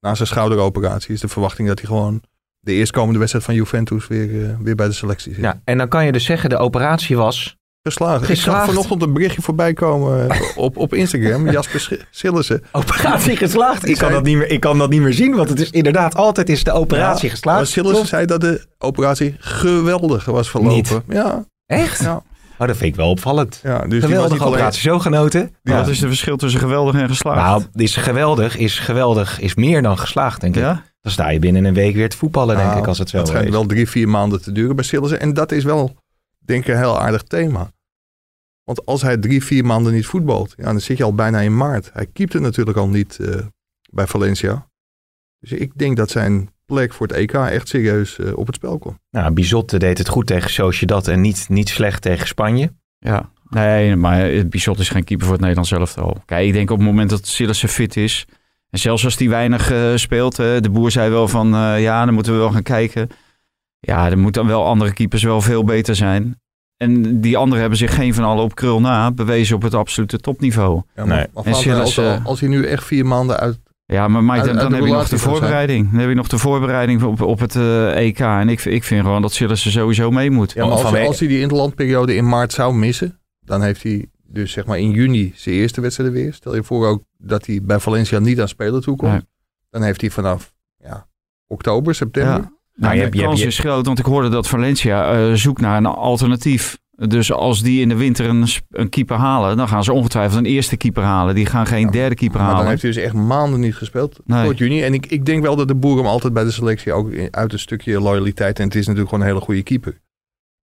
na 0.00 0.14
zijn 0.14 0.28
schouderoperatie 0.28 1.14
is 1.14 1.20
de 1.20 1.28
verwachting 1.28 1.68
dat 1.68 1.78
hij 1.78 1.88
gewoon 1.88 2.22
de 2.60 2.72
eerstkomende 2.72 3.18
wedstrijd 3.18 3.44
van 3.46 3.54
Juventus 3.54 4.06
weer, 4.08 4.56
weer 4.62 4.74
bij 4.74 4.86
de 4.86 4.92
selectie 4.92 5.34
zit. 5.34 5.42
ja. 5.42 5.60
En 5.64 5.78
dan 5.78 5.88
kan 5.88 6.04
je 6.06 6.12
dus 6.12 6.24
zeggen, 6.24 6.50
de 6.50 6.56
operatie 6.56 7.16
was... 7.16 7.56
Geslaagd. 7.88 8.28
Ik 8.28 8.36
zag 8.36 8.64
vanochtend 8.64 9.02
een 9.02 9.12
berichtje 9.12 9.42
voorbij 9.42 9.72
komen 9.72 10.30
eh, 10.30 10.40
op, 10.56 10.76
op 10.76 10.94
Instagram. 10.94 11.50
Jasper 11.50 12.06
Sillissen. 12.10 12.62
Operatie 12.72 13.36
geslaagd. 13.36 13.82
Ik 13.88 13.88
kan, 13.88 13.96
Zei- 13.96 14.12
dat 14.12 14.22
niet 14.24 14.36
meer, 14.36 14.50
ik 14.50 14.60
kan 14.60 14.78
dat 14.78 14.90
niet 14.90 15.00
meer 15.00 15.12
zien, 15.12 15.34
want 15.34 15.48
het 15.48 15.60
is 15.60 15.70
inderdaad 15.70 16.14
altijd 16.14 16.48
is 16.48 16.64
de 16.64 16.72
operatie 16.72 17.24
Ja, 17.24 17.30
geslaagd. 17.30 17.58
Maar 17.58 17.66
Sillissen 17.66 18.06
zei 18.06 18.26
dat 18.26 18.40
de 18.40 18.64
operatie 18.78 19.34
geweldig 19.38 20.24
was 20.24 20.50
verlopen. 20.50 20.74
Niet. 20.76 21.00
Ja, 21.08 21.44
Echt? 21.66 22.00
Ja. 22.02 22.22
Oh, 22.58 22.66
dat 22.68 22.76
vind 22.76 22.90
ik 22.90 22.96
wel 22.96 23.10
opvallend. 23.10 23.60
ja, 23.62 23.78
dus 23.78 23.88
die 23.88 24.00
was 24.00 24.10
Geweldige 24.10 24.44
operatie. 24.44 24.80
Zo 24.82 24.98
genoten. 24.98 25.54
Ja. 25.62 25.76
Wat 25.76 25.88
is 25.88 25.98
het 26.00 26.08
verschil 26.08 26.36
tussen 26.36 26.60
geweldig 26.60 26.94
en 26.94 27.08
geslaagd? 27.08 27.38
Nou, 27.38 27.62
is 27.74 27.96
geweldig, 27.96 28.56
is 28.56 28.78
geweldig, 28.78 29.40
is 29.40 29.54
meer 29.54 29.82
dan 29.82 29.98
geslaagd, 29.98 30.40
denk 30.40 30.54
ik. 30.56 30.62
ja? 30.62 30.82
Dan 31.00 31.12
sta 31.12 31.30
je 31.30 31.38
binnen 31.38 31.64
een 31.64 31.74
week 31.74 31.94
weer 31.94 32.08
te 32.08 32.16
voetballen, 32.16 32.56
denk 32.56 32.68
Nou, 32.68 32.80
ik, 32.80 32.86
als 32.86 32.98
het 32.98 33.08
zo 33.08 33.16
Het 33.18 33.26
schijnt 33.28 33.46
is. 33.46 33.52
wel 33.52 33.66
drie, 33.66 33.88
vier 33.88 34.08
maanden 34.08 34.42
te 34.42 34.52
duren 34.52 34.76
bij 34.76 34.84
Sillissen. 34.84 35.20
En 35.20 35.34
dat 35.34 35.52
is 35.52 35.64
wel, 35.64 35.94
denk 36.44 36.66
ik, 36.66 36.68
een 36.68 36.80
heel 36.80 37.00
aardig 37.00 37.22
thema. 37.22 37.72
Want 38.64 38.86
als 38.86 39.02
hij 39.02 39.16
drie, 39.16 39.44
vier 39.44 39.64
maanden 39.64 39.92
niet 39.92 40.06
voetbalt, 40.06 40.54
ja, 40.56 40.64
dan 40.64 40.80
zit 40.80 40.96
je 40.96 41.04
al 41.04 41.14
bijna 41.14 41.40
in 41.40 41.56
maart. 41.56 41.90
Hij 41.92 42.06
keepte 42.06 42.38
natuurlijk 42.38 42.76
al 42.76 42.88
niet 42.88 43.18
eh, 43.18 43.36
bij 43.90 44.06
Valencia. 44.06 44.70
Dus 45.38 45.52
ik 45.52 45.78
denk 45.78 45.96
dat 45.96 46.10
zijn 46.10 46.50
plek 46.66 46.92
voor 46.92 47.06
het 47.06 47.16
EK 47.16 47.32
echt 47.32 47.68
serieus 47.68 48.18
eh, 48.18 48.36
op 48.36 48.46
het 48.46 48.54
spel 48.54 48.78
komt. 48.78 48.98
Nou, 49.10 49.32
Bizot 49.32 49.80
deed 49.80 49.98
het 49.98 50.08
goed 50.08 50.26
tegen 50.26 50.50
Sociedad 50.50 51.08
en 51.08 51.20
niet, 51.20 51.48
niet 51.48 51.68
slecht 51.68 52.02
tegen 52.02 52.26
Spanje. 52.26 52.72
Ja, 52.98 53.30
nee, 53.48 53.96
maar 53.96 54.46
Bizot 54.48 54.78
is 54.78 54.88
geen 54.88 55.04
keeper 55.04 55.24
voor 55.24 55.34
het 55.34 55.42
Nederlands 55.42 55.72
elftal. 55.72 56.22
Kijk, 56.24 56.46
ik 56.46 56.52
denk 56.52 56.70
op 56.70 56.78
het 56.78 56.86
moment 56.86 57.10
dat 57.10 57.26
Sillissen 57.26 57.68
fit 57.68 57.96
is... 57.96 58.26
en 58.70 58.78
zelfs 58.78 59.04
als 59.04 59.16
hij 59.16 59.28
weinig 59.28 59.70
eh, 59.70 59.92
speelt... 59.96 60.38
eh, 60.38 60.60
de 60.60 60.70
boer 60.70 60.90
zei 60.90 61.10
wel 61.10 61.28
van, 61.28 61.54
eh, 61.54 61.82
ja, 61.82 62.04
dan 62.04 62.14
moeten 62.14 62.32
we 62.32 62.38
wel 62.38 62.50
gaan 62.50 62.62
kijken. 62.62 63.08
Ja, 63.86 64.10
er 64.10 64.18
moeten 64.18 64.42
dan 64.42 64.50
wel 64.50 64.66
andere 64.66 64.92
keepers 64.92 65.22
wel 65.22 65.40
veel 65.40 65.64
beter 65.64 65.96
zijn. 65.96 66.40
En 66.76 67.20
die 67.20 67.36
anderen 67.36 67.60
hebben 67.60 67.78
zich 67.78 67.94
geen 67.94 68.14
van 68.14 68.24
allen 68.24 68.44
op 68.44 68.54
krul 68.54 68.80
na... 68.80 69.10
bewezen 69.12 69.56
op 69.56 69.62
het 69.62 69.74
absolute 69.74 70.18
topniveau. 70.18 70.82
Ja, 70.96 71.04
Nee. 71.04 71.18
En 71.18 71.30
als, 71.34 71.60
Sillissen- 71.60 72.24
als 72.24 72.40
hij 72.40 72.48
nu 72.48 72.66
echt 72.66 72.84
vier 72.84 73.06
maanden 73.06 73.38
uit... 73.40 73.60
Ja, 73.86 74.08
maar 74.08 74.22
Mike, 74.24 74.34
Uit- 74.36 74.44
dan, 74.44 74.52
uit 74.52 74.60
dan 74.62 74.70
de 74.70 74.76
heb 74.76 74.86
je 74.86 74.92
nog 74.92 75.08
de 75.08 75.18
voorbereiding. 75.18 75.90
Dan 75.90 76.00
heb 76.00 76.08
je 76.08 76.14
nog 76.14 76.28
de 76.28 76.38
voorbereiding 76.38 77.02
op, 77.02 77.20
op 77.20 77.38
het 77.40 77.56
eh, 77.56 77.96
EK. 77.96 78.18
En 78.20 78.48
ik, 78.48 78.64
ik 78.64 78.84
vind 78.84 79.04
gewoon 79.04 79.22
dat 79.22 79.32
Sillissen 79.32 79.70
sowieso 79.70 80.10
mee 80.10 80.30
moet. 80.30 80.52
Ja, 80.52 80.62
maar 80.62 80.72
als, 80.72 80.80
vanwege- 80.80 81.06
als 81.06 81.18
hij 81.18 81.28
die 81.28 81.40
interlandperiode 81.40 82.14
in 82.14 82.28
maart 82.28 82.52
zou 82.52 82.74
missen, 82.74 83.18
dan 83.40 83.62
heeft 83.62 83.82
hij 83.82 84.06
dus 84.26 84.52
zeg 84.52 84.66
maar 84.66 84.78
in 84.78 84.90
juni 84.90 85.32
zijn 85.36 85.54
eerste 85.54 85.80
wedstrijd 85.80 86.12
weer. 86.12 86.34
Stel 86.34 86.54
je 86.54 86.62
voor 86.62 86.86
ook 86.86 87.02
dat 87.18 87.46
hij 87.46 87.60
bij 87.62 87.78
Valencia 87.78 88.18
niet 88.18 88.40
aan 88.40 88.48
spelen 88.48 88.80
toekomt. 88.82 89.12
Nee. 89.12 89.20
Dan 89.70 89.82
heeft 89.82 90.00
hij 90.00 90.10
vanaf 90.10 90.52
ja, 90.78 91.06
oktober, 91.46 91.94
september. 91.94 92.32
Ja. 92.42 92.52
Nou, 92.74 92.92
je 92.92 92.98
de 92.98 93.04
hebt- 93.04 93.16
je 93.16 93.22
kans 93.22 93.40
hebt- 93.40 93.52
is 93.52 93.58
groot, 93.58 93.86
want 93.86 93.98
ik 93.98 94.04
hoorde 94.04 94.28
dat 94.28 94.48
Valencia 94.48 95.12
eh, 95.12 95.32
zoekt 95.32 95.60
naar 95.60 95.76
een 95.76 95.86
alternatief. 95.86 96.80
Dus 97.08 97.32
als 97.32 97.62
die 97.62 97.80
in 97.80 97.88
de 97.88 97.94
winter 97.96 98.26
een, 98.28 98.46
een 98.70 98.88
keeper 98.88 99.16
halen, 99.16 99.56
dan 99.56 99.68
gaan 99.68 99.84
ze 99.84 99.92
ongetwijfeld 99.92 100.38
een 100.38 100.50
eerste 100.50 100.76
keeper 100.76 101.02
halen. 101.02 101.34
Die 101.34 101.46
gaan 101.46 101.66
geen 101.66 101.84
Ja, 101.86 101.90
derde 101.90 102.14
keeper 102.14 102.36
Maar 102.38 102.46
dan 102.46 102.54
halen. 102.56 102.70
heeft 102.70 102.82
hij 102.82 102.92
dus 102.92 103.02
echt 103.02 103.14
maanden 103.14 103.60
niet 103.60 103.74
gespeeld 103.74 104.20
Nee. 104.24 104.46
tot 104.48 104.58
juni. 104.58 104.82
En 104.82 104.94
ik, 104.94 105.06
ik 105.06 105.24
denk 105.26 105.42
wel 105.42 105.56
dat 105.56 105.68
de 105.68 105.74
boer 105.74 105.96
hem 105.96 106.06
altijd 106.06 106.32
bij 106.32 106.44
de 106.44 106.50
selectie 106.50 106.92
ook 106.92 107.10
uit 107.30 107.52
een 107.52 107.58
stukje 107.58 108.00
loyaliteit. 108.00 108.58
En 108.58 108.64
het 108.64 108.74
is 108.74 108.80
natuurlijk 108.86 109.08
gewoon 109.08 109.24
een 109.24 109.32
hele 109.32 109.44
goede 109.44 109.62
keeper. 109.62 110.00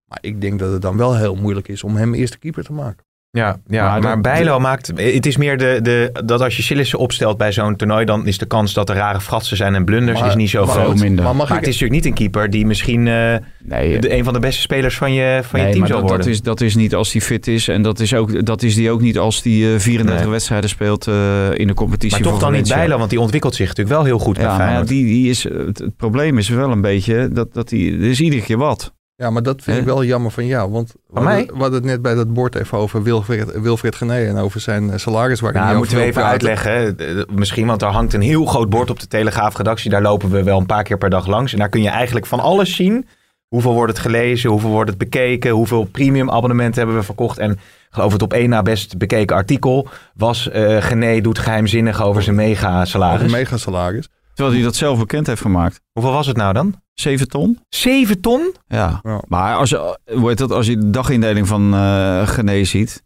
Maar 0.04 0.18
ik 0.20 0.40
denk 0.40 0.58
dat 0.58 0.72
het 0.72 0.82
dan 0.82 0.96
wel 0.96 1.16
heel 1.16 1.34
moeilijk 1.34 1.68
is 1.68 1.82
om 1.84 1.96
hem 1.96 2.14
eerste 2.14 2.38
keeper 2.38 2.64
te 2.64 2.72
maken. 2.72 3.04
Ja, 3.32 3.56
ja 3.68 3.90
Maar 3.90 4.00
maar, 4.02 4.12
dat- 4.12 4.22
Bijlo 4.22 4.58
maakt... 4.58 4.92
Het 4.94 5.26
is 5.26 5.36
meer 5.36 5.58
de, 5.58 5.78
de, 5.82 6.20
dat 6.24 6.40
als 6.40 6.56
je 6.56 6.62
Sillissen 6.62 6.98
opstelt 6.98 7.36
bij 7.38 7.52
zo'n 7.52 7.76
toernooi... 7.76 8.04
dan 8.04 8.26
is 8.26 8.38
de 8.38 8.46
kans 8.46 8.72
dat 8.74 8.88
er 8.88 8.96
rare 8.96 9.20
fratsen 9.20 9.56
zijn 9.56 9.74
en 9.74 9.84
blunders 9.84 10.20
Maar- 10.20 10.28
is 10.28 10.34
niet 10.34 10.50
zo 10.50 10.64
maar- 10.64 10.74
groot. 10.74 10.98
minder. 10.98 11.24
Maar 11.24 11.36
mag 11.36 11.48
Maar 11.48 11.58
ik, 11.58 11.64
het 11.64 11.74
is 11.74 11.80
natuurlijk 11.80 12.04
niet 12.04 12.12
een 12.18 12.18
keeper 12.18 12.50
die 12.50 12.66
misschien 12.66 13.06
eh, 13.08 13.34
nee, 13.64 13.98
de, 13.98 14.14
een 14.16 14.24
van 14.24 14.32
de 14.32 14.38
beste 14.38 14.60
spelers 14.60 14.96
van 14.96 15.12
je, 15.12 15.40
van 15.42 15.60
je 15.60 15.66
team 15.72 15.80
dat, 15.86 16.00
worden. 16.00 16.16
dat, 16.18 16.26
is, 16.26 16.42
dat 16.42 16.60
is 16.60 16.74
niet 16.74 16.94
als 16.94 17.12
hij 17.12 17.20
fit 17.20 17.46
is. 17.46 17.68
En 17.68 17.82
dat 17.82 18.00
is, 18.00 18.14
ook, 18.14 18.46
dat 18.46 18.62
is 18.62 18.74
die 18.74 18.90
ook 18.90 19.00
niet 19.00 19.18
als 19.18 19.42
hij 19.42 19.52
eh, 19.74 19.78
34 19.80 20.20
Nee. 20.22 20.30
wedstrijden 20.30 20.70
speelt 20.70 21.06
eh, 21.06 21.14
in 21.54 21.66
de 21.66 21.74
competitie. 21.74 22.20
maar 22.22 22.30
toch 22.30 22.40
dan 22.40 22.52
niet. 22.52 22.68
Bijlo, 22.68 22.98
want 22.98 23.10
die 23.10 23.20
ontwikkelt 23.20 23.54
zich 23.54 23.68
natuurlijk 23.68 23.96
wel 23.96 24.04
heel 24.04 24.18
goed 24.18 24.34
bij 24.36 24.44
Ja, 24.44 24.50
maar 24.50 24.58
ja, 24.60 24.64
Feyenoord. 24.66 24.88
die, 24.88 25.04
die 25.04 25.28
is, 25.30 25.42
het, 25.44 25.78
het 25.78 25.96
probleem 25.96 26.38
is 26.38 26.48
wel 26.48 26.70
een 26.70 26.80
beetje 26.80 27.28
dat, 27.32 27.54
dat 27.54 27.68
die, 27.68 27.92
er 27.92 28.02
is 28.10 28.20
iedere 28.20 28.42
keer 28.42 28.58
wat. 28.58 28.92
Ja, 29.20 29.30
maar 29.30 29.42
dat 29.42 29.62
vind 29.62 29.78
ik 29.78 29.84
wel 29.84 30.04
jammer 30.04 30.30
van 30.30 30.46
jou. 30.46 30.70
Want 30.70 30.94
we 31.08 31.20
hadden, 31.20 31.46
we 31.46 31.52
hadden 31.60 31.72
het 31.72 31.84
net 31.84 32.02
bij 32.02 32.14
dat 32.14 32.32
bord 32.32 32.54
even 32.54 32.78
over 32.78 33.02
Wilfred, 33.02 33.60
Wilfred 33.60 33.94
Gené 33.94 34.24
en 34.26 34.36
over 34.36 34.60
zijn 34.60 34.90
eh, 34.90 34.98
salaris. 34.98 35.40
Waar 35.40 35.50
ik 35.50 35.56
Nou, 35.56 35.68
niet 35.68 35.78
moeten 35.78 35.96
we 35.96 36.02
even 36.02 36.14
praten. 36.22 36.48
uitleggen. 36.48 37.26
Misschien, 37.34 37.66
want 37.66 37.82
er 37.82 37.88
hangt 37.88 38.12
een 38.12 38.20
heel 38.20 38.44
groot 38.44 38.68
bord 38.68 38.90
op 38.90 39.00
de 39.00 39.06
Telegraaf-redactie. 39.06 39.90
Daar 39.90 40.02
lopen 40.02 40.30
we 40.30 40.42
wel 40.42 40.58
een 40.58 40.66
paar 40.66 40.82
keer 40.82 40.98
per 40.98 41.10
dag 41.10 41.26
langs. 41.26 41.52
En 41.52 41.58
daar 41.58 41.68
kun 41.68 41.82
je 41.82 41.88
eigenlijk 41.88 42.26
van 42.26 42.40
alles 42.40 42.76
zien. 42.76 43.06
Hoeveel 43.48 43.72
wordt 43.74 43.92
het 43.92 44.00
gelezen? 44.00 44.50
Hoeveel 44.50 44.70
wordt 44.70 44.90
het 44.90 44.98
bekeken? 44.98 45.50
Hoeveel 45.50 45.84
premium 45.84 46.30
abonnementen 46.30 46.78
hebben 46.78 46.96
we 46.98 47.02
verkocht? 47.04 47.38
En 47.38 47.58
geloof 47.90 48.12
het 48.12 48.22
op 48.22 48.32
één 48.32 48.48
na 48.48 48.62
best 48.62 48.98
bekeken 48.98 49.36
artikel 49.36 49.88
was... 50.14 50.50
eh 50.50 50.76
Gené 50.82 51.20
doet 51.20 51.38
geheimzinnig 51.38 52.02
over 52.02 52.22
zijn 52.22 52.36
mega 52.36 52.74
Over 52.74 52.86
salaris. 52.86 53.22
een 53.22 53.30
megasalaris. 53.38 54.08
Terwijl 54.40 54.60
hij 54.60 54.68
dat 54.70 54.78
zelf 54.78 54.98
bekend 54.98 55.26
heeft 55.26 55.40
gemaakt. 55.40 55.80
Hoeveel 55.92 56.12
was 56.12 56.26
het 56.26 56.36
nou 56.36 56.52
dan? 56.52 56.74
7 56.94 57.28
ton? 57.28 57.58
7 57.68 58.20
ton? 58.20 58.54
Ja. 58.66 59.00
Ja. 59.02 59.22
Maar 59.28 59.56
als 59.56 59.70
je, 59.70 59.98
hoe 60.12 60.28
heet 60.28 60.38
dat, 60.38 60.50
als 60.50 60.66
je 60.66 60.78
de 60.78 60.90
dagindeling 60.90 61.48
van 61.48 61.74
eh 61.74 62.28
Gené 62.28 62.64
ziet. 62.64 63.02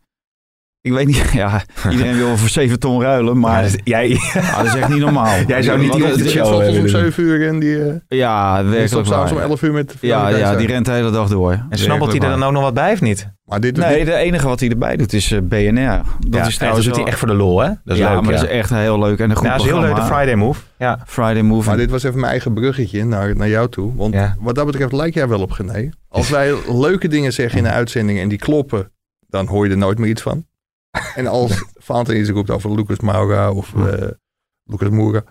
Ik 0.85 0.93
weet 0.93 1.07
niet, 1.07 1.31
ja, 1.43 1.63
iedereen 1.91 2.17
wil 2.17 2.37
voor 2.37 2.49
7 2.49 2.79
ton 2.79 3.01
ruilen, 3.03 3.39
maar 3.39 3.63
Ja, 3.65 3.71
jij, 3.85 4.09
ja, 4.35 4.57
dat 4.63 4.67
is 4.67 4.75
echt 4.81 4.89
niet 4.89 4.99
normaal. 4.99 5.33
Jij 5.47 5.63
zou 5.63 5.79
niet 5.79 5.93
die 5.93 6.05
op 6.13 6.19
de 6.19 6.29
show 6.29 6.47
hebben 6.47 6.67
om 6.69 6.73
willen 6.73 6.91
7 6.91 7.23
uur 7.25 7.49
en 7.49 7.59
die, 7.59 7.79
Ja, 8.09 8.63
die 8.63 8.71
werkelijk 8.71 9.07
s'avonds 9.07 9.31
om 9.33 9.37
waar. 9.39 9.47
11 9.49 9.63
uur 9.63 9.73
met 9.73 9.95
Ja, 10.01 10.29
ja, 10.29 10.55
die 10.57 10.67
rent 10.67 10.87
de 10.87 10.93
hele 10.93 11.11
dag 11.11 11.29
door. 11.29 11.53
en 11.53 11.67
Werkelijk 11.69 12.05
hij 12.05 12.15
er 12.15 12.21
dan 12.21 12.39
waar. 12.39 12.49
ook 12.49 12.55
nog 12.55 12.63
wat 12.63 12.75
bij 12.75 12.93
of 12.93 13.01
niet? 13.01 13.33
Maar 13.45 13.61
dit, 13.61 13.77
Nee, 13.77 13.97
dit- 13.97 14.07
de 14.07 14.15
enige 14.15 14.47
wat 14.49 14.61
hij 14.61 14.69
erbij 14.69 14.97
doet 14.97 15.13
is 15.13 15.33
eh, 15.33 15.39
BNR. 15.43 15.73
Dat 15.73 16.05
ja, 16.31 16.39
is 16.41 16.45
dat 16.45 16.55
trouwens 16.55 16.87
doet 16.87 16.97
hij 16.97 17.05
echt 17.05 17.19
voor 17.19 17.29
de 17.29 17.35
lol, 17.35 17.61
hè? 17.61 17.69
Dat 17.85 17.97
is 17.97 17.99
ja, 17.99 18.13
leuk, 18.15 18.23
maar 18.23 18.33
ja. 18.33 18.41
dat 18.41 18.49
is 18.49 18.55
echt 18.57 18.71
heel 18.71 18.99
leuk 18.99 19.19
en 19.19 19.31
een 19.31 19.37
goed 19.37 19.47
ja, 19.47 19.53
dat 19.57 19.65
is 19.65 19.71
heel 19.71 19.81
leuk, 19.81 19.95
de. 19.95 20.03
Friday 20.03 20.35
Move. 20.35 20.61
Ja. 20.79 20.99
Friday 21.07 21.43
Move. 21.43 21.69
maar 21.69 21.77
dit 21.77 21.91
was 21.91 22.03
even 22.03 22.19
mijn 22.19 22.31
eigen 22.31 22.55
bruggetje 22.55 23.05
naar, 23.05 23.37
naar 23.37 23.49
jou 23.49 23.69
toe. 23.69 23.97
Want 23.97 24.15
Ja. 24.15 24.37
wat 24.41 24.55
dat 24.55 24.67
betreft 24.67 24.93
lijk 24.93 25.15
jij 25.15 25.29
wel 25.29 25.41
op 25.41 25.51
Gené. 25.51 25.89
Als 26.09 26.29
wij 26.39 26.55
leuke 26.73 27.09
dingen 27.09 27.33
zeggen 27.33 27.59
in 27.59 27.65
de 27.65 27.71
uitzending 27.71 28.19
en 28.21 28.29
die 28.29 28.39
kloppen, 28.39 28.91
dan 29.29 29.47
hoor 29.47 29.65
je 29.65 29.71
er 29.71 29.79
nooit 29.79 29.99
meer 29.99 30.11
iets 30.11 30.23
van. 30.23 30.45
En 31.15 31.27
als 31.27 31.65
Vaanten 31.89 32.19
iets 32.19 32.31
roept 32.31 32.51
over 32.51 32.75
Lucas 32.75 33.01
Moura 33.01 33.51
of 33.53 33.75
eh, 33.75 34.09
Lucas 34.65 34.89
Moura. 34.89 35.25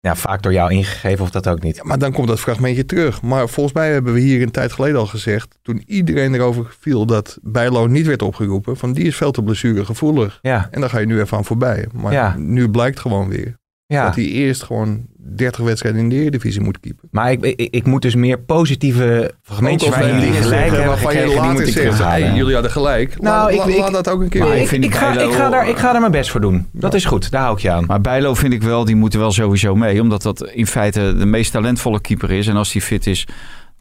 ja, 0.00 0.16
vaak 0.16 0.42
door 0.42 0.52
jou 0.52 0.72
ingegeven 0.72 1.24
of 1.24 1.30
dat 1.30 1.48
ook 1.48 1.62
niet. 1.62 1.76
Ja, 1.76 1.82
maar 1.84 1.98
dan 1.98 2.12
komt 2.12 2.28
dat 2.28 2.40
fragmentje 2.40 2.84
terug. 2.84 3.22
Maar 3.22 3.48
volgens 3.48 3.74
mij 3.74 3.92
hebben 3.92 4.12
we 4.12 4.20
hier 4.20 4.42
een 4.42 4.50
tijd 4.50 4.72
geleden 4.72 4.98
al 4.98 5.06
gezegd, 5.06 5.58
toen 5.62 5.82
iedereen 5.86 6.34
erover 6.34 6.76
viel 6.78 7.06
dat 7.06 7.38
Bijlo 7.42 7.86
niet 7.86 8.06
werd 8.06 8.22
opgeroepen, 8.22 8.76
van 8.76 8.92
die 8.92 9.04
is 9.04 9.16
veel 9.16 9.30
te 9.30 9.42
blessuregevoelig. 9.42 10.38
Ja, 10.42 10.68
En 10.70 10.80
daar 10.80 10.90
ga 10.90 10.98
je 10.98 11.06
nu 11.06 11.20
even 11.20 11.36
aan 11.36 11.44
voorbij. 11.44 11.88
Maar 11.92 12.12
Ja. 12.12 12.34
nu 12.36 12.70
blijkt 12.70 13.00
gewoon 13.00 13.28
weer 13.28 13.58
ja. 13.86 14.04
dat 14.04 14.14
hij 14.14 14.24
eerst 14.24 14.62
gewoon 14.62 15.04
30 15.18 15.64
wedstrijden 15.64 16.00
in 16.00 16.08
de 16.08 16.14
Eredivisie 16.16 16.60
moet 16.60 16.80
keepen. 16.80 17.08
Maar 17.10 17.32
ik, 17.32 17.44
ik, 17.44 17.68
ik 17.74 17.84
moet 17.86 18.02
dus 18.02 18.14
meer 18.14 18.38
positieve 18.38 19.34
fragmentjes 19.42 19.90
wij 19.90 20.06
jullie 20.06 20.20
dingen 20.20 20.42
gelijk 20.42 20.70
hebben 20.70 20.86
waarvan 20.86 21.14
je 21.16 21.34
later 21.34 21.68
zegt, 21.68 21.98
hey, 21.98 22.32
jullie 22.34 22.52
hadden 22.54 22.70
gelijk. 22.72 23.20
Nou, 23.22 23.34
laat, 23.36 23.50
ik- 23.50 23.58
laat- 23.58 23.68
ik- 23.68 23.78
laat 23.78 23.92
dat 23.92 24.08
ook 24.08 24.20
een 24.20 24.28
keer 24.28 24.40
Maar 24.42 24.56
ik, 24.56 24.68
vind 24.68 24.84
ik, 24.84 24.94
ga, 24.94 25.12
Bijlo- 25.14 25.28
ik, 25.30 25.34
ga 25.34 25.48
daar, 25.50 25.68
ik 25.68 25.76
ga 25.76 25.90
daar 25.92 26.00
mijn 26.00 26.12
best 26.12 26.30
voor 26.30 26.40
doen. 26.40 26.66
Dat 26.72 26.94
is 26.94 27.04
goed, 27.04 27.30
daar 27.30 27.42
hou 27.42 27.54
ik 27.56 27.62
je 27.62 27.70
aan. 27.70 27.84
Maar 27.86 28.00
Bijlo 28.00 28.34
vind 28.34 28.52
ik 28.52 28.62
wel, 28.62 28.84
die 28.84 28.96
moet 28.96 29.14
er 29.14 29.20
wel 29.20 29.32
sowieso 29.32 29.74
mee. 29.74 30.00
Omdat 30.00 30.22
dat 30.22 30.50
in 30.50 30.66
feite 30.66 31.14
de 31.18 31.26
meest 31.26 31.52
talentvolle 31.52 32.00
keeper 32.00 32.30
is. 32.30 32.46
En 32.46 32.56
als 32.56 32.72
hij 32.72 32.82
fit 32.82 33.06
is, 33.06 33.26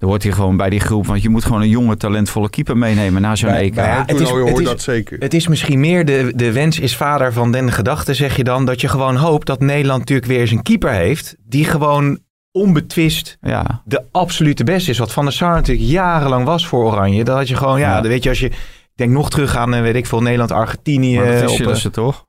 dan 0.06 0.14
hoort 0.14 0.24
hij 0.24 0.32
gewoon 0.32 0.58
bij 0.58 0.70
die 0.70 0.80
groep. 0.80 1.06
Want 1.08 1.22
je 1.22 1.30
moet 1.30 1.44
gewoon 1.46 1.62
een 1.62 1.70
jonge, 1.70 1.98
talentvolle 1.98 2.50
keeper 2.50 2.78
meenemen 2.78 3.22
naar 3.22 3.38
zo'n 3.38 3.50
EK. 3.50 3.74
bij 3.76 3.86
Ja, 3.88 4.04
het 4.06 4.20
is- 4.20 4.30
hoort 4.30 4.60
is- 4.60 4.66
dat 4.66 4.82
zeker. 4.82 5.18
Het 5.20 5.34
is 5.34 5.48
misschien 5.48 5.80
meer 5.80 6.06
de, 6.06 6.32
de 6.36 6.52
wens 6.52 6.80
is 6.80 6.96
vader 6.96 7.34
van 7.34 7.52
den 7.52 7.72
gedachte, 7.72 8.14
zeg 8.14 8.36
je 8.36 8.44
dan. 8.44 8.66
Dat 8.66 8.82
je 8.82 8.88
gewoon 8.88 9.16
hoopt 9.16 9.48
dat 9.48 9.60
Nederland 9.60 10.00
natuurlijk 10.00 10.28
weer 10.28 10.40
eens 10.40 10.52
een 10.52 10.62
keeper 10.64 10.92
heeft. 10.92 11.36
Die 11.48 11.66
gewoon 11.66 12.20
onbetwist 12.52 13.38
Ja, 13.42 13.82
de 13.86 14.04
absolute 14.12 14.64
beste 14.64 14.90
is. 14.92 14.98
Wat 14.98 15.14
Van 15.14 15.24
der 15.24 15.34
Sar 15.34 15.54
natuurlijk 15.56 15.88
jarenlang 15.88 16.46
was 16.46 16.68
voor 16.68 16.84
Oranje. 16.86 17.24
Dat 17.24 17.38
had 17.38 17.48
je 17.48 17.56
gewoon, 17.56 17.80
ja, 17.80 17.90
Ja. 17.96 18.02
dan 18.02 18.10
weet 18.12 18.24
je 18.24 18.30
als 18.30 18.40
je... 18.40 18.48
Ik 18.48 19.02
denk 19.04 19.12
nog 19.12 19.30
terug 19.30 19.56
aan, 19.58 19.74
eh, 19.74 19.82
weet 19.82 19.96
ik 19.96 20.06
veel, 20.06 20.22
Nederland, 20.22 20.52
Argentinië. 20.52 21.16
maar 21.16 21.26
dat 21.26 21.36
is 21.36 21.42
op, 21.42 21.50
eh, 21.50 21.56
Sillissen 21.56 21.92
toch? 21.92 22.26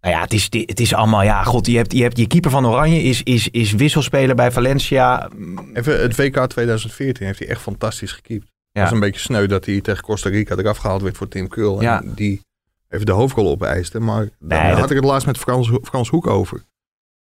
Nou 0.00 0.14
ja, 0.14 0.20
het 0.20 0.32
is, 0.32 0.44
het 0.50 0.80
is 0.80 0.94
allemaal, 0.94 1.22
ja, 1.22 1.42
god, 1.42 1.66
je 1.66 1.76
hebt, 1.76 1.92
je 1.92 2.02
hebt 2.02 2.18
je 2.18 2.26
keeper 2.26 2.50
van 2.50 2.66
Oranje 2.66 3.02
is, 3.02 3.22
is, 3.22 3.48
is 3.48 3.72
wisselspeler 3.72 4.34
bij 4.34 4.50
Valencia. 4.52 5.28
Even, 5.72 6.00
het 6.00 6.16
WK 6.16 6.46
2014 6.46 7.26
heeft 7.26 7.38
hij 7.38 7.48
echt 7.48 7.60
fantastisch 7.60 8.12
gekiept. 8.12 8.44
Het 8.44 8.52
Ja. 8.72 8.82
was 8.82 8.90
een 8.92 9.00
beetje 9.00 9.20
sneu 9.20 9.46
dat 9.46 9.64
hij 9.64 9.80
tegen 9.80 10.02
Costa 10.04 10.28
Rica 10.30 10.56
eraf 10.56 10.76
gehaald 10.76 11.02
werd 11.02 11.16
voor 11.16 11.28
Tim 11.28 11.48
Krul. 11.48 11.80
Ja. 11.82 12.02
En 12.02 12.12
die 12.14 12.40
even 12.88 13.06
de 13.06 13.12
hoofdrol 13.12 13.48
opeiste. 13.50 14.00
Maar 14.00 14.28
daar 14.38 14.62
Nee, 14.62 14.70
had 14.72 14.80
dat- 14.80 14.90
ik 14.90 14.96
het 14.96 15.04
laatst 15.04 15.26
met 15.26 15.38
Frans, 15.38 15.70
Frans 15.82 16.08
Hoek 16.08 16.26
over. 16.26 16.62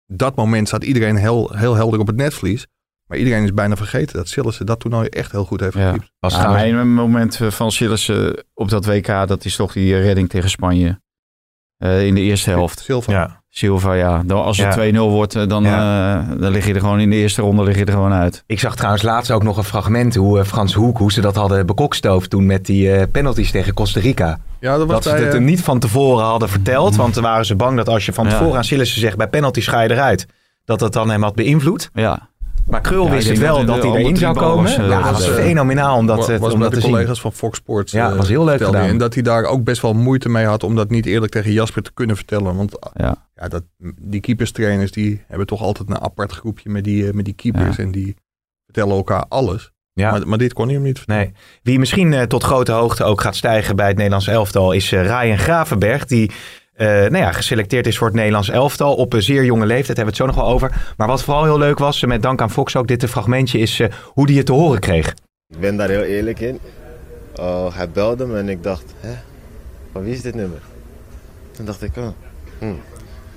Dat 0.08 0.36
moment 0.36 0.68
staat 0.68 0.84
iedereen 0.84 1.16
heel, 1.16 1.52
heel 1.56 1.76
helder 1.76 2.00
op 2.00 2.08
het 2.08 2.16
netvlies. 2.16 2.66
Maar 3.06 3.18
iedereen 3.18 3.44
is 3.44 3.54
bijna 3.54 3.76
vergeten 3.76 4.16
dat 4.16 4.28
Sillissen 4.28 4.66
dat 4.66 4.80
toernooi 4.80 5.08
echt 5.08 5.32
heel 5.32 5.46
goed 5.46 5.60
heeft 5.60 5.74
Ja. 5.74 5.92
gekiept. 5.92 6.12
Was 6.20 6.34
maar 6.38 6.66
een 6.68 6.94
moment 6.94 7.40
van 7.50 7.72
Sillissen 7.72 8.44
op 8.54 8.70
dat 8.70 8.86
WK, 8.86 9.06
dat 9.28 9.46
is 9.46 9.56
toch 9.56 9.74
die 9.74 10.00
redding 10.02 10.30
tegen 10.30 10.50
Spanje. 10.50 11.02
Eh, 11.80 12.06
in 12.06 12.16
de 12.16 12.22
eerste 12.22 12.50
helft. 12.50 12.80
Silva. 12.80 13.12
ja. 13.12 13.38
Silva, 13.52 13.94
ja. 13.94 14.22
Dan, 14.26 14.44
als 14.44 14.58
het 14.58 14.66
Ja. 14.68 14.72
2-0 14.74 15.10
wordt, 15.10 15.36
eh, 15.36 15.48
dan, 15.48 15.66
eh, 15.66 16.20
dan 16.40 16.52
lig 16.52 16.66
je 16.68 16.74
er 16.74 16.80
gewoon 16.80 17.00
in 17.00 17.10
de 17.10 17.16
eerste 17.16 17.42
ronde 17.42 17.64
lig 17.64 17.78
je 17.78 17.86
er 17.86 17.92
gewoon 17.94 18.14
uit. 18.14 18.44
Ik 18.48 18.60
zag 18.60 18.76
trouwens 18.76 19.04
laatst 19.04 19.32
ook 19.32 19.44
nog 19.44 19.58
een 19.58 19.64
fragment 19.64 20.16
hoe 20.16 20.46
Frans 20.46 20.74
Hoek, 20.74 20.98
hoe 20.98 21.12
ze 21.12 21.22
dat 21.22 21.36
hadden 21.36 21.66
bekokstoofd 21.66 22.30
toen 22.30 22.46
met 22.46 22.66
die 22.66 22.92
eh, 22.92 23.04
penalties 23.12 23.52
tegen 23.52 23.74
Costa 23.74 24.00
Rica. 24.00 24.38
Ja, 24.60 24.78
dat 24.78 24.88
was 24.88 25.04
Dat 25.04 25.14
ze 25.18 25.24
het 25.24 25.34
hem 25.34 25.44
niet 25.44 25.62
van 25.64 25.80
tevoren 25.80 26.26
hadden 26.26 26.50
verteld, 26.50 26.96
want 26.96 27.14
dan 27.14 27.24
waren 27.24 27.46
ze 27.46 27.56
bang 27.56 27.78
dat 27.78 27.90
als 27.90 28.06
je 28.06 28.14
van 28.14 28.26
Ja. 28.26 28.32
tevoren 28.32 28.58
aan 28.58 28.64
Sillissen 28.64 29.02
zegt 29.02 29.18
bij 29.18 29.28
penalties 29.28 29.68
ga 29.68 29.82
je 29.82 29.92
eruit, 29.92 30.26
dat 30.66 30.80
dat 30.80 30.94
dan 30.94 31.10
hem 31.10 31.24
had 31.24 31.36
beïnvloed. 31.36 31.90
Ja, 31.94 32.29
Maar 32.70 32.82
Krul 32.82 33.06
Ja, 33.06 33.12
wist 33.12 33.28
het 33.30 33.38
wel 33.38 33.66
dat 33.66 33.84
hij 33.84 33.92
erin 33.92 34.18
zou 34.18 34.36
komen. 34.36 34.72
ja, 34.72 35.02
dat 35.02 35.12
was 35.12 35.28
eh, 35.28 35.34
fenomenaal 35.34 35.98
om 35.98 36.06
dat, 36.06 36.18
was, 36.18 36.30
eh, 36.30 36.38
was 36.38 36.54
om 36.54 36.60
bij 36.60 36.68
dat 36.68 36.70
de 36.70 36.76
te 36.76 36.82
zien. 36.86 36.92
collega's 36.92 37.22
van 37.22 37.34
Fox 37.34 37.58
Sports. 37.58 37.92
Ja, 37.92 38.10
eh, 38.12 38.18
was 38.18 38.28
heel 38.28 38.44
leuk 38.44 38.64
gedaan. 38.64 38.88
En 38.88 38.98
dat 38.98 39.14
hij 39.14 39.24
daar 39.24 39.44
ook 39.44 39.64
best 39.64 39.82
wel 39.82 39.94
moeite 39.94 40.30
mee 40.30 40.46
had 40.46 40.64
om 40.64 40.76
dat 40.76 40.90
niet 40.90 41.06
eerlijk 41.06 41.32
tegen 41.32 41.52
Jasper 41.52 41.82
te 41.82 41.92
kunnen 41.94 42.16
vertellen. 42.16 42.56
Want 42.56 42.78
Ja. 42.94 43.28
ja, 43.36 43.48
dat, 43.48 43.64
die 44.02 44.20
keeperstrainers 44.22 44.92
die 44.92 45.24
hebben 45.28 45.48
toch 45.48 45.62
altijd 45.62 45.90
een 45.90 46.02
apart 46.02 46.32
groepje 46.32 46.70
met 46.70 46.84
die, 46.84 47.14
met 47.14 47.26
die 47.26 47.34
keepers. 47.34 47.76
Ja. 47.76 47.84
En 47.84 47.92
die 47.92 48.16
vertellen 48.66 48.96
elkaar 48.96 49.26
alles. 49.30 49.72
Ja. 49.94 50.12
Maar, 50.12 50.28
maar 50.28 50.38
dit 50.38 50.54
kon 50.54 50.66
hij 50.66 50.74
hem 50.76 50.84
niet 50.84 50.98
vertellen. 50.98 51.22
Nee. 51.22 51.34
Wie 51.64 51.80
misschien 51.80 52.28
tot 52.28 52.44
grote 52.44 52.72
hoogte 52.72 53.04
ook 53.04 53.22
gaat 53.22 53.36
stijgen 53.36 53.76
bij 53.76 53.88
het 53.88 53.96
Nederlands 53.96 54.28
elftal 54.28 54.72
is 54.72 54.92
Ryan 54.92 55.38
Gravenberg. 55.38 56.06
Die 56.06 56.32
eh, 56.80 56.88
nou 56.88 57.18
ja, 57.18 57.32
geselecteerd 57.32 57.88
is 57.88 57.98
voor 57.98 58.08
het 58.08 58.16
Nederlands 58.16 58.50
elftal 58.50 58.96
op 58.96 59.14
een 59.14 59.22
zeer 59.22 59.46
jonge 59.46 59.66
leeftijd. 59.66 59.98
Hebben 59.98 60.16
we 60.16 60.24
het 60.24 60.32
zo 60.32 60.36
nog 60.36 60.36
wel 60.36 60.54
over. 60.54 60.94
Maar 60.98 61.08
wat 61.08 61.24
vooral 61.24 61.44
heel 61.44 61.58
leuk 61.58 61.80
was, 61.80 62.06
met 62.06 62.22
dank 62.22 62.42
aan 62.42 62.52
Fox 62.52 62.76
ook 62.76 62.88
dit 62.88 63.06
fragmentje, 63.06 63.60
is 63.60 63.80
eh, 63.80 63.88
hoe 64.06 64.26
die 64.26 64.38
het 64.38 64.46
te 64.46 64.52
horen 64.52 64.80
kreeg. 64.80 65.14
Ik 65.50 65.60
ben 65.60 65.78
daar 65.78 65.90
heel 65.90 66.04
eerlijk 66.04 66.40
in. 66.40 66.60
Oh, 67.36 67.76
hij 67.76 67.90
belde 67.90 68.26
me 68.26 68.38
en 68.38 68.50
ik 68.50 68.64
dacht, 68.64 68.84
hè, 69.00 69.14
van 69.92 70.04
wie 70.04 70.14
is 70.14 70.22
dit 70.22 70.36
nummer? 70.36 70.60
Toen 71.52 71.66
dacht 71.66 71.84
ik, 71.84 71.98
oh, 71.98 72.08
hm. 72.60 72.66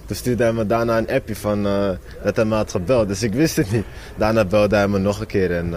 Toen 0.06 0.16
stuurde 0.16 0.42
hij 0.42 0.52
me 0.52 0.66
daarna 0.66 0.98
een 0.98 1.10
appje 1.10 1.36
van 1.36 1.66
eh, 1.66 1.90
dat 2.24 2.36
hij 2.36 2.44
me 2.44 2.54
had 2.54 2.70
gebeld, 2.70 3.08
dus 3.08 3.22
ik 3.22 3.32
wist 3.32 3.56
het 3.56 3.72
niet. 3.72 3.84
Daarna 4.16 4.44
belde 4.44 4.76
hij 4.76 4.88
me 4.88 4.98
nog 4.98 5.20
een 5.20 5.26
keer 5.26 5.56
en 5.56 5.74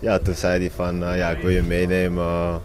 ja, 0.00 0.18
toen 0.18 0.34
zei 0.34 0.60
hij 0.60 0.70
van, 0.70 0.96
ja, 0.96 1.30
ik 1.30 1.42
wil 1.42 1.50
je 1.50 1.62
meenemen 1.62 2.60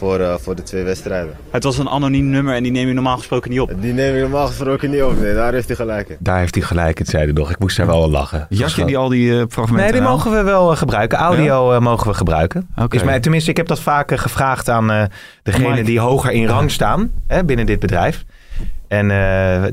voor, 0.00 0.20
eh, 0.20 0.34
voor 0.38 0.54
de 0.56 0.62
twee 0.62 0.82
wedstrijden. 0.84 1.34
Het 1.50 1.64
was 1.64 1.78
een 1.78 1.88
anoniem 1.88 2.26
nummer 2.30 2.54
en 2.54 2.62
die 2.62 2.72
neem 2.72 2.86
je 2.88 2.92
normaal 2.94 3.16
gesproken 3.16 3.50
niet 3.50 3.60
op. 3.60 3.72
Die 3.80 3.92
neem 3.92 4.14
ik 4.14 4.20
normaal 4.20 4.46
gesproken 4.46 4.90
niet 4.90 5.02
op, 5.02 5.20
nee, 5.20 5.34
daar 5.34 5.52
heeft 5.52 5.66
hij 5.66 5.76
gelijk 5.76 6.08
in. 6.08 6.16
Daar 6.18 6.38
heeft 6.38 6.54
hij 6.54 6.64
gelijk, 6.64 6.98
het 6.98 7.08
zei 7.08 7.24
hij 7.24 7.32
nog. 7.32 7.50
Ik 7.50 7.58
moest 7.58 7.76
daar 7.76 7.86
wel 7.86 8.10
lachen. 8.10 8.46
Jat 8.48 8.72
je 8.74 8.84
die 8.84 8.96
al 8.96 9.08
die 9.08 9.30
eh, 9.40 9.44
fragmenten 9.48 9.82
Nee, 9.84 9.92
die 9.92 10.00
aan? 10.00 10.10
mogen 10.10 10.30
we 10.30 10.42
wel 10.42 10.70
eh, 10.70 10.76
gebruiken. 10.76 11.18
Audio 11.18 11.80
mogen 11.80 12.06
we 12.08 12.14
gebruiken. 12.14 12.68
Oké. 12.76 12.96
Is 12.96 13.02
mij, 13.02 13.20
tenminste, 13.20 13.50
ik 13.50 13.56
heb 13.56 13.66
dat 13.66 13.80
vaak 13.80 14.10
eh, 14.10 14.18
gevraagd 14.18 14.68
aan 14.68 14.90
eh 14.90 15.02
degenen 15.42 15.84
die 15.84 16.00
hoger 16.00 16.30
in 16.32 16.46
rang 16.46 16.70
staan 16.70 17.10
hè, 17.26 17.44
binnen 17.44 17.66
dit 17.66 17.78
bedrijf. 17.80 18.24
En 18.88 19.10
eh, 19.10 19.16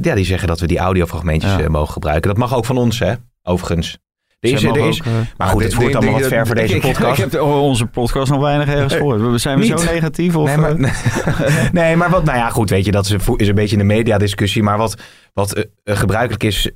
ja, 0.01 0.15
die 0.15 0.25
zeggen 0.25 0.47
dat 0.47 0.59
we 0.59 0.67
die 0.67 0.77
audiofragmentjes 0.79 1.55
Ja. 1.55 1.69
mogen 1.69 1.93
gebruiken. 1.93 2.29
Dat 2.29 2.39
mag 2.39 2.55
ook 2.55 2.65
van 2.65 2.77
ons, 2.77 2.99
hè? 2.99 3.13
Overigens. 3.43 3.97
Is, 4.39 4.65
ook, 4.65 4.75
eh, 4.77 5.11
maar 5.37 5.47
goed, 5.47 5.63
het 5.63 5.73
voert 5.73 5.95
allemaal 5.95 6.19
wat 6.19 6.27
ver 6.27 6.45
voor 6.45 6.55
deze 6.55 6.77
podcast. 6.77 7.11
Ik 7.11 7.17
heb 7.17 7.31
de- 7.31 7.43
onze 7.43 7.85
podcast 7.85 8.31
nog 8.31 8.41
weinig 8.41 8.67
ergens 8.67 8.93
gehoord. 8.93 9.41
Zijn 9.41 9.59
we 9.59 9.65
zo 9.65 9.83
negatief? 9.83 10.35
Of, 10.35 10.47
Nee, 10.47 10.57
maar, 10.57 10.75
eh, 10.75 11.71
nee, 11.71 11.95
maar 11.95 12.09
wat, 12.09 12.23
nou 12.23 12.37
ja, 12.37 12.49
goed, 12.49 12.69
weet 12.69 12.85
je, 12.85 12.91
dat 12.91 13.05
is 13.05 13.15
is 13.35 13.47
een 13.47 13.55
beetje 13.55 13.77
een 13.77 13.85
mediadiscussie. 13.85 14.63
Maar 14.63 14.77
wat, 14.77 15.01
wat 15.33 15.53
eh, 15.53 15.63
gebruikelijk 15.97 16.43
is 16.43 16.71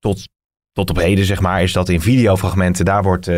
tot, 0.00 0.28
tot 0.72 0.90
op 0.90 0.96
heden, 0.96 1.24
zeg 1.24 1.40
maar, 1.40 1.62
is 1.62 1.72
dat 1.72 1.88
in 1.88 2.00
videofragmenten, 2.00 2.84
daar 2.84 3.02
wordt 3.02 3.30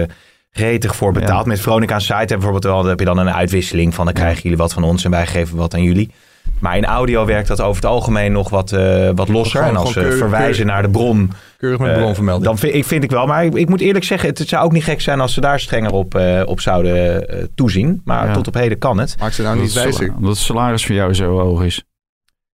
gretig 0.50 0.96
voor 0.96 1.12
betaald. 1.12 1.44
Ja. 1.44 1.48
Met 1.50 1.60
Veronica 1.60 1.98
Site 1.98 2.26
bijvoorbeeld 2.26 2.64
wel, 2.64 2.80
dan 2.80 2.88
heb 2.88 2.98
je 2.98 3.04
dan 3.04 3.18
een 3.18 3.30
uitwisseling 3.32 3.94
van, 3.94 4.04
dan 4.04 4.14
krijgen 4.14 4.42
jullie 4.42 4.58
wat 4.58 4.72
van 4.72 4.82
ons 4.84 5.04
en 5.04 5.10
wij 5.10 5.26
geven 5.26 5.56
wat 5.56 5.74
aan 5.74 5.82
jullie. 5.82 6.10
Maar 6.58 6.76
in 6.76 6.84
audio 6.84 7.24
werkt 7.24 7.48
dat 7.48 7.60
over 7.60 7.74
het 7.82 7.90
algemeen 7.90 8.32
nog 8.32 8.48
wat, 8.50 8.72
eh, 8.72 9.10
wat 9.14 9.28
losser. 9.28 9.58
Gewoon- 9.60 9.74
en 9.74 9.80
als 9.80 9.94
we 9.94 10.00
keur- 10.00 10.12
verwijzen 10.16 10.66
naar 10.66 10.82
de 10.82 10.90
bron, 10.90 11.30
Keurig 11.58 11.78
met 11.78 11.90
eh, 11.90 11.96
bronvermelding. 11.96 12.44
dan 12.46 12.58
vind 12.58 12.74
ik, 12.74 12.84
vind 12.84 13.04
ik 13.04 13.10
wel. 13.10 13.26
Maar 13.26 13.44
ik, 13.44 13.54
ik 13.54 13.68
moet 13.68 13.80
eerlijk 13.80 14.04
zeggen, 14.04 14.28
het, 14.28 14.38
het 14.38 14.48
zou 14.48 14.64
ook 14.64 14.72
niet 14.72 14.84
gek 14.84 15.00
zijn 15.00 15.20
als 15.20 15.34
ze 15.34 15.40
daar 15.40 15.60
strenger 15.60 15.92
op, 15.92 16.14
eh, 16.14 16.42
op 16.44 16.60
zouden 16.60 17.28
eh, 17.28 17.44
toezien. 17.54 18.00
Maar 18.04 18.26
Ja. 18.26 18.32
tot 18.32 18.46
op 18.48 18.54
heden 18.54 18.78
kan 18.78 18.98
het. 18.98 19.16
Maakt 19.18 19.34
ze 19.34 19.42
nou 19.42 19.60
niet 19.60 19.72
wijzer. 19.72 20.12
Omdat 20.16 20.30
het 20.30 20.38
salaris 20.40 20.86
voor 20.86 20.94
jou 20.94 21.14
zo 21.14 21.38
hoog 21.38 21.62
is. 21.64 21.84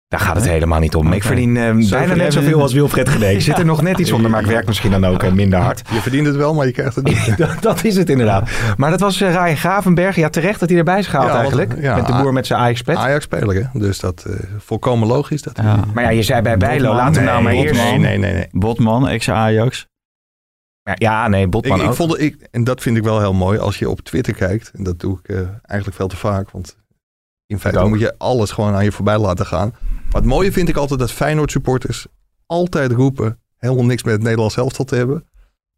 Daar 0.07 0.19
gaat 0.19 0.35
het 0.35 0.47
helemaal 0.47 0.79
niet 0.79 0.95
om. 0.95 1.13
Ik 1.13 1.23
verdien 1.23 1.57
eh, 1.57 1.89
bijna 1.89 2.13
net 2.15 2.33
zoveel 2.33 2.61
als 2.61 2.73
Wilfred 2.73 3.09
Genee. 3.09 3.35
Ik 3.35 3.41
zit 3.41 3.57
er 3.57 3.65
nog 3.65 3.81
net 3.81 3.99
iets 3.99 4.11
onder, 4.11 4.31
maar 4.31 4.41
ik 4.41 4.47
werk 4.47 4.65
misschien 4.65 4.91
dan 4.91 5.05
ook 5.05 5.23
eh, 5.23 5.31
minder 5.31 5.59
hard. 5.59 5.81
Je 5.93 5.99
verdient 6.01 6.27
het 6.27 6.35
wel, 6.35 6.53
maar 6.53 6.65
je 6.65 6.71
krijgt 6.71 6.95
het 6.95 7.05
niet. 7.05 7.37
dat, 7.37 7.61
dat 7.61 7.83
is 7.83 7.95
het 7.97 8.09
inderdaad. 8.09 8.49
Maar 8.77 8.89
dat 8.91 8.99
was 8.99 9.21
uh, 9.21 9.29
Ryan 9.31 9.57
Gravenberg. 9.57 10.15
Ja, 10.15 10.29
terecht 10.29 10.59
dat 10.59 10.69
hij 10.69 10.77
erbij 10.77 10.99
is 10.99 11.07
gehaald 11.07 11.27
Ja, 11.27 11.33
want- 11.41 11.47
eigenlijk. 11.57 11.81
ja, 11.81 11.95
met 11.95 12.07
de 12.07 12.13
boer 12.13 12.33
met 12.33 12.47
zijn 12.47 12.59
Ajax-pet. 12.59 12.95
Ajax-speler, 12.95 13.55
hè? 13.71 13.79
Dus 13.79 13.99
dat 13.99 14.25
eh 14.27 14.33
volkomen 14.57 15.07
logisch. 15.07 15.41
Dat 15.41 15.57
Ja. 15.57 15.79
Maar 15.93 16.03
ja, 16.03 16.09
je 16.09 16.23
zei 16.23 16.41
bij 16.41 16.57
Bijlo, 16.57 16.93
laat 16.95 17.15
hem 17.15 17.25
nou 17.25 17.43
maar 17.43 17.53
eerst... 17.53 17.73
Botman. 17.73 17.89
Nee, 17.89 17.99
nee, 17.99 18.17
nee. 18.17 18.33
nee. 18.33 18.47
Botman, 18.51 19.07
ex-Ajax. 19.07 19.87
Ja, 20.83 20.93
Ja, 20.97 21.27
nee, 21.27 21.43
Ik, 21.43 21.49
Botman 21.49 21.81
ik 21.81 21.87
ook. 21.87 21.93
vond 21.95 22.11
het, 22.11 22.21
ik, 22.21 22.47
en 22.51 22.63
dat 22.63 22.81
vind 22.81 22.97
ik 22.97 23.03
wel 23.03 23.19
heel 23.19 23.33
mooi, 23.33 23.59
als 23.59 23.79
je 23.79 23.89
op 23.89 24.01
Twitter 24.01 24.33
kijkt, 24.33 24.71
en 24.75 24.83
dat 24.83 24.99
doe 24.99 25.19
ik 25.23 25.29
eh, 25.29 25.37
eigenlijk 25.61 25.97
veel 25.97 26.07
te 26.07 26.17
vaak, 26.17 26.51
want 26.51 26.77
in 27.47 27.59
feite 27.59 27.79
ook. 27.79 27.89
moet 27.89 27.99
je 27.99 28.15
alles 28.17 28.51
gewoon 28.51 28.73
aan 28.73 28.83
je 28.83 28.91
voorbij 28.91 29.17
laten 29.17 29.45
gaan. 29.45 29.69
Maar 30.11 30.21
het 30.21 30.25
mooie 30.25 30.51
vind 30.51 30.69
ik 30.69 30.75
altijd 30.75 30.99
dat 30.99 31.11
Feyenoord 31.11 31.51
supporters 31.51 32.05
altijd 32.45 32.91
roepen 32.91 33.39
helemaal 33.57 33.85
niks 33.85 34.03
met 34.03 34.13
het 34.13 34.21
Nederlands 34.23 34.57
elftal 34.57 34.85
te 34.85 34.95
hebben. 34.95 35.25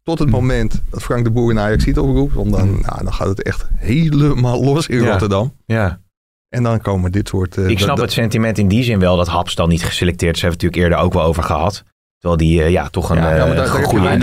Tot 0.02 0.18
het 0.18 0.28
Hm. 0.28 0.34
moment 0.34 0.82
dat 0.90 1.02
Frank 1.02 1.24
de 1.24 1.30
Boer 1.30 1.50
in 1.50 1.58
Ajax 1.58 1.84
ziet 1.84 1.98
oproept, 1.98 2.34
want 2.34 2.50
dan, 2.50 2.68
Hm. 2.68 2.80
nou, 2.80 3.04
dan 3.04 3.12
gaat 3.12 3.28
het 3.28 3.42
echt 3.42 3.66
helemaal 3.74 4.64
los 4.64 4.86
in 4.86 5.02
Ja. 5.02 5.10
Rotterdam. 5.10 5.54
Ja. 5.66 6.00
En 6.48 6.62
dan 6.62 6.80
komen 6.80 7.12
dit 7.12 7.28
soort... 7.28 7.56
eh, 7.56 7.68
Ik 7.68 7.78
snap 7.78 7.96
het 7.98 8.12
sentiment 8.12 8.58
in 8.58 8.68
die 8.68 8.82
zin 8.82 8.98
wel 8.98 9.16
dat 9.16 9.28
Haps 9.28 9.54
dan 9.54 9.68
niet 9.68 9.84
geselecteerd 9.84 10.34
is. 10.34 10.40
Daar 10.40 10.50
hebben 10.50 10.60
we 10.60 10.66
het 10.66 10.76
natuurlijk 10.76 11.02
eerder 11.02 11.18
ook 11.18 11.22
wel 11.22 11.30
over 11.30 11.42
gehad. 11.42 11.84
Terwijl 12.18 12.36
die 12.40 12.62
eh, 12.62 12.70
ja, 12.70 12.88
toch 12.88 13.10
een 13.10 13.16
Ja, 13.16 13.34
ja, 13.34 13.46
eh, 13.46 13.54
je 13.78 13.84
goede... 13.84 14.04
daar 14.04 14.18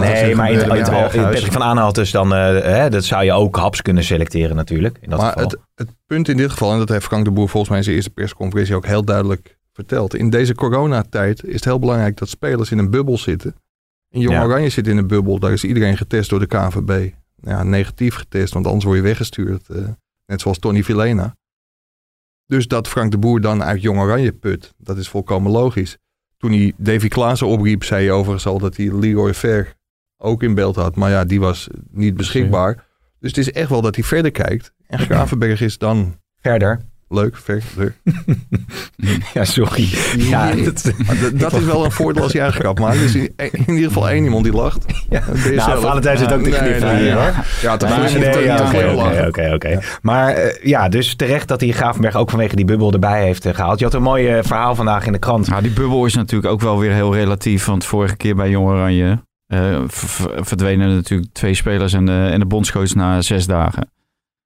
Nee, 0.00 0.22
Nee, 0.22 0.34
maar 0.34 0.50
in, 0.50 0.60
in, 0.60 0.66
Ja, 0.66 0.74
het 0.74 0.88
al- 0.88 1.12
in. 1.12 1.30
Patrick 1.30 1.52
van 1.52 1.62
Aanholt 1.62 1.98
is 1.98 2.10
dan... 2.10 2.34
eh, 2.34 2.62
hè, 2.62 2.90
dat 2.90 3.04
zou 3.04 3.24
je 3.24 3.32
ook 3.32 3.56
Haps 3.56 3.82
kunnen 3.82 4.04
selecteren 4.04 4.56
natuurlijk. 4.56 4.98
In 5.00 5.10
dat 5.10 5.18
maar 5.20 5.32
geval. 5.32 5.48
het, 5.48 5.58
het 5.74 5.88
punt 6.06 6.28
in 6.28 6.36
dit 6.36 6.50
geval, 6.50 6.72
en 6.72 6.78
dat 6.78 6.88
heeft 6.88 7.04
Frank 7.04 7.24
de 7.24 7.30
Boer 7.30 7.48
volgens 7.48 7.68
mij 7.68 7.78
in 7.78 7.84
zijn 7.84 7.96
eerste 7.96 8.10
persconferentie 8.10 8.74
ook 8.74 8.86
heel 8.86 9.04
duidelijk 9.04 9.58
verteld. 9.72 10.14
In 10.14 10.30
deze 10.30 10.54
coronatijd 10.54 11.44
is 11.44 11.54
het 11.54 11.64
heel 11.64 11.78
belangrijk 11.78 12.16
dat 12.16 12.28
spelers 12.28 12.70
in 12.70 12.78
een 12.78 12.90
bubbel 12.90 13.18
zitten. 13.18 13.54
En 14.10 14.20
Jong 14.20 14.36
Ja. 14.36 14.44
Oranje 14.44 14.68
zit 14.68 14.86
in 14.86 14.96
een 14.96 15.06
bubbel, 15.06 15.38
daar 15.38 15.52
is 15.52 15.64
iedereen 15.64 15.96
getest 15.96 16.30
door 16.30 16.38
de 16.40 16.46
KVB. 16.46 17.10
Ja, 17.42 17.62
negatief 17.62 18.14
getest, 18.14 18.52
want 18.52 18.66
anders 18.66 18.84
word 18.84 18.96
je 18.96 19.02
weggestuurd. 19.02 19.68
eh, 19.68 19.82
net 20.26 20.40
zoals 20.40 20.58
Tony 20.58 20.82
Villena. 20.82 21.34
Dus 22.46 22.68
dat 22.68 22.88
Frank 22.88 23.10
de 23.10 23.18
Boer 23.18 23.40
dan 23.40 23.62
uit 23.62 23.82
Jong 23.82 23.98
Oranje 24.00 24.32
put, 24.32 24.74
dat 24.78 24.96
is 24.96 25.08
volkomen 25.08 25.50
logisch. 25.52 25.98
Toen 26.38 26.52
hij 26.52 26.72
Davy 26.76 27.08
Klaassen 27.08 27.46
opriep, 27.46 27.84
zei 27.84 28.06
hij 28.06 28.14
overigens 28.14 28.46
al 28.46 28.58
dat 28.58 28.76
hij 28.76 28.98
Leroy 28.98 29.34
Ver 29.34 29.74
ook 30.16 30.42
in 30.42 30.54
beeld 30.54 30.76
had. 30.76 30.96
Maar 30.96 31.10
ja, 31.10 31.24
die 31.24 31.40
was 31.40 31.68
niet 31.90 32.16
beschikbaar. 32.16 32.86
Dus 33.20 33.30
het 33.30 33.38
is 33.38 33.52
echt 33.52 33.68
wel 33.68 33.80
dat 33.80 33.94
hij 33.94 34.04
verder 34.04 34.30
kijkt. 34.30 34.72
En 34.86 34.98
Gravenberg 34.98 35.60
is 35.60 35.78
dan 35.78 36.16
Verder. 36.40 36.80
Leuk, 37.08 37.36
verder. 37.36 37.94
Ja, 39.34 39.44
sorry. 39.44 39.88
Ja, 40.16 40.54
dat, 41.34 41.52
is 41.52 41.64
wel 41.64 41.84
een 41.84 41.92
voordeel 41.92 42.22
als 42.22 42.32
je 42.32 42.40
eigen 42.40 42.60
kap 42.60 42.78
maakt. 42.78 42.98
Dus 42.98 43.14
in, 43.14 43.32
in 43.36 43.74
ieder 43.74 43.86
geval 43.86 44.08
één 44.08 44.24
iemand 44.24 44.44
die 44.44 44.52
lacht. 44.52 44.84
Ja. 45.10 45.22
Nou. 45.54 45.80
Valentijn 45.80 46.18
zit 46.18 46.32
ook 46.32 46.42
te 46.42 46.50
knippen 46.50 46.80
nee, 46.80 46.96
hier, 46.96 47.04
nee. 47.04 47.12
hoor. 47.12 47.32
Ja, 47.62 47.76
te 47.76 47.86
ja, 48.44 48.66
oké, 48.66 49.26
oké, 49.26 49.54
oké. 49.54 49.80
Maar 50.02 50.34
eh, 50.34 50.64
ja, 50.64 50.88
dus 50.88 51.14
terecht 51.14 51.48
dat 51.48 51.60
hij 51.60 51.70
Gravenberg 51.70 52.16
ook 52.16 52.30
vanwege 52.30 52.56
die 52.56 52.64
bubbel 52.64 52.92
erbij 52.92 53.24
heeft 53.24 53.46
eh, 53.46 53.54
gehaald. 53.54 53.78
Je 53.78 53.84
had 53.84 53.94
een 53.94 54.02
mooi 54.02 54.28
eh, 54.28 54.44
verhaal 54.44 54.74
vandaag 54.74 55.06
in 55.06 55.12
de 55.12 55.18
krant. 55.18 55.48
Nou, 55.48 55.62
die 55.62 55.72
bubbel 55.72 56.06
is 56.06 56.14
natuurlijk 56.14 56.52
ook 56.52 56.60
wel 56.60 56.78
weer 56.78 56.92
heel 56.92 57.14
relatief. 57.14 57.64
Want 57.64 57.84
vorige 57.84 58.16
keer 58.16 58.34
bij 58.34 58.50
Jong 58.50 58.68
Oranje 58.68 59.18
eh, 59.46 59.82
verdwenen 60.40 60.94
natuurlijk 60.94 61.32
twee 61.32 61.54
spelers 61.54 61.92
en 61.92 62.06
de, 62.06 62.28
en 62.32 62.38
de 62.38 62.46
bondscoach 62.46 62.94
na 62.94 63.20
zes 63.20 63.46
dagen. 63.46 63.90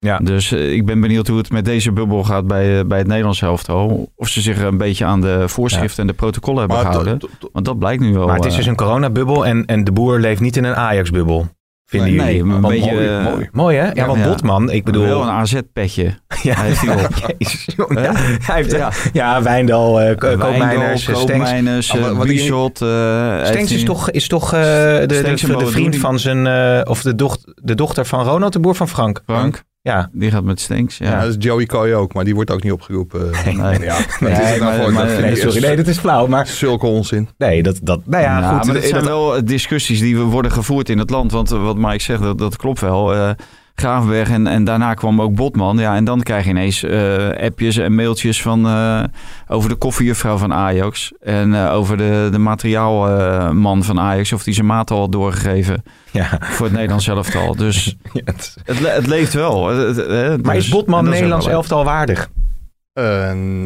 Ja. 0.03 0.17
Dus 0.17 0.51
eh, 0.51 0.73
ik 0.73 0.85
ben 0.85 0.99
benieuwd 1.01 1.27
hoe 1.27 1.37
het 1.37 1.51
met 1.51 1.65
deze 1.65 1.91
bubbel 1.91 2.23
gaat 2.23 2.47
bij, 2.47 2.79
eh, 2.79 2.85
bij 2.85 2.97
het 2.97 3.07
Nederlands 3.07 3.41
elftal. 3.41 4.11
Of 4.15 4.27
ze 4.27 4.41
zich 4.41 4.61
een 4.61 4.77
beetje 4.77 5.05
aan 5.05 5.21
de 5.21 5.43
voorschriften 5.47 6.01
en 6.01 6.07
de 6.07 6.13
protocollen 6.13 6.59
hebben 6.59 6.77
Maar 6.77 6.85
gehouden. 6.85 7.19
Want 7.51 7.65
dat 7.65 7.79
blijkt 7.79 8.01
nu 8.01 8.13
wel. 8.13 8.25
Maar 8.25 8.35
het 8.35 8.45
is 8.45 8.51
eh, 8.51 8.57
dus 8.57 8.67
een 8.67 8.75
coronabubbel 8.75 9.45
en, 9.45 9.65
en 9.65 9.83
de 9.83 9.91
boer 9.91 10.19
leeft 10.19 10.41
niet 10.41 10.57
in 10.57 10.63
een 10.63 10.75
Ajax-bubbel. 10.75 11.47
Vinden 11.85 12.15
Nee, 12.15 12.25
jullie? 12.25 12.43
maar 12.43 12.55
een 12.55 12.61
Want 12.61 12.73
beetje, 12.73 12.93
mooi, 12.93 13.23
mooi. 13.23 13.49
Mooi, 13.51 13.77
hè? 13.77 13.91
Ja, 13.91 14.05
want 14.05 14.19
ja. 14.19 14.27
Botman, 14.27 14.71
ik 14.71 14.83
bedoel... 14.83 15.03
Wel 15.03 15.21
een 15.21 15.29
AZ-petje. 15.29 16.03
ja, 16.43 16.53
hij 16.55 16.67
heeft 16.67 16.81
die 16.81 16.91
op. 16.91 17.07
Jezus? 17.37 17.75
Ja, 17.75 18.11
hij 18.47 18.55
heeft, 18.55 18.71
ja. 18.71 18.91
Ja. 19.13 19.41
Wijndal, 19.41 20.01
eh, 20.01 20.17
Ko- 20.17 20.37
Koopmeiners. 20.37 21.05
Koopmeiners, 21.05 21.93
Bieshot. 22.23 22.77
Stenks 22.77 23.71
is 23.71 23.75
hij- 23.77 23.83
toch, 23.83 24.09
is 24.11 24.27
toch 24.27 24.53
eh, 24.53 24.59
de, 24.59 25.05
de, 25.07 25.65
vriend 25.65 25.95
van 25.95 26.19
zijn... 26.19 26.47
eh, 26.47 26.81
of 26.83 27.01
de, 27.01 27.15
doch, 27.15 27.37
de 27.55 27.75
dochter 27.75 28.05
van 28.05 28.23
Ronald, 28.25 28.53
de 28.53 28.59
boer 28.59 28.75
van 28.75 28.89
Frank. 28.89 29.21
Frank, 29.25 29.63
Ja. 29.85 30.09
die 30.13 30.31
gaat 30.31 30.43
met 30.43 30.59
Stenks. 30.59 30.97
Ja. 30.97 31.09
Ja, 31.09 31.19
dat 31.21 31.29
is 31.29 31.35
Joey 31.39 31.65
Coy 31.65 31.91
ook, 31.93 32.13
maar 32.13 32.23
die 32.23 32.35
wordt 32.35 32.51
ook 32.51 32.63
niet 32.63 32.71
opgeroepen. 32.71 33.29
Nee. 33.45 33.55
Ja, 33.79 33.97
is 33.97 34.05
Nee, 34.19 34.31
het 34.31 34.59
nou 34.59 34.63
maar- 34.71 34.83
voor? 34.83 34.93
maar- 34.93 35.07
Dat 35.07 35.19
Nee, 35.19 35.35
sorry, 35.35 35.55
echt 35.57 35.65
nee, 35.65 35.75
dat 35.75 35.87
is 35.87 35.97
flauw. 35.97 36.27
Maar 36.27 36.47
Zulke 36.47 36.85
onzin. 36.85 37.29
nee, 37.37 37.63
dat, 37.63 37.79
dat, 37.83 38.01
nou 38.05 38.23
ja, 38.23 38.39
Nou, 38.39 38.55
goed. 38.55 38.65
maar 38.65 38.73
dat 38.73 38.83
eh, 38.83 38.89
zijn 38.89 39.03
dat- 39.03 39.09
wel 39.31 39.45
discussies 39.45 39.99
die 39.99 40.17
worden 40.17 40.51
gevoerd 40.51 40.89
in 40.89 40.97
het 40.97 41.09
land. 41.09 41.31
Want 41.31 41.51
eh, 41.51 41.63
wat 41.63 41.77
Mike 41.77 42.01
zegt, 42.01 42.21
dat, 42.21 42.37
dat 42.37 42.55
klopt 42.55 42.79
wel. 42.79 43.13
Eh 43.13 43.29
Gravenberg 43.75 44.29
en, 44.29 44.47
en 44.47 44.63
daarna 44.63 44.93
kwam 44.93 45.21
ook 45.21 45.35
Botman. 45.35 45.77
Ja, 45.77 45.95
en 45.95 46.03
dan 46.03 46.21
krijg 46.21 46.43
je 46.43 46.49
ineens 46.49 46.83
eh, 46.83 47.29
appjes 47.29 47.77
en 47.77 47.95
mailtjes 47.95 48.41
van, 48.41 48.65
eh, 48.67 49.03
over 49.47 49.69
de 49.69 49.75
koffiejuffrouw 49.75 50.37
van 50.37 50.53
Ajax. 50.53 51.11
En 51.19 51.53
eh, 51.65 51.73
over 51.73 51.97
de, 51.97 52.27
de 52.31 52.37
materiaalman 52.37 53.83
van 53.83 53.99
Ajax. 53.99 54.33
Of 54.33 54.43
die 54.43 54.53
zijn 54.53 54.65
maat 54.65 54.91
al 54.91 54.99
had 54.99 55.11
doorgegeven 55.11 55.83
ja, 56.11 56.37
voor 56.41 56.65
het 56.65 56.75
Nederlands 56.75 57.07
elftal. 57.07 57.55
Dus 57.55 57.85
ja, 58.13 58.21
het- 58.25 58.55
het, 58.63 58.79
le- 58.79 58.89
het 58.89 59.07
leeft 59.07 59.33
wel. 59.33 59.67
Het- 59.67 59.95
het- 59.95 60.07
eh, 60.07 60.27
maar 60.43 60.55
dus- 60.55 60.65
is 60.65 60.69
Botman 60.69 61.09
Nederlands 61.09 61.47
elftal 61.47 61.83
waardig? 61.83 62.29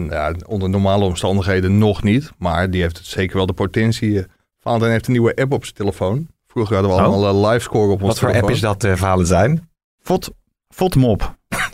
Ja, 0.09 0.33
onder 0.47 0.69
normale 0.69 1.05
omstandigheden 1.05 1.77
nog 1.77 2.03
niet. 2.03 2.29
Maar 2.37 2.69
die 2.69 2.81
heeft 2.81 2.97
het 2.97 3.05
zeker 3.07 3.37
wel 3.37 3.45
de 3.45 3.53
potentie. 3.53 4.25
Valentijn 4.59 4.91
heeft 4.91 5.05
een 5.07 5.11
nieuwe 5.11 5.35
app 5.35 5.51
op 5.53 5.63
zijn 5.63 5.75
telefoon. 5.75 6.27
Vroeger 6.47 6.73
hadden 6.75 6.93
we 6.95 6.97
Oh. 7.01 7.05
allemaal 7.05 7.43
eh, 7.43 7.49
live 7.51 7.63
score 7.63 7.91
op 7.91 8.01
ons 8.03 8.07
Wat 8.07 8.19
voor 8.19 8.41
app 8.41 8.49
is 8.49 8.59
dat, 8.59 8.83
eh 8.83 8.93
Valentijn? 8.95 9.69
Fot, 10.07 10.31
Fotmop. 10.69 11.35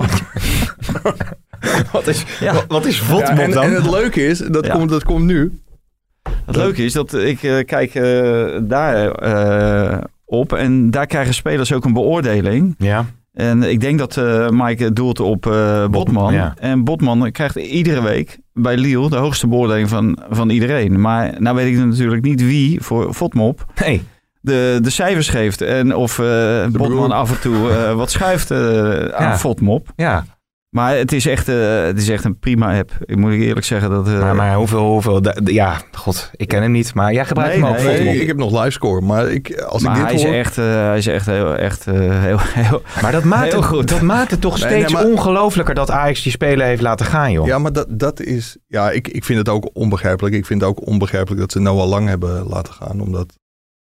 Wat 1.92 2.08
is, 2.08 2.26
Ja. 2.40 2.54
wat, 2.54 2.66
wat 2.68 2.86
is 2.86 3.00
Ja, 3.08 3.38
en, 3.38 3.52
dan? 3.52 3.64
en 3.64 3.74
het 3.74 3.90
leuke 3.90 4.26
is, 4.26 4.38
dat, 4.38 4.66
Ja. 4.66 4.74
komt, 4.74 4.90
dat 4.90 5.04
komt 5.04 5.26
nu. 5.26 5.60
Het 6.46 6.56
leuke 6.56 6.84
is 6.84 6.94
dat 6.94 7.14
ik 7.14 7.44
eh, 7.44 7.66
kijk 7.66 7.96
eh, 7.96 8.58
daar 8.62 9.12
eh, 9.12 9.98
op 10.26 10.54
en 10.54 10.92
daar 10.92 11.06
krijgen 11.06 11.34
spelers 11.34 11.74
ook 11.74 11.86
een 11.86 11.94
beoordeling. 11.94 12.76
ja. 12.78 13.06
En 13.34 13.64
ik 13.64 13.80
denk 13.80 14.00
dat 14.00 14.18
eh 14.18 14.50
Mike 14.50 14.94
doelt 14.94 15.20
op 15.20 15.46
eh, 15.46 15.88
Botman. 15.88 16.34
ja. 16.34 16.54
En 16.60 16.84
Botman 16.84 17.32
krijgt 17.32 17.56
iedere 17.56 18.02
week 18.02 18.40
bij 18.54 18.78
Lille 18.78 19.10
de 19.10 19.16
hoogste 19.16 19.48
beoordeling 19.48 19.90
van, 19.90 20.18
van 20.30 20.50
iedereen. 20.50 21.02
Maar 21.02 21.42
nou 21.42 21.56
weet 21.56 21.78
ik 21.78 21.86
natuurlijk 21.86 22.24
niet 22.24 22.42
wie 22.42 22.82
voor 22.82 23.14
Fotmop 23.14 23.66
Nee. 23.80 24.04
De, 24.44 24.80
de 24.82 24.90
cijfers 24.90 25.30
geeft. 25.30 25.62
En 25.62 25.96
of 25.96 26.20
eh, 26.20 26.66
Botman 26.68 27.12
af 27.12 27.32
en 27.32 27.40
toe 27.40 27.70
eh, 27.72 27.94
wat 27.94 28.12
schuift 28.12 28.52
eh, 28.52 28.58
aan 29.06 29.28
Ja. 29.30 29.38
Fotmop. 29.38 29.88
Ja. 29.96 30.26
Maar 30.70 30.96
het 30.98 31.12
is, 31.12 31.26
echt, 31.26 31.50
eh, 31.50 31.84
het 31.84 31.98
is 31.98 32.10
echt 32.10 32.24
een 32.24 32.40
prima 32.40 32.78
app. 32.78 32.92
Ik 33.06 33.18
moet 33.18 33.32
eerlijk 33.32 33.66
zeggen 33.66 33.90
dat... 33.90 34.08
eh, 34.08 34.20
Maar, 34.20 34.36
maar 34.36 34.56
hoeveel, 34.56 34.86
hoeveel... 34.86 35.22
ja, 35.44 35.82
god, 35.92 36.32
ik 36.36 36.48
ken 36.48 36.62
hem 36.62 36.72
niet. 36.72 36.94
Maar 36.94 37.14
jij 37.14 37.26
gebruikt 37.26 37.54
Nee, 37.56 37.64
hem 37.64 37.74
ook, 37.74 37.84
nee, 37.84 38.22
ik 38.22 38.28
heb 38.28 38.38
nog 38.38 38.52
live 38.60 38.72
score, 38.72 39.02
maar 39.02 39.30
ik, 39.32 39.62
als 39.62 39.82
maar 39.84 39.96
ik 39.96 40.02
hij, 40.02 40.12
dit 40.12 40.20
is 40.20 40.26
hoor... 40.26 40.36
echt, 40.36 40.58
eh, 40.58 40.66
hij 40.66 40.98
is 40.98 41.08
echt 41.08 41.26
heel, 41.26 41.56
echt, 41.56 41.88
eh, 41.88 41.94
heel, 42.24 42.38
heel... 42.40 42.82
Maar 43.02 43.12
dat 43.12 43.24
maakt, 43.24 43.44
Heel 43.52 43.56
het, 43.62 43.66
goed. 43.70 43.88
dat 43.90 44.02
maakt 44.02 44.32
het 44.32 44.42
toch 44.42 44.60
Nee, 44.60 44.70
steeds 44.70 44.94
nee, 44.94 45.02
maar- 45.04 45.12
ongelofelijker 45.12 45.76
dat 45.76 45.92
Ajax 45.92 46.24
die 46.24 46.32
speler 46.32 46.66
heeft 46.66 46.82
laten 46.82 47.06
gaan, 47.06 47.32
joh. 47.32 47.46
Ja, 47.46 47.58
maar 47.60 47.74
dat, 47.74 47.86
dat 47.90 48.20
is... 48.22 48.58
Ja, 48.68 48.92
ik, 48.92 49.08
ik 49.08 49.24
vind 49.24 49.40
het 49.40 49.50
ook 49.50 49.70
onbegrijpelijk. 49.74 50.36
Ik 50.36 50.46
vind 50.46 50.62
het 50.62 50.70
ook 50.70 50.88
onbegrijpelijk 50.88 51.42
dat 51.42 51.52
ze 51.52 51.60
Noah 51.60 51.88
Lang 51.90 52.08
hebben 52.08 52.48
laten 52.48 52.74
gaan. 52.74 53.00
Omdat 53.02 53.34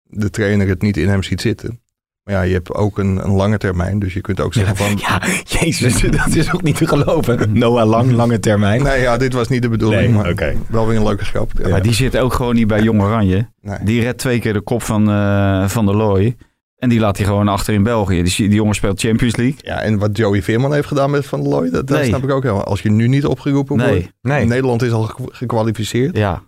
de 0.10 0.30
trainer 0.30 0.68
het 0.68 0.82
niet 0.82 0.98
in 0.98 1.08
hem 1.10 1.24
ziet 1.24 1.42
zitten. 1.42 1.80
Maar 2.24 2.34
ja, 2.38 2.42
je 2.42 2.54
hebt 2.54 2.74
ook 2.74 2.98
een, 2.98 3.24
een 3.24 3.32
lange 3.32 3.58
termijn. 3.58 4.00
Dus 4.00 4.14
je 4.14 4.22
kunt 4.22 4.40
ook 4.40 4.54
zeggen 4.54 4.76
van... 4.76 4.98
Ja, 5.08 5.22
jezus, 5.44 6.02
dat 6.26 6.36
is 6.36 6.54
ook 6.54 6.62
niet 6.64 6.76
te 6.78 6.88
geloven. 6.88 7.58
Noah 7.58 7.88
Lang, 7.90 8.12
lange 8.12 8.40
termijn. 8.40 8.84
Nee, 8.84 9.02
ja, 9.02 9.18
dit 9.18 9.34
was 9.34 9.48
niet 9.48 9.62
de 9.62 9.70
bedoeling. 9.70 10.02
Nee, 10.02 10.12
maar 10.22 10.30
oké. 10.30 10.56
wel 10.70 10.88
weer 10.88 10.98
een 10.98 11.04
leuke 11.04 11.26
grap. 11.26 11.52
Ja, 11.62 11.70
Maar 11.70 11.82
die 11.82 11.94
zit 11.94 12.18
ook 12.18 12.34
gewoon 12.34 12.56
niet 12.56 12.68
bij 12.68 12.82
Jong 12.82 13.02
Oranje. 13.02 13.50
nee. 13.62 13.78
Die 13.84 14.02
redt 14.02 14.18
twee 14.18 14.40
keer 14.40 14.54
de 14.54 14.62
kop 14.62 14.84
van, 14.84 15.10
eh, 15.10 15.68
van 15.68 15.86
de 15.86 15.94
Looy. 15.96 16.36
En 16.78 16.90
die 16.90 17.00
laat 17.00 17.18
hij 17.18 17.26
gewoon 17.26 17.48
achter 17.48 17.74
in 17.74 17.84
België. 17.84 18.24
Die, 18.24 18.36
die 18.36 18.50
jongen 18.54 18.76
speelt 18.76 19.00
Champions 19.00 19.36
League. 19.36 19.58
Ja, 19.62 19.82
en 19.82 19.98
wat 19.98 20.18
Joey 20.18 20.42
Veerman 20.44 20.74
heeft 20.74 20.88
gedaan 20.88 21.12
met 21.12 21.26
Van 21.26 21.42
der 21.42 21.50
Looy, 21.50 21.70
dat, 21.70 21.88
dat 21.88 21.98
Nee. 21.98 22.08
snap 22.08 22.24
ik 22.24 22.32
ook 22.32 22.44
helemaal. 22.44 22.64
Als 22.64 22.82
je 22.82 22.92
nu 22.92 23.08
niet 23.08 23.26
opgeroepen 23.26 23.78
wordt, 23.78 24.10
Nee. 24.22 24.46
Nederland 24.46 24.82
is 24.82 24.92
al 24.92 25.04
ge- 25.04 25.24
gekwalificeerd. 25.32 26.18
ja. 26.18 26.42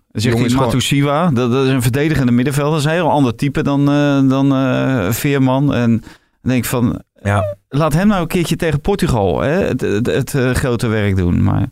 Matusiwa. 0.55 1.30
Dat, 1.30 1.51
dat 1.51 1.66
is 1.66 1.72
een 1.72 1.82
verdedigende 1.82 2.32
middenvelder. 2.32 2.72
Dat 2.72 2.80
is 2.80 2.86
een 2.86 2.91
heel 2.91 3.09
ander 3.12 3.36
type 3.36 3.64
dan, 3.64 3.89
eh, 3.89 4.30
dan 4.30 4.53
eh, 4.53 5.12
Veerman. 5.12 5.74
En 5.74 5.89
dan 5.89 6.51
denk 6.51 6.64
ik 6.64 6.70
van... 6.70 7.01
Ja. 7.24 7.57
Laat 7.68 7.93
hem 7.93 8.07
nou 8.07 8.22
een 8.22 8.28
keertje 8.28 8.55
tegen 8.55 8.82
Portugal 8.82 9.41
hè, 9.41 9.49
het, 9.49 9.82
het, 9.82 10.05
het, 10.05 10.36
eh, 10.36 10.51
grote 10.51 10.88
werk 10.88 11.16
doen. 11.16 11.43
Maar 11.43 11.70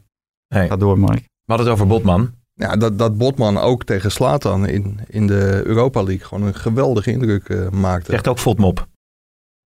Nee. 0.48 0.68
ga 0.68 0.76
door, 0.76 1.00
Mike. 1.00 1.14
We 1.14 1.56
hadden 1.56 1.66
het 1.66 1.76
over 1.76 1.88
Botman. 1.88 2.30
Ja, 2.54 2.76
dat, 2.76 2.98
dat 2.98 3.18
Botman 3.18 3.58
ook 3.58 3.84
tegen 3.84 4.12
Slatan 4.12 4.68
in, 4.68 5.00
in 5.08 5.28
de 5.28 5.62
Europa 5.66 6.04
League 6.04 6.28
gewoon 6.28 6.48
een 6.48 6.56
geweldige 6.56 7.12
indruk 7.12 7.72
maakte. 7.72 8.12
Zegt 8.12 8.28
ook 8.28 8.40
Votmop. 8.40 8.88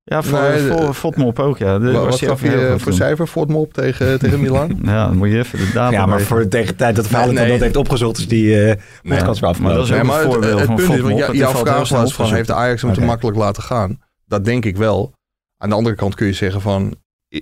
Ja, 0.05 0.23
voor, 0.23 0.39
Nee, 0.41 0.63
de- 0.63 0.69
voor 0.73 0.95
Fotmop 0.95 1.39
ook, 1.39 1.59
ja. 1.59 1.79
De, 1.79 1.93
Wa- 1.93 2.01
was 2.01 2.21
wat 2.21 2.29
gaf 2.29 2.41
heel 2.41 2.61
je 2.73 2.79
voor 2.79 2.93
cijfer 2.93 3.27
Fortmop 3.27 3.73
tegen, 3.73 4.19
tegen 4.19 4.41
Milan? 4.41 4.79
Ja, 4.85 5.07
dan 5.07 5.17
moet 5.17 5.29
je 5.29 5.39
even 5.39 5.59
de 5.59 5.71
data 5.75 5.91
Ja, 5.91 6.07
maar 6.07 6.21
voor 6.21 6.49
tegen 6.49 6.67
de 6.67 6.75
tijd 6.77 6.97
dat 6.97 7.07
Valentijn 7.07 7.35
Nee, 7.35 7.45
nee. 7.45 7.53
dat 7.53 7.63
heeft 7.63 7.77
opgezocht, 7.77 8.19
is 8.19 8.29
die 8.29 8.65
eh 8.65 8.77
podcast 9.19 9.41
weer 9.41 9.61
maar 9.61 9.75
dat 9.75 9.85
is 9.85 9.91
een 9.91 10.07
maar 10.07 10.23
voorbeeld 10.23 10.59
het 10.59 10.67
van 10.67 10.75
punt 10.77 10.89
is, 10.89 10.95
Fotmop. 10.95 11.09
want 11.09 11.19
jou- 11.19 11.37
jouw 11.37 11.51
vraag 11.51 11.89
was 11.89 12.15
van, 12.15 12.25
heeft 12.27 12.47
zoeken. 12.47 12.55
Ajax 12.65 12.83
hem 12.83 12.93
te 12.93 13.01
makkelijk 13.01 13.37
laten 13.37 13.63
gaan? 13.63 14.01
Dat 14.27 14.45
denk 14.45 14.65
ik 14.65 14.77
wel. 14.77 15.13
Aan 15.59 15.69
de 15.69 15.75
andere 15.75 15.95
kant 15.97 16.15
kun 16.15 16.27
je 16.27 16.33
zeggen 16.33 16.61
van, 16.61 16.95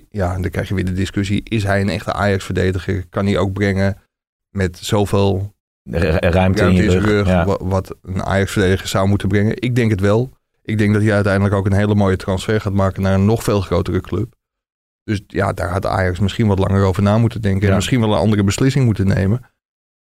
ja, 0.09 0.33
en 0.33 0.41
dan 0.41 0.51
krijg 0.51 0.67
je 0.67 0.75
weer 0.75 0.85
de 0.85 0.93
discussie, 0.93 1.41
is 1.43 1.63
hij 1.63 1.81
een 1.81 1.89
echte 1.89 2.13
Ajax-verdediger? 2.13 3.05
Kan 3.09 3.25
hij 3.25 3.37
ook 3.37 3.53
brengen 3.53 3.97
met 4.49 4.77
zoveel 4.81 5.53
ruimte 6.19 6.63
in 6.63 6.75
zijn 6.91 7.03
rug. 7.03 7.05
rug, 7.05 7.27
Ja. 7.27 7.45
wa- 7.45 7.57
wat 7.61 7.95
een 8.01 8.23
Ajax-verdediger 8.23 8.87
zou 8.87 9.07
moeten 9.07 9.27
brengen? 9.27 9.53
Ik 9.61 9.75
denk 9.75 9.91
het 9.91 9.99
wel. 10.01 10.31
Ik 10.63 10.77
denk 10.77 10.93
dat 10.93 11.01
hij 11.01 11.13
uiteindelijk 11.13 11.53
ook 11.53 11.65
een 11.65 11.73
hele 11.73 11.95
mooie 11.95 12.17
transfer 12.17 12.61
gaat 12.61 12.73
maken 12.73 13.01
naar 13.01 13.13
een 13.13 13.25
nog 13.25 13.43
veel 13.43 13.61
grotere 13.61 14.01
club. 14.01 14.35
Dus 15.03 15.21
ja, 15.27 15.53
daar 15.53 15.69
had 15.69 15.85
Ajax 15.85 16.19
misschien 16.19 16.47
wat 16.47 16.59
langer 16.59 16.83
over 16.83 17.03
na 17.03 17.17
moeten 17.17 17.41
denken. 17.41 17.69
En 17.69 17.75
misschien 17.75 17.99
wel 17.99 18.11
een 18.13 18.19
andere 18.19 18.43
beslissing 18.43 18.85
moeten 18.85 19.07
nemen. 19.07 19.39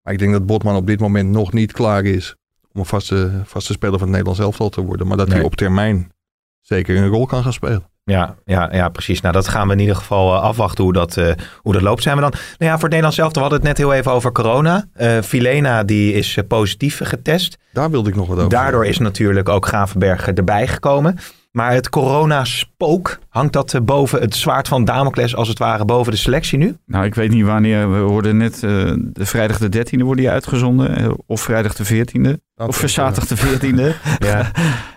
Maar 0.02 0.12
ik 0.12 0.18
denk 0.18 0.32
dat 0.32 0.46
Botman 0.46 0.76
op 0.76 0.86
dit 0.86 1.00
moment 1.00 1.30
nog 1.30 1.52
niet 1.52 1.72
klaar 1.72 2.04
is 2.04 2.36
om 2.72 2.80
een 2.80 2.86
vaste, 2.86 3.42
vaste 3.44 3.72
speler 3.72 3.98
van 3.98 4.08
het 4.08 4.16
Nederlands 4.16 4.40
elftal 4.40 4.68
te 4.68 4.80
worden. 4.80 5.06
Maar 5.06 5.16
dat 5.16 5.28
hij 5.28 5.42
op 5.42 5.54
termijn 5.54 6.12
zeker 6.60 6.96
een 6.96 7.08
rol 7.08 7.26
kan 7.26 7.42
gaan 7.42 7.52
spelen. 7.52 7.87
Ja, 8.08 8.34
ja, 8.44 8.68
ja, 8.72 8.88
precies. 8.88 9.20
Nou, 9.20 9.34
dat 9.34 9.48
gaan 9.48 9.66
we 9.66 9.72
in 9.72 9.78
ieder 9.78 9.96
geval 9.96 10.34
eh, 10.34 10.42
afwachten 10.42 10.84
hoe 10.84 10.92
dat, 10.92 11.16
eh, 11.16 11.30
hoe 11.56 11.72
dat 11.72 11.82
loopt. 11.82 12.02
Zijn 12.02 12.14
we 12.16 12.20
dan? 12.20 12.30
Nou 12.30 12.40
ja, 12.58 12.70
voor 12.70 12.74
het 12.74 12.82
Nederlands 12.82 13.16
zelf, 13.16 13.34
we 13.34 13.40
hadden 13.40 13.58
het 13.58 13.68
net 13.68 13.78
heel 13.78 13.92
even 13.92 14.12
over 14.12 14.32
corona. 14.32 14.84
Eh 14.94 15.18
Filena, 15.22 15.84
die 15.84 16.12
is 16.12 16.38
positief 16.48 17.00
getest. 17.04 17.58
Daar 17.72 17.90
wilde 17.90 18.08
ik 18.08 18.16
nog 18.16 18.26
wat 18.26 18.36
over 18.36 18.50
Daardoor 18.50 18.86
is 18.86 18.98
natuurlijk 18.98 19.48
ook 19.48 19.66
Gravenberg 19.66 20.28
erbij 20.28 20.66
gekomen. 20.66 21.18
Maar 21.58 21.72
het 21.72 21.88
corona-spook, 21.88 23.18
hangt 23.28 23.52
dat 23.52 23.74
eh, 23.74 23.80
boven 23.80 24.20
het 24.20 24.34
zwaard 24.34 24.68
van 24.68 24.84
Damocles 24.84 25.36
als 25.36 25.48
het 25.48 25.58
ware 25.58 25.84
boven 25.84 26.12
de 26.12 26.18
selectie 26.18 26.58
nu? 26.58 26.76
Nou, 26.86 27.04
ik 27.04 27.14
weet 27.14 27.30
niet 27.30 27.44
wanneer. 27.44 27.90
We 27.92 27.98
hoorden 27.98 28.36
net 28.36 28.54
eh, 28.54 28.92
de 28.96 29.26
vrijdag 29.26 29.58
de 29.58 29.86
13e 29.86 30.02
wordt 30.02 30.20
die 30.20 30.30
uitgezonden. 30.30 30.96
eh, 30.96 31.10
Of 31.26 31.40
vrijdag 31.40 31.74
de 31.74 31.84
14e. 31.84 32.36
Dat 32.54 32.68
Of 32.68 32.82
zaterdag 32.86 33.26
de 33.26 33.36
14e. 33.36 33.96
Ja. 34.28 34.50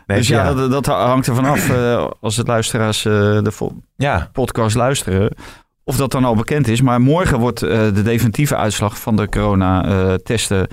Nee, 0.07 0.17
dus 0.17 0.27
ja, 0.27 0.53
Dat, 0.53 0.71
dat 0.71 0.85
hangt 0.85 1.27
er 1.27 1.35
vanaf 1.35 1.69
eh, 1.69 2.07
als 2.21 2.37
het 2.37 2.47
luisteraars 2.47 3.05
eh, 3.05 3.11
de 3.13 3.51
ja. 3.95 4.29
podcast 4.33 4.75
luisteren. 4.75 5.35
Of 5.83 5.95
dat 5.95 6.11
dan 6.11 6.25
al 6.25 6.35
bekend 6.35 6.67
is. 6.67 6.81
Maar 6.81 7.01
morgen 7.01 7.39
wordt 7.39 7.61
eh, 7.61 7.93
de 7.93 8.01
definitieve 8.01 8.55
uitslag 8.55 8.99
van 8.99 9.15
de 9.15 9.29
corona-testen 9.29 10.67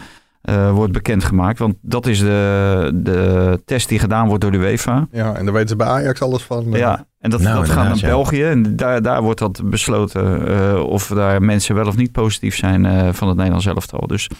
eh, 0.49 0.72
wordt 0.72 0.92
bekendgemaakt. 0.92 1.59
Want 1.59 1.74
dat 1.80 2.07
is 2.07 2.18
de, 2.18 2.90
de 2.94 3.61
test 3.64 3.88
die 3.88 3.99
gedaan 3.99 4.26
wordt 4.26 4.42
door 4.42 4.53
de 4.53 4.59
UEFA. 4.59 5.09
Ja, 5.12 5.34
en 5.34 5.44
daar 5.44 5.55
weten 5.55 5.68
ze 5.68 5.76
bij 5.76 5.86
Ajax 5.86 6.22
alles 6.22 6.42
van. 6.42 6.70
Ja, 6.70 7.07
en 7.18 7.30
dat, 7.30 7.40
Nou, 7.40 7.57
dat 7.57 7.68
gaat 7.68 7.88
naar. 7.88 8.11
België. 8.11 8.42
En 8.44 8.76
daar, 8.76 9.03
daar 9.03 9.22
wordt 9.22 9.38
dat 9.38 9.70
besloten 9.70 10.49
eh, 10.49 10.80
of 10.80 11.07
daar 11.07 11.42
mensen 11.42 11.74
wel 11.74 11.86
of 11.86 11.96
niet 11.96 12.12
positief 12.12 12.57
zijn 12.57 12.86
eh, 12.86 13.09
van 13.12 13.28
het 13.28 13.36
Nederlands 13.36 13.66
elftal. 13.66 14.07
Dus 14.07 14.30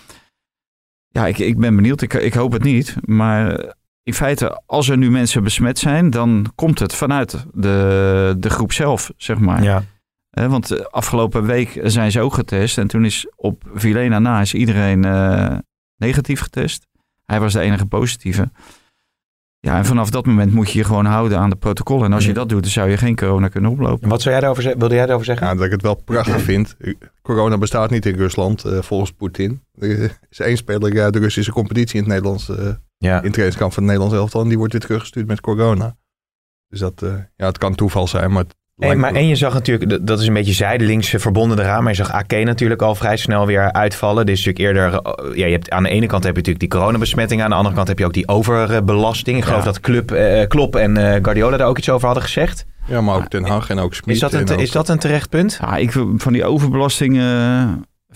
ja, 1.09 1.27
ik, 1.27 1.39
ik 1.39 1.59
ben 1.59 1.77
benieuwd. 1.77 2.03
Ik, 2.03 2.15
ik 2.15 2.35
hoop 2.35 2.53
het 2.53 2.63
niet. 2.63 2.97
Maar 3.01 3.65
in 4.03 4.15
feite, 4.15 4.63
als 4.67 4.89
er 4.89 4.97
nu 4.97 5.11
mensen 5.11 5.43
besmet 5.43 5.79
zijn, 5.79 6.11
dan 6.11 6.47
komt 6.55 6.79
het 6.79 6.95
vanuit 6.95 7.47
de, 7.55 8.35
de 8.39 8.51
groep 8.51 8.73
zelf, 8.73 9.13
zeg 9.17 9.39
maar. 9.39 9.63
ja. 9.63 9.83
Hè, 10.31 10.49
want 10.49 10.71
eh, 10.71 10.85
afgelopen 10.91 11.45
week 11.45 11.81
zijn 11.83 12.11
ze 12.11 12.21
ook 12.21 12.35
getest. 12.35 12.79
En 12.79 12.87
toen 12.87 13.05
is 13.05 13.27
op 13.37 13.63
Vilena 13.75 14.19
na 14.19 14.41
is 14.41 14.55
iedereen 14.55 15.05
eh, 15.05 15.57
negatief 15.99 16.41
getest. 16.41 16.87
Hij 17.25 17.41
was 17.41 17.53
de 17.53 17.61
enige 17.61 17.87
positieve. 17.87 18.51
Ja, 19.61 19.77
en 19.77 19.85
vanaf 19.85 20.11
dat 20.11 20.27
moment 20.27 20.53
moet 20.53 20.71
je 20.71 20.79
je 20.79 20.85
gewoon 20.85 21.05
houden 21.05 21.39
aan 21.39 21.51
de 21.51 21.57
protocollen. 21.57 22.05
En 22.05 22.13
als 22.13 22.25
je 22.25 22.33
dat 22.33 22.49
doet, 22.49 22.63
dan 22.63 22.71
zou 22.71 22.91
je 22.91 22.97
geen 22.97 23.17
corona 23.17 23.49
kunnen 23.49 23.71
oplopen. 23.71 24.03
En 24.03 24.09
Wat 24.09 24.21
zou 24.21 24.31
jij 24.31 24.41
daarover 24.41 24.63
zeggen? 24.63 24.81
Wilde 24.81 24.95
jij 24.95 25.05
daarover 25.05 25.27
zeggen? 25.27 25.47
Ja, 25.47 25.55
dat 25.55 25.65
ik 25.65 25.71
het 25.71 25.83
wel 25.83 25.95
prachtig 25.95 26.43
vind. 26.43 26.77
Corona 27.23 27.59
bestaat 27.59 27.91
niet 27.91 28.07
in 28.07 28.17
Rusland, 28.17 28.65
eh, 28.65 28.83
volgens 28.83 29.13
Poetin. 29.13 29.63
Er 29.79 30.19
is 30.29 30.39
één 30.39 30.57
speler 30.57 31.03
uit 31.03 31.13
de 31.13 31.19
Russische 31.19 31.53
competitie 31.53 31.95
in 31.95 32.01
het 32.01 32.13
Nederlands, 32.13 32.49
eh, 32.49 32.57
ja. 32.99 33.17
in 33.17 33.25
het 33.25 33.33
trainingskamp 33.33 33.73
van 33.73 33.83
het 33.83 33.93
Nederlands 33.93 34.15
elftal. 34.15 34.43
En 34.43 34.49
die 34.49 34.59
wordt 34.59 34.73
weer 34.73 34.83
teruggestuurd 34.83 35.27
met 35.27 35.41
corona. 35.41 35.97
Dus 36.69 36.81
dat, 36.81 37.03
eh, 37.03 37.15
ja, 37.37 37.47
het 37.47 37.59
kan 37.59 37.75
toeval 37.75 38.09
zijn, 38.09 38.33
maar... 38.33 38.43
het 38.43 38.57
En, 38.79 38.99
maar, 38.99 39.15
en 39.15 39.27
je 39.27 39.37
zag 39.37 39.53
natuurlijk, 39.53 40.07
dat 40.07 40.21
is 40.21 40.27
een 40.27 40.35
beetje 40.35 40.53
zijdelings 40.53 41.09
verbonden 41.17 41.59
eraan, 41.59 41.83
maar 41.83 41.93
je 41.93 41.97
zag 41.99 42.13
Ake 42.13 42.37
natuurlijk 42.43 42.83
al 42.83 42.95
vrij 42.95 43.17
snel 43.17 43.47
weer 43.47 43.73
uitvallen. 43.73 44.27
Dit 44.27 44.37
is 44.39 44.45
natuurlijk 44.45 44.77
eerder, 44.77 45.01
eh, 45.01 45.37
ja, 45.37 45.47
je 45.47 45.53
hebt, 45.53 45.71
aan 45.71 45.83
de 45.83 45.89
ene 45.89 46.07
kant 46.07 46.23
heb 46.25 46.33
je 46.33 46.39
natuurlijk 46.39 46.71
die 46.71 46.81
coronabesmetting, 46.81 47.43
aan 47.43 47.51
de 47.51 47.57
andere 47.57 47.75
kant 47.75 47.89
heb 47.89 47.99
je 47.99 48.05
ook 48.05 48.13
die 48.13 48.29
overbelasting. 48.29 49.37
Ik 49.37 49.45
geloof 49.45 49.59
Ja. 49.59 49.65
dat 49.65 49.81
Club, 49.81 50.11
eh, 50.13 50.47
Klop 50.49 50.77
en 50.77 50.97
eh, 50.97 51.19
Guardiola 51.23 51.57
daar 51.57 51.67
ook 51.69 51.79
iets 51.79 51.91
over 51.91 52.07
hadden 52.07 52.25
gezegd. 52.25 52.67
Ja, 52.87 53.01
maar 53.01 53.17
ook 53.17 53.29
Ten 53.29 53.45
Hag 53.45 53.71
en 53.71 53.79
ook 53.79 53.95
Smit. 53.95 54.15
Is 54.15 54.21
dat 54.21 54.33
een, 54.33 54.59
is 54.59 54.71
dat 54.71 54.89
een 54.89 54.99
terecht 54.99 55.29
punt? 55.29 55.59
Ja, 55.61 55.77
ik, 55.77 55.93
van 56.17 56.33
die 56.33 56.45
overbelasting... 56.45 57.19
eh, 57.19 57.63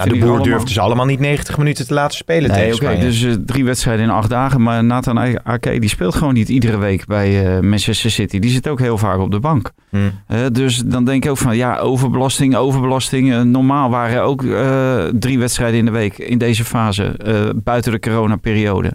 Ja, 0.04 0.10
vind 0.10 0.14
de 0.14 0.20
boer 0.20 0.36
allemaal- 0.36 0.44
durfde 0.56 0.72
ze 0.72 0.80
allemaal 0.80 1.06
niet 1.06 1.20
90 1.20 1.58
minuten 1.58 1.86
te 1.86 1.94
laten 1.94 2.16
spelen 2.16 2.50
Nee, 2.50 2.70
tegen 2.70 3.00
dus 3.00 3.22
eh, 3.22 3.32
drie 3.46 3.64
wedstrijden 3.64 4.04
in 4.04 4.10
acht 4.10 4.30
dagen. 4.30 4.62
Maar 4.62 4.84
Nathan 4.84 5.18
Ake, 5.42 5.78
die 5.78 5.88
speelt 5.88 6.14
gewoon 6.14 6.34
niet 6.34 6.48
iedere 6.48 6.78
week 6.78 7.06
bij 7.06 7.56
eh, 7.56 7.62
Manchester 7.62 8.10
City. 8.10 8.38
Die 8.38 8.50
zit 8.50 8.68
ook 8.68 8.78
heel 8.78 8.98
vaak 8.98 9.18
op 9.18 9.30
de 9.30 9.40
bank. 9.40 9.70
Hm. 9.90 9.96
Eh, 10.26 10.38
dus 10.52 10.76
dan 10.76 11.04
denk 11.04 11.24
ik 11.24 11.30
ook 11.30 11.38
van 11.38 11.56
ja, 11.56 11.78
overbelasting, 11.78 12.56
overbelasting. 12.56 13.44
Normaal 13.44 13.90
waren 13.90 14.16
er 14.16 14.22
ook 14.22 14.44
drie 15.18 15.38
wedstrijden 15.38 15.78
in 15.78 15.84
de 15.84 15.90
week 15.90 16.18
in 16.18 16.38
deze 16.38 16.64
fase, 16.64 17.16
buiten 17.64 17.92
de 17.92 17.98
coronaperiode. 17.98 18.92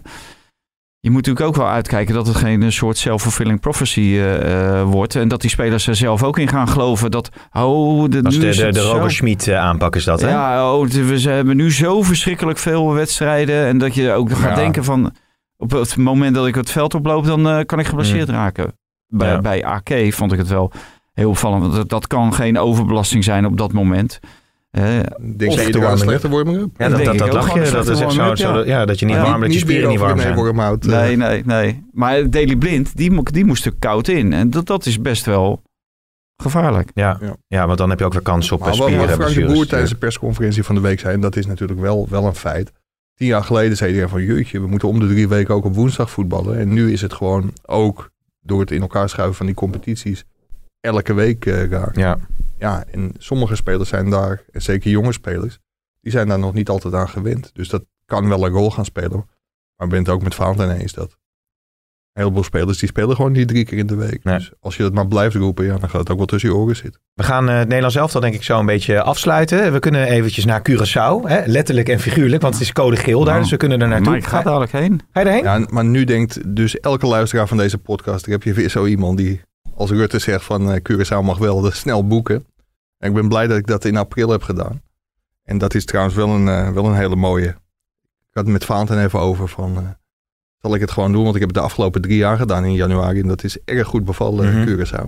Je 1.08 1.14
moet 1.14 1.26
natuurlijk 1.26 1.56
ook 1.56 1.62
wel 1.62 1.72
uitkijken 1.74 2.14
dat 2.14 2.26
het 2.26 2.36
geen 2.36 2.62
een 2.62 2.72
soort 2.72 2.98
self-fulfilling 2.98 3.60
prophecy 3.60 4.00
eh, 4.00 4.80
eh, 4.80 4.88
wordt. 4.88 5.14
En 5.14 5.28
dat 5.28 5.40
die 5.40 5.50
spelers 5.50 5.86
er 5.86 5.96
zelf 5.96 6.22
ook 6.22 6.38
in 6.38 6.48
gaan 6.48 6.68
geloven 6.68 7.10
dat, 7.10 7.28
oh, 7.52 8.02
de, 8.10 8.22
Dat 8.22 8.32
is 8.32 8.56
de, 8.56 8.72
de. 8.72 8.80
Roger 8.80 9.10
Schmid 9.10 9.48
eh, 9.48 9.58
aanpak 9.58 9.96
is 9.96 10.04
dat, 10.04 10.20
hè? 10.20 10.28
Ja, 10.30 10.74
oh, 10.74 10.86
we 10.86 11.20
ze 11.20 11.30
hebben 11.30 11.56
nu 11.56 11.72
zo 11.72 12.02
verschrikkelijk 12.02 12.58
veel 12.58 12.92
wedstrijden. 12.92 13.66
En 13.66 13.78
dat 13.78 13.94
je 13.94 14.12
ook 14.12 14.30
gaat 14.30 14.50
Ja. 14.50 14.54
denken 14.54 14.84
van... 14.84 15.12
Op 15.56 15.70
het 15.70 15.96
moment 15.96 16.34
dat 16.34 16.46
ik 16.46 16.54
het 16.54 16.70
veld 16.70 16.94
oploop, 16.94 17.24
dan 17.24 17.48
eh, 17.48 17.64
kan 17.66 17.78
ik 17.78 17.86
geblesseerd 17.86 18.28
raken. 18.28 18.78
Bij, 19.06 19.28
Ja. 19.28 19.40
bij 19.40 19.64
AK 19.64 19.90
vond 20.08 20.32
ik 20.32 20.38
het 20.38 20.48
wel 20.48 20.72
heel 21.12 21.28
opvallend. 21.30 21.72
Dat, 21.74 21.88
dat 21.88 22.06
kan 22.06 22.34
geen 22.34 22.58
overbelasting 22.58 23.24
zijn 23.24 23.46
op 23.46 23.56
dat 23.58 23.72
moment. 23.72 24.20
Eh, 24.70 24.82
Denk 24.82 25.04
Of 25.20 25.36
je 25.38 25.56
de 25.56 25.62
eerder 25.62 25.86
aan 25.86 25.98
slechte 25.98 26.28
warming-up? 26.28 26.70
Ja, 26.76 26.88
dat, 26.88 27.04
dat, 27.04 27.18
dat 27.18 27.44
Gewoon 27.44 27.60
je. 27.60 27.66
een 27.66 27.72
Dat 27.72 27.88
is 27.88 28.00
echt 28.00 28.12
zo, 28.12 28.34
zo 28.34 28.52
dat, 28.52 28.66
ja, 28.66 28.84
dat 28.84 28.98
je 28.98 29.06
niet 29.06 29.14
Ja, 29.14 29.22
warm, 29.22 29.40
dat 29.40 29.52
je 29.52 29.58
spieren 29.58 29.88
niet 29.88 29.98
warm 29.98 30.18
zijn. 30.18 30.78
nee, 30.86 31.16
nee, 31.16 31.42
nee. 31.44 31.84
Maar 31.92 32.30
Daily 32.30 32.56
Blind, 32.56 32.96
die, 32.96 33.22
die 33.22 33.44
moest 33.44 33.64
er 33.66 33.74
koud 33.78 34.08
in. 34.08 34.32
En 34.32 34.50
dat, 34.50 34.66
dat 34.66 34.86
is 34.86 35.00
best 35.00 35.24
wel 35.24 35.62
gevaarlijk. 36.36 36.90
Ja. 36.94 37.18
Ja. 37.20 37.36
Ja. 37.46 37.66
want 37.66 37.78
dan 37.78 37.90
heb 37.90 37.98
je 37.98 38.04
ook 38.04 38.12
weer 38.12 38.22
kans 38.22 38.52
op 38.52 38.60
Maar 38.60 38.68
eh, 38.72 38.78
wat, 38.78 38.90
wat 38.90 38.98
spieren. 38.98 39.30
Frank 39.30 39.34
de. 39.48 39.54
Boer 39.54 39.66
tijdens 39.66 39.90
de 39.90 39.96
persconferentie 39.96 40.62
van 40.62 40.74
de 40.74 40.80
week 40.80 41.00
zei, 41.00 41.14
en 41.14 41.20
dat 41.20 41.36
is 41.36 41.46
natuurlijk 41.46 41.80
wel, 41.80 42.06
wel 42.10 42.24
een 42.26 42.34
feit. 42.34 42.72
Tien 43.14 43.26
jaar 43.26 43.44
geleden 43.44 43.76
zei 43.76 43.98
hij 43.98 44.08
van, 44.08 44.22
jeetje, 44.24 44.60
we 44.60 44.66
moeten 44.66 44.88
om 44.88 45.00
de 45.00 45.06
drie 45.06 45.28
weken 45.28 45.54
ook 45.54 45.64
op 45.64 45.74
woensdag 45.74 46.10
voetballen. 46.10 46.58
En 46.58 46.72
nu 46.72 46.92
is 46.92 47.00
het 47.00 47.12
gewoon 47.12 47.52
ook 47.66 48.10
door 48.40 48.60
het 48.60 48.70
in 48.70 48.80
elkaar 48.80 49.08
schuiven 49.08 49.36
van 49.36 49.46
die 49.46 49.54
competities 49.54 50.24
elke 50.88 51.14
week 51.14 51.46
eh 51.46 51.70
raar. 51.70 51.98
Ja. 51.98 52.18
Ja, 52.58 52.84
en 52.90 53.12
sommige 53.18 53.56
spelers 53.56 53.88
zijn 53.88 54.10
daar, 54.10 54.42
en 54.52 54.62
zeker 54.62 54.90
jonge 54.90 55.12
spelers, 55.12 55.58
die 56.00 56.12
zijn 56.12 56.28
daar 56.28 56.38
nog 56.38 56.52
niet 56.52 56.68
altijd 56.68 56.94
aan 56.94 57.08
gewend. 57.08 57.50
Dus 57.54 57.68
dat 57.68 57.84
kan 58.04 58.28
wel 58.28 58.46
een 58.46 58.52
rol 58.52 58.70
gaan 58.70 58.84
spelen. 58.84 59.28
Maar 59.76 59.86
ik 59.86 59.92
ben 59.92 59.98
het 59.98 60.08
ook 60.08 60.22
met 60.22 60.34
Valentijn 60.34 60.70
eens 60.70 60.92
dat 60.92 61.16
een 62.18 62.24
heleboel 62.24 62.44
spelers, 62.44 62.78
die 62.78 62.88
spelen 62.88 63.16
gewoon 63.16 63.32
niet 63.32 63.48
drie 63.48 63.64
keer 63.64 63.78
in 63.78 63.86
de 63.86 63.96
week. 63.96 64.24
Nee. 64.24 64.36
Dus 64.36 64.50
als 64.60 64.76
je 64.76 64.82
dat 64.82 64.92
maar 64.92 65.06
blijft 65.06 65.34
roepen, 65.34 65.64
ja, 65.64 65.78
dan 65.78 65.88
gaat 65.88 66.00
het 66.00 66.10
ook 66.10 66.16
wel 66.16 66.26
tussen 66.26 66.48
je 66.48 66.54
oren 66.54 66.76
zitten. 66.76 67.00
We 67.14 67.22
gaan 67.22 67.48
eh, 67.48 67.56
het 67.56 67.66
Nederlands 67.66 67.96
elftal 67.96 68.20
denk 68.20 68.34
ik 68.34 68.42
zo 68.42 68.58
een 68.58 68.66
beetje 68.66 69.02
afsluiten. 69.02 69.72
We 69.72 69.78
kunnen 69.78 70.06
eventjes 70.06 70.44
naar 70.44 70.62
Curaçao. 70.70 71.28
Hè? 71.28 71.42
Letterlijk 71.46 71.88
en 71.88 72.00
figuurlijk, 72.00 72.42
want 72.42 72.54
het 72.54 72.62
is 72.62 72.72
code 72.72 72.96
geel 72.96 73.18
daar. 73.18 73.28
Nou, 73.28 73.40
Dus 73.40 73.50
we 73.50 73.56
kunnen 73.56 73.80
er 73.80 73.88
naartoe. 73.88 74.12
Mike 74.12 74.28
gaat 74.28 74.44
dadelijk 74.44 74.72
heen. 74.72 75.00
Ga 75.12 75.20
je 75.20 75.26
erheen? 75.26 75.42
Ja, 75.42 75.66
maar 75.70 75.84
nu 75.84 76.04
denkt 76.04 76.54
dus 76.56 76.80
elke 76.80 77.06
luisteraar 77.06 77.48
van 77.48 77.56
deze 77.56 77.78
podcast, 77.78 78.26
heb 78.26 78.42
je 78.42 78.52
weer 78.52 78.70
zo 78.70 78.86
iemand 78.86 79.16
die 79.16 79.40
als 79.78 79.90
Rutte 79.90 80.18
zegt 80.18 80.44
van 80.44 80.72
eh 80.72 80.80
Curaçao 80.82 81.22
mag 81.22 81.38
wel 81.38 81.60
dus 81.60 81.78
snel 81.78 82.06
boeken. 82.06 82.46
En 82.98 83.08
ik 83.08 83.14
ben 83.14 83.28
blij 83.28 83.46
dat 83.46 83.58
ik 83.58 83.66
dat 83.66 83.84
in 83.84 83.96
april 83.96 84.30
heb 84.30 84.42
gedaan. 84.42 84.82
En 85.44 85.58
dat 85.58 85.74
is 85.74 85.84
trouwens 85.84 86.14
wel 86.16 86.28
een, 86.28 86.48
eh, 86.48 86.70
wel 86.72 86.84
een 86.86 86.96
hele 86.96 87.16
mooie. 87.16 87.48
Ik 88.28 88.34
had 88.34 88.44
het 88.44 88.52
met 88.52 88.64
Valentijn 88.64 89.04
even 89.04 89.18
over 89.20 89.48
van, 89.48 89.76
eh, 89.76 89.88
zal 90.60 90.74
ik 90.74 90.80
het 90.80 90.90
gewoon 90.90 91.12
doen? 91.12 91.22
Want 91.22 91.34
ik 91.34 91.40
heb 91.40 91.48
het 91.50 91.58
de 91.58 91.64
afgelopen 91.64 92.00
drie 92.02 92.16
jaar 92.16 92.36
gedaan 92.36 92.64
in 92.64 92.72
januari 92.74 93.20
en 93.20 93.28
dat 93.28 93.44
is 93.44 93.58
erg 93.64 93.86
goed 93.86 94.04
bevallen, 94.04 94.54
Mhm. 94.54 94.68
Curaçao. 94.68 95.06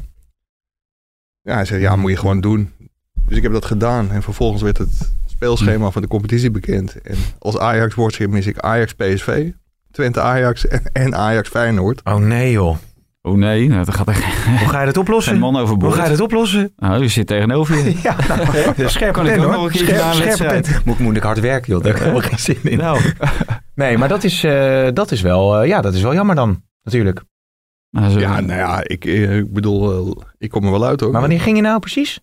Ja, 1.43 1.55
hij 1.55 1.65
zei, 1.65 1.81
ja, 1.81 1.97
moet 1.97 2.11
je 2.11 2.17
gewoon 2.17 2.41
doen. 2.41 2.73
Dus 3.27 3.37
ik 3.37 3.43
heb 3.43 3.53
dat 3.53 3.65
gedaan 3.65 4.11
en 4.11 4.23
vervolgens 4.23 4.63
werd 4.63 4.79
het 4.79 5.13
speelschema 5.27 5.91
van 5.91 6.03
de 6.03 6.09
competitie 6.09 6.51
bekend. 6.51 7.01
En 7.01 7.17
als 7.39 7.59
Ajax 7.59 7.95
wordt 7.95 8.29
mis 8.29 8.47
ik 8.47 8.59
Ajax 8.59 8.95
PSV, 8.95 9.51
Twente 9.91 10.21
Ajax 10.21 10.67
en, 10.67 10.83
en 10.93 11.15
Ajax 11.15 11.49
Feyenoord. 11.49 12.05
Oh 12.05 12.17
nee 12.17 12.51
joh. 12.51 12.77
Oh 13.23 13.37
nee, 13.37 13.69
nou, 13.69 13.85
dat 13.85 13.95
gaat 13.95 14.09
er 14.09 14.15
Hoe 14.59 14.69
ga 14.69 14.81
je 14.81 14.87
dat 14.87 14.97
oplossen? 14.97 15.33
geen 15.33 15.41
man 15.41 15.53
Hoe 15.55 15.63
overboord. 15.63 15.95
ga 15.95 16.03
je 16.05 16.11
dat 16.11 16.21
oplossen? 16.21 16.73
Nou, 16.77 17.03
je 17.03 17.09
zit 17.09 17.27
tegenover 17.27 17.77
je. 17.77 17.97
Ja, 18.03 18.17
nou, 18.29 18.41
scherpe 18.89 19.13
Kan 19.13 19.27
ik 19.27 19.33
pen 19.35 19.45
ook 19.45 19.53
nog 19.53 19.65
een 19.65 19.71
keertje 19.71 19.95
Scherp- 19.95 20.15
een 20.15 20.25
wedstrijd? 20.25 20.63
pen. 20.73 20.83
Moet, 20.85 20.99
moet 20.99 21.17
ik 21.17 21.23
hard 21.23 21.41
werken 21.41 21.73
joh. 21.73 21.83
Daar 21.83 21.93
heb 21.93 22.01
ik 22.01 22.07
helemaal 22.09 22.29
geen 22.29 22.39
zin 22.39 22.59
in. 22.63 22.79
Nou, 22.79 23.01
Nee, 23.75 23.99
maar 23.99 24.09
dat 24.09 24.25
is, 24.25 24.45
eh, 24.45 24.89
dat 24.93 25.11
is 25.11 25.21
wel, 25.21 25.61
eh, 25.61 25.69
ja, 25.69 25.81
dat 25.81 25.95
is 25.95 26.03
wel 26.03 26.15
jammer 26.15 26.35
dan. 26.35 26.63
Natuurlijk. 26.83 27.23
nou, 27.91 28.11
zo- 28.11 28.19
Ja, 28.19 28.41
nou 28.41 28.59
ja, 28.59 28.81
ik, 28.85 29.05
eh, 29.05 29.37
ik 29.37 29.53
bedoel, 29.53 30.17
eh, 30.17 30.23
ik 30.39 30.51
kom 30.51 30.65
er 30.65 30.71
wel 30.71 30.85
uit 30.87 31.01
hoor. 31.01 31.11
Maar 31.13 31.21
wanneer 31.21 31.41
ging 31.41 31.57
je 31.57 31.63
nou 31.63 31.79
precies? 31.81 32.21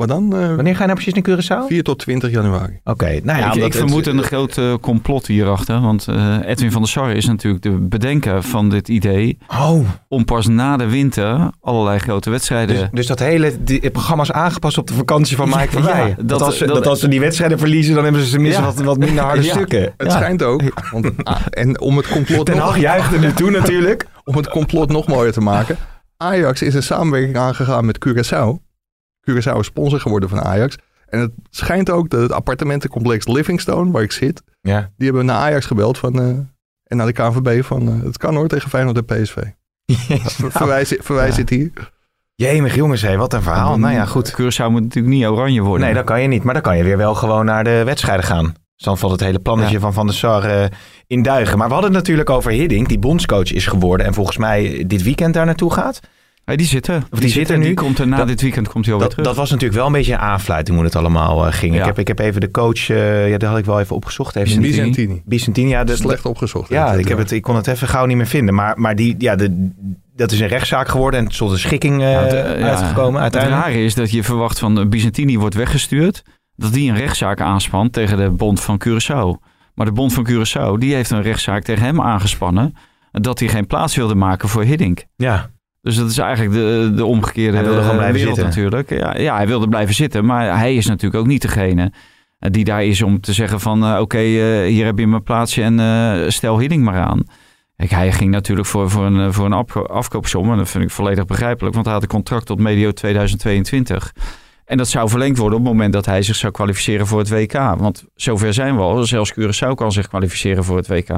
Wat 0.00 0.08
dan? 0.08 0.36
Eh, 0.36 0.54
Wanneer 0.54 0.74
ga 0.76 0.80
je 0.80 0.86
nou 0.92 1.00
precies 1.02 1.14
naar 1.14 1.38
Curaçao? 1.64 1.66
4 1.68 1.82
tot 1.82 1.98
20 1.98 2.30
januari. 2.30 2.80
Oké, 2.84 3.20
nou 3.22 3.38
ja, 3.38 3.52
ik, 3.52 3.74
vermoed 3.74 4.06
een 4.06 4.22
groot 4.22 4.58
eh, 4.58 4.74
complot 4.80 5.26
hierachter. 5.26 5.80
Want 5.80 6.08
eh, 6.08 6.36
Edwin 6.44 6.72
van 6.72 6.80
der 6.82 6.90
Sar 6.90 7.10
is 7.12 7.26
natuurlijk 7.26 7.62
de 7.62 7.70
bedenker 7.70 8.42
van 8.42 8.68
dit 8.68 8.88
idee. 8.88 9.38
Oh, 9.48 9.88
Om 10.08 10.24
pas 10.24 10.46
na 10.46 10.76
de 10.76 10.88
winter 10.88 11.50
allerlei 11.60 11.98
grote 11.98 12.30
wedstrijden... 12.30 12.76
dus, 12.76 12.88
dus 12.92 13.06
dat 13.06 13.18
hele 13.18 13.52
die, 13.64 13.90
programma 13.90 14.22
is 14.22 14.32
aangepast 14.32 14.78
op 14.78 14.86
de 14.86 14.94
vakantie 14.94 15.36
van 15.36 15.48
Mike 15.48 15.70
van 15.70 15.82
Ja, 15.82 15.88
Weijen. 15.88 16.16
dat- 16.16 16.28
dat, 16.28 16.42
als 16.42 16.58
ze, 16.58 16.66
dat- 16.66 16.74
dat 16.74 16.86
als 16.86 17.00
ze 17.00 17.08
die 17.08 17.20
wedstrijden 17.20 17.58
verliezen, 17.58 17.94
dan 17.94 18.04
hebben 18.04 18.22
ze 18.22 18.30
tenminste 18.30 18.60
Ja. 18.60 18.66
wat, 18.66 18.80
wat 18.84 18.98
minder 18.98 19.24
harde 19.24 19.42
Ja. 19.46 19.52
stukken. 19.52 19.80
Het 19.82 19.92
Ja. 19.96 20.10
schijnt 20.10 20.42
ook. 20.42 20.62
Want, 20.90 21.10
ah, 21.24 21.40
en 21.50 21.80
om 21.80 21.96
het, 21.96 22.08
complot 22.08 22.46
Ten 22.46 22.56
nog, 22.56 22.64
Hag 22.64 22.78
juicht 22.80 23.12
er 23.12 23.20
nu 23.20 23.32
toe 23.32 23.50
natuurlijk. 23.50 24.06
om 24.24 24.36
het 24.36 24.48
complot 24.48 24.90
nog 24.90 25.06
mooier 25.06 25.32
te 25.32 25.40
maken. 25.40 25.76
Ajax 26.16 26.62
is 26.62 26.74
een 26.74 26.82
samenwerking 26.82 27.36
aangegaan 27.36 27.84
met 27.86 27.98
Curaçao. 28.08 28.69
Curaçao 29.30 29.58
is 29.58 29.66
sponsor 29.66 30.00
geworden 30.00 30.28
van 30.28 30.40
Ajax. 30.40 30.76
En 31.08 31.20
het 31.20 31.30
schijnt 31.50 31.90
ook 31.90 32.10
dat 32.10 32.20
het 32.20 32.32
appartementencomplex 32.32 33.26
Livingstone, 33.26 33.90
waar 33.90 34.02
ik 34.02 34.12
zit, 34.12 34.42
Ja. 34.60 34.90
die 34.96 35.06
hebben 35.06 35.24
naar 35.26 35.36
Ajax 35.36 35.66
gebeld 35.66 35.98
van, 35.98 36.20
eh, 36.20 36.26
en 36.84 36.96
naar 36.96 37.06
de 37.06 37.12
KNVB 37.12 37.62
van, 37.64 37.88
eh, 37.88 38.02
het 38.04 38.16
kan 38.18 38.34
hoor 38.34 38.48
tegen 38.48 38.70
Feyenoord 38.70 38.96
en 38.96 39.04
PSV. 39.04 39.36
Ver- 40.36 40.50
Verwijs, 40.52 40.94
verwijs 41.00 41.34
Ja. 41.34 41.40
het 41.40 41.50
hier. 41.50 41.70
Jemig 42.34 42.74
jongens, 42.74 43.02
hé, 43.02 43.16
wat 43.16 43.32
een 43.32 43.42
verhaal. 43.42 43.78
Nou 43.78 43.94
ja, 43.94 44.04
goed. 44.06 44.32
Curaçao 44.32 44.70
moet 44.70 44.82
natuurlijk 44.82 45.14
niet 45.14 45.26
oranje 45.26 45.60
worden. 45.60 45.86
Nee, 45.86 45.94
dat 45.94 46.04
kan 46.04 46.22
je 46.22 46.28
niet. 46.28 46.42
Maar 46.42 46.54
dan 46.54 46.62
kan 46.62 46.76
je 46.76 46.84
weer 46.84 46.96
wel 46.96 47.14
gewoon 47.14 47.44
naar 47.44 47.64
de 47.64 47.82
wedstrijden 47.84 48.24
gaan. 48.24 48.44
Dus 48.44 48.84
dan 48.88 48.98
valt 48.98 49.12
het 49.12 49.20
hele 49.20 49.38
plannetje 49.38 49.74
Ja. 49.74 49.80
van 49.80 49.92
Van 49.92 50.06
der 50.06 50.14
Sar 50.14 50.44
eh, 50.44 50.64
in 51.06 51.22
duigen. 51.22 51.58
Maar 51.58 51.66
we 51.66 51.72
hadden 51.72 51.90
het 51.90 52.00
natuurlijk 52.00 52.30
over 52.30 52.50
Hiddink, 52.50 52.88
die 52.88 52.98
bondscoach 52.98 53.52
is 53.52 53.66
geworden. 53.66 54.06
En 54.06 54.14
volgens 54.14 54.36
mij 54.36 54.84
dit 54.86 55.02
weekend 55.02 55.34
daar 55.34 55.46
naartoe 55.46 55.72
gaat. 55.72 56.00
Nee, 56.44 56.56
die 56.56 56.66
zit 56.66 56.88
er. 56.88 57.02
die 57.10 57.56
nu. 57.56 57.64
Die 57.64 57.74
komt 57.74 57.98
er 57.98 58.08
na 58.08 58.16
Dat- 58.16 58.26
dit 58.26 58.40
weekend 58.40 58.68
komt 58.68 58.84
hij 58.84 58.94
alweer 58.94 59.08
Dat, 59.08 59.16
terug. 59.18 59.30
dat 59.32 59.40
was 59.42 59.50
natuurlijk 59.50 59.78
wel 59.78 59.86
een 59.86 59.92
beetje 59.92 60.12
een 60.12 60.18
aanfluiting 60.18 60.76
hoe 60.76 60.86
het 60.86 60.96
allemaal 60.96 61.46
eh, 61.46 61.52
ging. 61.52 61.74
Ja. 61.74 61.80
Ik, 61.80 61.86
heb, 61.86 61.98
ik 61.98 62.08
heb 62.08 62.18
even 62.18 62.40
de 62.40 62.50
coach, 62.50 62.90
eh, 62.90 63.28
ja, 63.30 63.38
daar 63.38 63.50
had 63.50 63.58
ik 63.58 63.64
wel 63.64 63.80
even 63.80 63.96
opgezocht. 63.96 64.34
Heeft 64.34 64.46
Bizantini. 64.60 64.76
Bizantini. 64.88 65.22
Bizantini, 65.24 65.68
ja. 65.68 65.84
De, 65.84 65.96
Slecht 65.96 66.26
opgezocht. 66.26 66.68
Ja, 66.68 66.92
ik, 66.92 67.08
heb 67.08 67.18
het, 67.18 67.30
ik 67.30 67.42
kon 67.42 67.56
het 67.56 67.66
even 67.66 67.88
gauw 67.88 68.06
niet 68.06 68.16
meer 68.16 68.26
vinden. 68.26 68.54
Maar, 68.54 68.80
maar 68.80 68.96
die, 68.96 69.14
ja, 69.18 69.36
de, 69.36 69.70
dat 70.16 70.32
is 70.32 70.40
een 70.40 70.46
rechtszaak 70.48 70.88
geworden 70.88 71.20
en 71.20 71.28
tot 71.28 71.50
een 71.50 71.58
schikking 71.58 72.02
eh, 72.02 72.12
Ja, 72.12 72.22
de- 72.28 72.36
ja, 72.58 72.68
uitgekomen 72.68 73.12
Het 73.22 73.34
uiteindelijk. 73.34 73.62
rare 73.62 73.84
is 73.84 73.94
dat 73.94 74.10
je 74.10 74.22
verwacht 74.24 74.58
van 74.58 74.78
eh, 74.80 74.86
Byzantini 74.86 75.38
wordt 75.38 75.54
weggestuurd. 75.54 76.22
Dat 76.56 76.72
die 76.72 76.90
een 76.90 76.96
rechtszaak 76.96 77.40
aanspant 77.40 77.92
tegen 77.92 78.16
de 78.16 78.30
bond 78.30 78.60
van 78.60 78.80
Curaçao. 78.88 79.48
Maar 79.74 79.86
de 79.86 79.92
bond 79.92 80.12
van 80.12 80.26
Curaçao 80.30 80.78
die 80.78 80.94
heeft 80.94 81.10
een 81.10 81.22
rechtszaak 81.22 81.62
tegen 81.62 81.84
hem 81.84 82.00
aangespannen. 82.00 82.74
Dat 83.10 83.38
hij 83.38 83.48
geen 83.48 83.66
plaats 83.66 83.96
wilde 83.96 84.14
maken 84.14 84.48
voor 84.48 84.62
Hiddink. 84.62 85.04
Ja, 85.16 85.50
Dus 85.82 85.96
dat 85.96 86.10
is 86.10 86.18
eigenlijk 86.18 86.54
de, 86.54 86.92
de 86.94 87.04
omgekeerde 87.04 87.56
Hij 87.56 87.64
wilde 87.66 87.80
gewoon 87.80 87.96
blijven 87.96 88.16
wereld 88.16 88.36
zitten. 88.36 88.54
natuurlijk. 88.54 88.90
Ja, 88.90 89.16
ja, 89.20 89.36
hij 89.36 89.46
wilde 89.46 89.68
blijven 89.68 89.94
zitten. 89.94 90.24
Maar 90.24 90.58
hij 90.58 90.74
is 90.74 90.86
natuurlijk 90.86 91.20
ook 91.22 91.26
niet 91.28 91.42
degene 91.42 91.92
eh, 92.38 92.50
die 92.50 92.64
daar 92.64 92.84
is 92.84 93.02
om 93.02 93.20
te 93.20 93.32
zeggen 93.32 93.60
van... 93.60 93.84
eh, 93.84 93.98
oké, 94.00 94.18
eh, 94.18 94.66
hier 94.66 94.84
heb 94.84 94.98
je 94.98 95.06
mijn 95.06 95.22
plaatsje 95.22 95.62
en 95.62 96.32
stel 96.32 96.58
Hiddink 96.58 96.82
maar 96.84 97.00
aan. 97.00 97.22
Kijk, 97.76 97.90
hij 97.90 98.12
ging 98.12 98.30
natuurlijk 98.30 98.68
voor, 98.68 98.90
voor 98.90 99.04
een, 99.06 99.32
voor 99.32 99.44
een 99.46 99.52
afko- 99.52 99.82
afkoopsom. 99.84 100.50
En 100.50 100.56
dat 100.56 100.68
vind 100.68 100.84
ik 100.84 100.90
volledig 100.90 101.24
begrijpelijk. 101.24 101.74
Want 101.74 101.86
hij 101.86 101.94
had 101.94 102.02
een 102.02 102.08
contract 102.10 102.46
tot 102.46 102.58
medio 102.58 102.92
2022. 102.92 104.12
En 104.64 104.76
dat 104.76 104.88
zou 104.88 105.08
verlengd 105.08 105.38
worden 105.38 105.58
op 105.58 105.64
het 105.64 105.72
moment 105.72 105.92
dat 105.92 106.06
hij 106.06 106.22
zich 106.22 106.36
zou 106.36 106.52
kwalificeren 106.52 107.06
voor 107.06 107.18
het 107.18 107.28
WK. 107.28 107.52
Want 107.78 108.04
zover 108.14 108.54
zijn 108.54 108.76
we 108.76 108.82
al. 108.82 109.04
Zelfs 109.06 109.34
Curaçao 109.40 109.74
kan 109.74 109.92
zich 109.92 110.08
kwalificeren 110.08 110.64
voor 110.64 110.76
het 110.76 110.88
WK. 110.88 111.08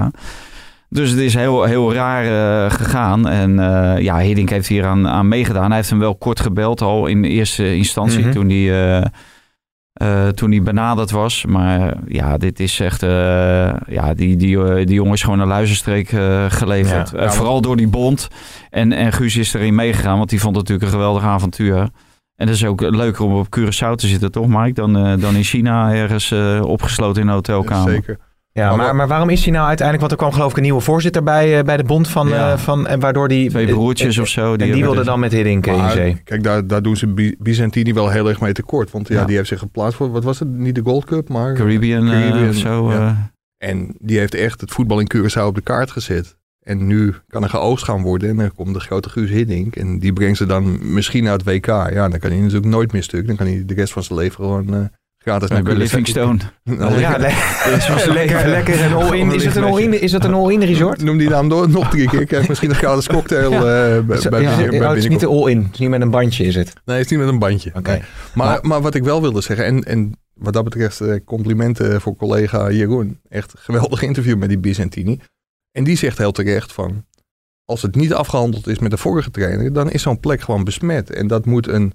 Dus 0.92 1.10
het 1.10 1.18
is 1.18 1.34
heel, 1.34 1.62
heel 1.64 1.94
raar 1.94 2.24
eh, 2.24 2.70
gegaan. 2.70 3.28
En 3.28 3.58
eh, 3.58 4.02
ja, 4.02 4.18
Hiddink 4.18 4.50
heeft 4.50 4.68
hier 4.68 4.86
aan, 4.86 5.08
aan 5.08 5.28
meegedaan. 5.28 5.66
Hij 5.66 5.76
heeft 5.76 5.90
hem 5.90 5.98
wel 5.98 6.14
kort 6.16 6.40
gebeld 6.40 6.80
al 6.80 7.06
in 7.06 7.24
eerste 7.24 7.76
instantie 7.76 8.20
Mhm. 8.20 8.30
toen 8.32 8.48
hij... 8.48 9.02
eh, 9.92 10.28
toen 10.28 10.50
hij 10.50 10.62
benaderd 10.62 11.10
was. 11.10 11.44
Maar 11.46 11.94
ja, 12.06 12.36
dit 12.36 12.60
is 12.60 12.80
echt... 12.80 13.00
ja, 13.86 14.14
die, 14.14 14.36
die, 14.36 14.84
die 14.84 14.94
jongen 14.94 15.12
is 15.12 15.22
gewoon 15.22 15.40
een 15.40 15.46
luizenstreek 15.46 16.08
geleverd. 16.48 17.10
Ja. 17.10 17.30
Vooral 17.30 17.60
door 17.60 17.76
die 17.76 17.88
bond. 17.88 18.28
En, 18.70 18.92
en 18.92 19.12
Guus 19.12 19.36
is 19.36 19.54
erin 19.54 19.74
meegegaan, 19.74 20.16
want 20.18 20.30
die 20.30 20.40
vond 20.40 20.56
het 20.56 20.68
natuurlijk 20.68 20.92
een 20.94 20.98
geweldig 21.00 21.24
avontuur. 21.24 21.76
En 22.36 22.46
het 22.46 22.48
is 22.48 22.64
ook 22.64 22.80
leuker 22.80 23.24
om 23.24 23.32
op 23.34 23.46
Curaçao 23.58 23.94
te 23.94 24.06
zitten, 24.06 24.30
toch 24.32 24.46
Mike? 24.46 24.72
Dan, 24.72 24.92
dan 25.20 25.34
in 25.34 25.44
China 25.44 25.92
ergens 25.94 26.32
opgesloten 26.62 27.22
in 27.22 27.28
een 27.28 27.34
hotelkamer. 27.34 27.92
Zeker. 27.92 28.18
Ja 28.52 28.76
Maar 28.76 28.96
maar, 28.96 29.08
waarom 29.08 29.28
is 29.28 29.42
hij 29.44 29.52
nou 29.52 29.66
uiteindelijk... 29.66 30.08
Want 30.08 30.12
er 30.12 30.26
kwam 30.26 30.32
geloof 30.32 30.50
ik 30.50 30.56
een 30.56 30.62
nieuwe 30.62 30.80
voorzitter 30.80 31.22
bij, 31.22 31.58
eh, 31.58 31.64
bij 31.64 31.76
de 31.76 31.84
bond 31.84 32.08
van... 32.08 32.28
Ja. 32.28 32.52
eh, 32.52 32.58
van 32.58 32.86
en 32.86 33.00
waardoor 33.00 33.28
die... 33.28 33.48
Twee 33.50 33.66
broertjes 33.66 34.18
of 34.18 34.28
zo. 34.28 34.52
En 34.52 34.58
die 34.72 34.82
wilde 34.82 35.04
dan 35.04 35.20
met 35.20 35.32
Hiddink 35.32 35.66
in 35.66 35.90
zee. 35.90 36.20
kijk, 36.24 36.42
daar, 36.42 36.66
daar 36.66 36.82
doen 36.82 36.96
ze 36.96 37.34
Byzantini 37.38 37.92
wel 37.94 38.10
heel 38.10 38.28
erg 38.28 38.40
mee 38.40 38.52
tekort. 38.52 38.90
Want 38.90 39.08
ja, 39.08 39.14
Ja. 39.20 39.24
die 39.24 39.36
heeft 39.36 39.48
zich 39.48 39.58
geplaatst 39.58 39.96
voor, 39.96 40.10
wat 40.10 40.24
was 40.24 40.38
het? 40.38 40.48
Niet 40.48 40.74
de 40.74 40.82
Gold 40.84 41.04
Cup, 41.04 41.28
maar... 41.28 41.54
Caribbean, 41.54 42.06
eh, 42.06 42.10
Caribbean, 42.12 42.48
of 42.48 42.54
zo. 42.54 42.90
ja. 42.92 43.30
En 43.58 43.94
die 43.98 44.18
heeft 44.18 44.34
echt 44.34 44.60
het 44.60 44.70
voetbal 44.70 45.00
in 45.00 45.10
Curaçao 45.16 45.42
op 45.46 45.54
de 45.54 45.60
kaart 45.60 45.90
gezet. 45.90 46.36
En 46.62 46.86
nu 46.86 47.14
kan 47.28 47.42
er 47.42 47.48
geoogst 47.48 47.84
gaan 47.84 48.02
worden. 48.02 48.28
En 48.28 48.36
dan 48.36 48.54
komt 48.54 48.74
de 48.74 48.80
grote 48.80 49.08
Guus 49.08 49.30
Hiddink. 49.30 49.76
En 49.76 49.98
die 49.98 50.12
brengt 50.12 50.36
ze 50.38 50.46
dan 50.46 50.92
misschien 50.94 51.24
naar 51.24 51.32
het 51.32 51.44
WK. 51.44 51.66
Ja, 51.66 52.08
dan 52.08 52.18
kan 52.18 52.30
hij 52.30 52.38
natuurlijk 52.40 52.66
nooit 52.66 52.92
meer 52.92 53.02
stuk. 53.02 53.26
Dan 53.26 53.36
kan 53.36 53.46
hij 53.46 53.62
de 53.66 53.74
rest 53.74 53.92
van 53.92 54.02
zijn 54.02 54.18
leven 54.18 54.34
gewoon 54.44 54.90
gratis 55.22 55.48
bij 55.48 55.60
naar. 55.62 55.74
Livingstone. 55.74 56.38
Nou, 56.64 56.98
ja, 56.98 57.16
lekker. 57.18 58.06
le- 58.06 58.12
lekker, 58.20 58.48
lekker 58.48 58.84
een 58.84 58.92
all-in. 58.92 59.32
Is 59.32 59.44
het 59.44 59.56
een 59.56 59.62
all-in, 59.64 60.00
is 60.00 60.10
dat 60.10 60.24
een 60.24 60.34
all-in 60.34 60.62
resort? 60.62 61.02
Noem 61.02 61.18
die 61.18 61.28
naam 61.28 61.48
door, 61.48 61.70
nog 61.70 61.90
drie 61.90 62.08
keer. 62.08 62.24
Krijg 62.26 62.48
misschien 62.48 62.70
een 62.70 62.76
gratis 62.76 63.06
cocktail 63.06 63.52
eh, 63.52 63.60
bij, 63.60 64.04
bij, 64.04 64.16
Zo- 64.20 64.30
bij, 64.30 64.42
ja, 64.42 64.56
bij 64.68 64.88
het 64.88 64.96
is 64.96 65.08
niet 65.08 65.20
de 65.20 65.26
all-in. 65.26 65.62
Het 65.62 65.72
is 65.72 65.78
niet 65.78 65.88
met 65.88 66.00
een 66.00 66.10
bandje, 66.10 66.44
is 66.44 66.54
het? 66.54 66.72
Nee, 66.84 66.96
het 66.96 67.04
is 67.04 67.10
niet 67.10 67.20
met 67.20 67.28
een 67.28 67.38
bandje. 67.38 67.70
Oké. 67.74 67.90
Nee. 67.90 67.98
Maar, 68.34 68.46
Maar- 68.46 68.58
maar, 68.66 68.80
wat 68.82 68.94
ik 68.94 69.04
wel 69.04 69.20
wilde 69.20 69.40
zeggen, 69.40 69.64
en, 69.66 69.82
en 69.82 70.12
wat 70.34 70.52
dat 70.52 70.64
betreft 70.64 71.00
eh, 71.00 71.16
complimenten 71.24 72.00
voor 72.00 72.16
collega 72.16 72.70
Jeroen. 72.70 73.20
Echt 73.28 73.52
geweldig 73.56 74.02
interview 74.02 74.38
met 74.38 74.48
die 74.48 74.58
Byzantini. 74.58 75.18
En 75.72 75.84
die 75.84 75.96
zegt 75.96 76.18
heel 76.18 76.32
terecht 76.32 76.72
van, 76.72 77.04
als 77.64 77.82
het 77.82 77.94
niet 77.94 78.12
afgehandeld 78.14 78.66
is 78.66 78.78
met 78.78 78.90
de 78.90 78.96
vorige 78.96 79.30
trainer, 79.30 79.72
dan 79.72 79.90
is 79.90 80.02
zo'n 80.02 80.20
plek 80.20 80.40
gewoon 80.40 80.64
besmet. 80.64 81.10
En 81.10 81.26
dat 81.26 81.46
moet 81.46 81.68
een 81.68 81.92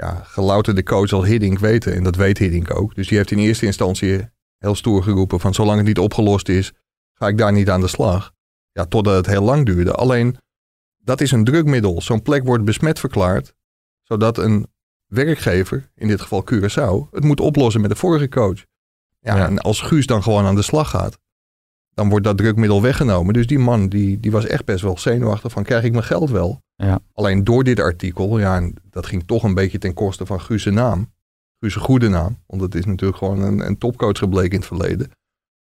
ja, 0.00 0.22
gelouterde 0.24 0.82
coach 0.82 1.12
als 1.12 1.26
Hiddink 1.26 1.58
weten. 1.58 1.94
En 1.94 2.02
dat 2.02 2.16
weet 2.16 2.38
Hiddink 2.38 2.74
ook. 2.74 2.94
Dus 2.94 3.08
die 3.08 3.16
heeft 3.16 3.30
in 3.30 3.38
eerste 3.38 3.66
instantie 3.66 4.28
heel 4.58 4.74
stoer 4.74 5.02
geroepen 5.02 5.40
van, 5.40 5.54
zolang 5.54 5.76
het 5.78 5.86
niet 5.86 5.98
opgelost 5.98 6.48
is, 6.48 6.72
ga 7.14 7.28
ik 7.28 7.38
daar 7.38 7.52
niet 7.52 7.70
aan 7.70 7.80
de 7.80 7.88
slag. 7.88 8.32
Ja, 8.72 8.84
totdat 8.84 9.16
het 9.16 9.26
heel 9.26 9.42
lang 9.42 9.66
duurde. 9.66 9.92
Alleen, 9.92 10.36
dat 10.98 11.20
is 11.20 11.30
een 11.30 11.44
drukmiddel. 11.44 12.00
Zo'n 12.02 12.22
plek 12.22 12.44
wordt 12.44 12.64
besmet 12.64 12.98
verklaard, 13.00 13.54
zodat 14.02 14.38
een 14.38 14.66
werkgever, 15.06 15.90
in 15.94 16.08
dit 16.08 16.20
geval 16.20 16.44
Curaçao, 16.52 17.10
het 17.10 17.24
moet 17.24 17.40
oplossen 17.40 17.80
met 17.80 17.90
de 17.90 17.96
vorige 17.96 18.28
coach. 18.28 18.64
Ja, 19.20 19.36
Ja. 19.36 19.46
en 19.46 19.58
als 19.58 19.80
Guus 19.80 20.06
dan 20.06 20.22
gewoon 20.22 20.44
aan 20.44 20.54
de 20.54 20.62
slag 20.62 20.90
gaat, 20.90 21.18
dan 21.94 22.08
wordt 22.08 22.24
dat 22.24 22.36
drukmiddel 22.36 22.82
weggenomen. 22.82 23.34
Dus 23.34 23.46
die 23.46 23.58
man, 23.58 23.88
die, 23.88 24.20
die 24.20 24.30
was 24.30 24.46
echt 24.46 24.64
best 24.64 24.82
wel 24.82 24.98
zenuwachtig 24.98 25.52
van, 25.52 25.62
krijg 25.62 25.84
ik 25.84 25.92
mijn 25.92 26.04
geld 26.04 26.30
wel? 26.30 26.60
Ja. 26.74 27.00
Alleen 27.12 27.44
door 27.44 27.64
dit 27.64 27.80
artikel, 27.80 28.38
ja, 28.38 28.56
en 28.56 28.74
dat 28.90 29.06
ging 29.06 29.22
toch 29.26 29.42
een 29.42 29.54
beetje 29.54 29.78
ten 29.78 29.94
koste 29.94 30.26
van 30.26 30.40
Guus' 30.40 30.64
naam. 30.64 31.12
Guus' 31.58 31.74
goede 31.74 32.08
naam, 32.08 32.38
want 32.46 32.62
het 32.62 32.74
is 32.74 32.84
natuurlijk 32.84 33.18
gewoon 33.18 33.40
een, 33.40 33.66
een 33.66 33.78
topcoach 33.78 34.18
gebleken 34.18 34.50
in 34.50 34.56
het 34.58 34.66
verleden. 34.66 35.10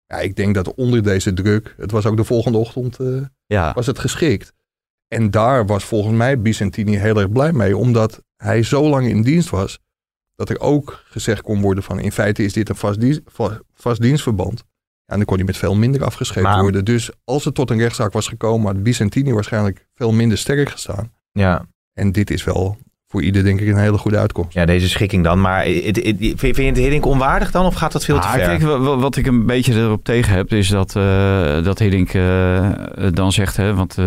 Ja, 0.07 0.17
ik 0.19 0.37
denk 0.37 0.55
dat 0.55 0.75
onder 0.75 1.03
deze 1.03 1.33
druk, 1.33 1.75
het 1.77 1.91
was 1.91 2.07
ook 2.07 2.17
de 2.17 2.25
volgende 2.25 2.59
ochtend, 2.59 3.01
eh, 3.01 3.21
Ja, 3.47 3.73
was 3.73 3.87
het 3.87 3.99
geschikt. 3.99 4.53
En 5.09 5.31
daar 5.31 5.67
was 5.67 5.85
volgens 5.85 6.17
mij 6.17 6.39
Vicentini 6.43 6.97
heel 6.97 7.17
erg 7.19 7.33
blij 7.33 7.53
mee, 7.53 7.77
omdat 7.77 8.23
hij 8.37 8.63
zo 8.63 8.89
lang 8.89 9.07
in 9.07 9.23
dienst 9.23 9.51
was, 9.51 9.79
dat 10.35 10.49
er 10.49 10.61
ook 10.61 11.03
gezegd 11.05 11.43
kon 11.43 11.61
worden 11.61 11.83
van 11.85 11.99
in 12.01 12.13
feite 12.13 12.43
is 12.45 12.53
dit 12.53 12.69
een 12.69 12.77
vast, 12.77 13.01
dienst, 13.01 13.21
va- 13.27 13.61
vast 13.75 14.01
dienstverband. 14.01 14.65
Ja, 15.09 15.15
en 15.15 15.17
dan 15.17 15.25
kon 15.25 15.37
hij 15.37 15.45
met 15.47 15.57
veel 15.57 15.75
minder 15.75 16.05
afgescheept 16.05 16.47
Maar- 16.47 16.61
worden. 16.63 16.85
Dus 16.85 17.11
als 17.25 17.45
het 17.45 17.55
tot 17.55 17.71
een 17.71 17.79
rechtszaak 17.79 18.13
was 18.13 18.29
gekomen, 18.29 18.67
had 18.75 18.77
Vicentini 18.85 19.33
waarschijnlijk 19.33 19.87
veel 19.95 20.13
minder 20.13 20.39
sterk 20.39 20.69
gestaan. 20.69 21.13
Ja, 21.33 21.65
En 21.95 22.13
dit 22.13 22.31
is 22.31 22.45
wel 22.45 22.77
voor 23.07 23.23
ieder 23.23 23.45
denk 23.45 23.61
ik 23.61 23.69
een 23.69 23.77
hele 23.79 23.99
goede 23.99 24.19
uitkomst. 24.19 24.53
ja, 24.55 24.65
deze 24.67 24.89
schikking 24.89 25.25
dan. 25.25 25.41
Maar 25.41 25.65
het, 25.65 25.97
het- 25.97 26.17
vind 26.19 26.39
vind 26.39 26.57
je 26.57 26.63
het 26.65 26.77
Hiddink 26.77 27.07
onwaardig 27.07 27.51
dan? 27.51 27.67
Of 27.67 27.75
gaat 27.75 27.93
dat 27.93 28.05
veel 28.05 28.21
te 28.21 28.27
Ah, 28.27 28.33
ver? 28.33 28.41
kijk, 28.47 28.63
wat 29.01 29.17
ik 29.17 29.27
een 29.27 29.47
beetje 29.47 29.75
erop 29.75 30.05
tegen 30.05 30.35
heb, 30.35 30.53
is 30.53 30.69
dat, 30.69 30.97
eh 30.97 31.63
dat 31.65 31.79
Hiddink 31.79 32.15
eh, 32.15 32.71
dan 33.13 33.33
zegt, 33.33 33.57
hè, 33.57 33.75
want 33.75 33.99
eh, 33.99 34.05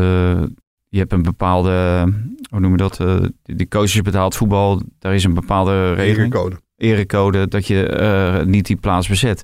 je 0.89 0.97
hebt 0.99 1.11
een 1.11 1.21
bepaalde, 1.23 2.03
hoe 2.49 2.59
noem 2.59 2.71
je 2.71 2.77
dat, 2.77 2.99
eh, 2.99 3.15
die 3.43 3.55
die 3.55 3.67
coaches 3.67 4.01
betaald 4.01 4.35
voetbal, 4.35 4.81
daar 4.99 5.13
is 5.15 5.23
een 5.23 5.33
bepaalde 5.33 5.93
regeling, 5.93 6.15
Regencode. 6.33 6.55
erecode, 6.77 7.47
dat 7.47 7.67
je 7.67 7.87
eh, 7.87 8.45
niet 8.45 8.65
die 8.65 8.75
plaats 8.75 9.07
bezet. 9.07 9.41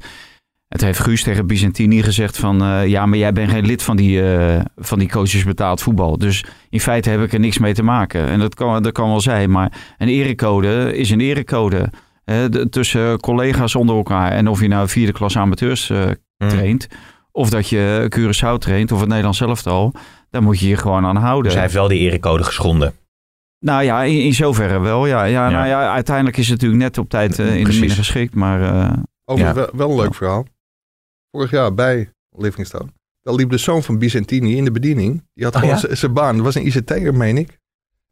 Het 0.68 0.82
heeft 0.82 1.00
Guus 1.00 1.24
tegen 1.24 1.48
Byzantini 1.48 2.04
gezegd 2.04 2.38
van, 2.38 2.62
eh, 2.62 2.88
ja, 2.88 3.06
maar 3.06 3.18
jij 3.18 3.32
bent 3.34 3.52
geen 3.52 3.66
lid 3.66 3.84
van 3.84 3.96
die, 3.96 4.32
eh, 4.36 4.62
van 4.76 5.00
die 5.00 5.10
coaches 5.10 5.44
betaald 5.44 5.82
voetbal. 5.82 6.18
Dus 6.18 6.44
in 6.70 6.80
feite 6.80 7.10
heb 7.10 7.22
ik 7.22 7.34
er 7.34 7.40
niks 7.40 7.58
mee 7.58 7.74
te 7.74 7.84
maken. 7.84 8.28
En 8.28 8.40
dat 8.40 8.56
kan, 8.56 8.84
dat 8.84 8.92
kan 8.92 9.10
wel 9.10 9.22
zijn, 9.22 9.52
maar 9.52 9.72
een 9.98 10.08
erecode 10.08 10.98
is 10.98 11.10
een 11.10 11.22
erecode. 11.22 11.90
tussen 12.70 13.20
collega's 13.20 13.76
onder 13.76 13.96
elkaar. 13.96 14.32
En 14.32 14.48
of 14.48 14.62
je 14.62 14.68
nou 14.68 14.88
vierde 14.90 15.12
klas 15.12 15.38
amateurs 15.38 15.90
eh, 15.90 16.02
Hmm. 16.38 16.50
traint, 16.50 16.88
of 17.32 17.50
dat 17.50 17.70
je 17.70 18.12
Curaçao 18.18 18.58
traint, 18.58 18.92
of 18.92 19.00
het 19.00 19.08
Nederlands 19.08 19.42
elftal, 19.42 19.94
daar 20.30 20.44
moet 20.44 20.60
je 20.60 20.68
je 20.68 20.78
gewoon 20.78 21.06
aan 21.06 21.16
houden. 21.16 21.44
Dus 21.44 21.54
hij 21.54 21.62
heeft 21.62 21.74
wel 21.74 21.88
die 21.88 22.00
erecode 22.00 22.44
geschonden. 22.44 22.94
Nou 23.60 23.84
ja, 23.84 24.04
in, 24.04 24.24
in 24.24 24.34
zoverre 24.34 24.80
wel. 24.80 25.06
Ja. 25.06 25.24
Ja, 25.24 25.50
Ja. 25.50 25.56
Nou 25.56 25.68
ja, 25.68 25.92
uiteindelijk 25.94 26.38
is 26.38 26.50
het 26.50 26.62
natuurlijk 26.62 26.82
net 26.82 26.98
op 26.98 27.10
tijd 27.10 27.40
eh, 27.40 27.56
in 27.58 27.64
de 27.64 27.72
midden 27.80 27.90
geschikt. 27.98 28.36
Maar 28.36 28.62
eh, 28.62 28.94
Over 29.26 29.46
Ja. 29.46 29.54
wel, 29.54 29.70
wel 29.74 29.90
een 29.90 29.96
leuk 29.96 30.16
verhaal. 30.16 30.46
Vorig 31.38 31.52
jaar 31.52 31.74
bij 31.74 32.10
Livingstone. 32.38 32.90
Daar 33.22 33.34
liep 33.34 33.50
de 33.50 33.58
zoon 33.58 33.84
van 33.84 34.00
Vicentini 34.00 34.56
in 34.56 34.64
de 34.64 34.72
bediening. 34.72 35.24
Die 35.34 35.44
had 35.46 35.56
Oh, 35.56 35.62
gewoon 35.62 35.80
ja? 35.82 35.96
zijn 35.96 36.14
baan. 36.14 36.36
Dat 36.36 36.46
was 36.46 36.56
een 36.56 36.66
ICT'er, 36.68 37.16
meen 37.16 37.38
ik. 37.38 37.50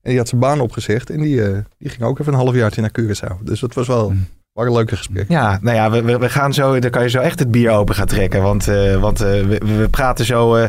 En 0.02 0.10
die 0.10 0.18
had 0.18 0.28
zijn 0.28 0.42
baan 0.42 0.60
opgezegd. 0.60 1.10
En 1.10 1.22
die, 1.22 1.44
eh, 1.44 1.58
die 1.78 1.90
ging 1.90 2.04
ook 2.04 2.20
even 2.20 2.34
een 2.34 2.40
halfjaartje 2.40 2.82
naar 2.82 2.92
Curaçao. 3.00 3.44
Dus 3.44 3.60
dat 3.60 3.74
was 3.74 3.88
wel 3.88 4.08
Hmm. 4.10 4.28
waren 4.54 4.74
leuke 4.74 4.96
gesprek. 4.98 5.30
Ja, 5.30 5.60
nou 5.62 5.76
ja, 5.76 5.92
we, 5.92 6.18
we, 6.18 6.30
gaan 6.30 6.54
zo, 6.54 6.80
dan 6.80 6.92
kan 6.92 7.02
je 7.04 7.10
zo 7.10 7.20
echt 7.20 7.40
het 7.40 7.52
bier 7.52 7.72
open 7.72 7.96
gaan 7.96 8.06
trekken. 8.08 8.42
Want, 8.42 8.68
eh, 8.68 9.02
want 9.02 9.22
eh, 9.22 9.28
we, 9.28 9.58
we 9.78 9.88
praten 9.90 10.26
zo 10.26 10.68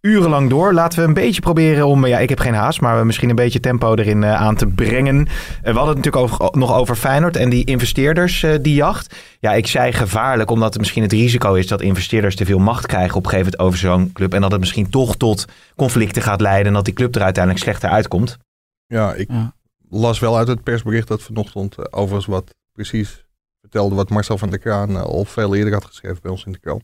urenlang 0.00 0.50
door. 0.50 0.72
Laten 0.72 0.98
we 0.98 1.04
een 1.04 1.14
beetje 1.14 1.40
proberen 1.40 1.86
om, 1.86 2.06
ja, 2.06 2.18
ik 2.18 2.28
heb 2.28 2.38
geen 2.38 2.54
haast, 2.54 2.80
maar 2.80 3.06
misschien 3.06 3.28
een 3.30 3.36
beetje 3.36 3.60
tempo 3.60 3.94
erin 3.94 4.24
eh, 4.24 4.34
aan 4.34 4.56
te 4.56 4.66
brengen. 4.66 5.26
Eh, 5.26 5.32
we 5.72 5.78
hadden 5.78 5.96
het 5.96 6.04
natuurlijk 6.04 6.16
over, 6.32 6.58
nog 6.58 6.74
over 6.74 6.96
Feyenoord 6.96 7.36
en 7.36 7.50
die 7.50 7.64
investeerders, 7.64 8.42
eh, 8.42 8.54
die 8.60 8.74
jacht. 8.74 9.14
Ja, 9.40 9.52
ik 9.52 9.66
zei 9.66 9.92
gevaarlijk, 9.92 10.50
omdat 10.50 10.68
het 10.68 10.78
misschien 10.78 11.02
het 11.02 11.12
risico 11.12 11.54
is 11.54 11.66
dat 11.66 11.80
investeerders 11.80 12.36
te 12.36 12.44
veel 12.44 12.58
macht 12.58 12.86
krijgen 12.86 13.16
op 13.16 13.24
een 13.24 13.30
gegeven 13.30 13.50
moment 13.50 13.68
over 13.68 13.78
zo'n 13.78 14.12
club. 14.12 14.34
En 14.34 14.40
dat 14.40 14.50
het 14.50 14.60
misschien 14.60 14.90
toch 14.90 15.16
tot 15.16 15.44
conflicten 15.76 16.22
gaat 16.22 16.40
leiden 16.40 16.66
en 16.66 16.72
dat 16.72 16.84
die 16.84 16.94
club 16.94 17.14
er 17.14 17.22
uiteindelijk 17.22 17.64
slechter 17.64 17.90
uitkomt. 17.90 18.38
Ja, 18.86 19.14
ik 19.14 19.30
Ja. 19.30 19.54
las 19.88 20.18
wel 20.18 20.36
uit 20.36 20.48
het 20.48 20.62
persbericht 20.62 21.08
dat 21.08 21.22
vanochtend 21.22 21.92
overigens 21.92 22.26
wat 22.26 22.54
precies 22.72 23.24
vertelde 23.60 23.94
wat 23.94 24.10
Marcel 24.10 24.38
van 24.38 24.50
der 24.50 24.58
Kraan 24.58 24.96
al 24.96 25.24
veel 25.24 25.54
eerder 25.54 25.72
had 25.72 25.84
geschreven 25.84 26.18
bij 26.22 26.30
ons 26.30 26.44
in 26.44 26.52
de 26.52 26.58
krant. 26.58 26.82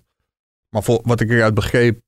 Maar 0.70 0.82
voor, 0.82 1.00
wat 1.04 1.20
ik 1.20 1.30
eruit 1.30 1.54
begreep 1.54 2.00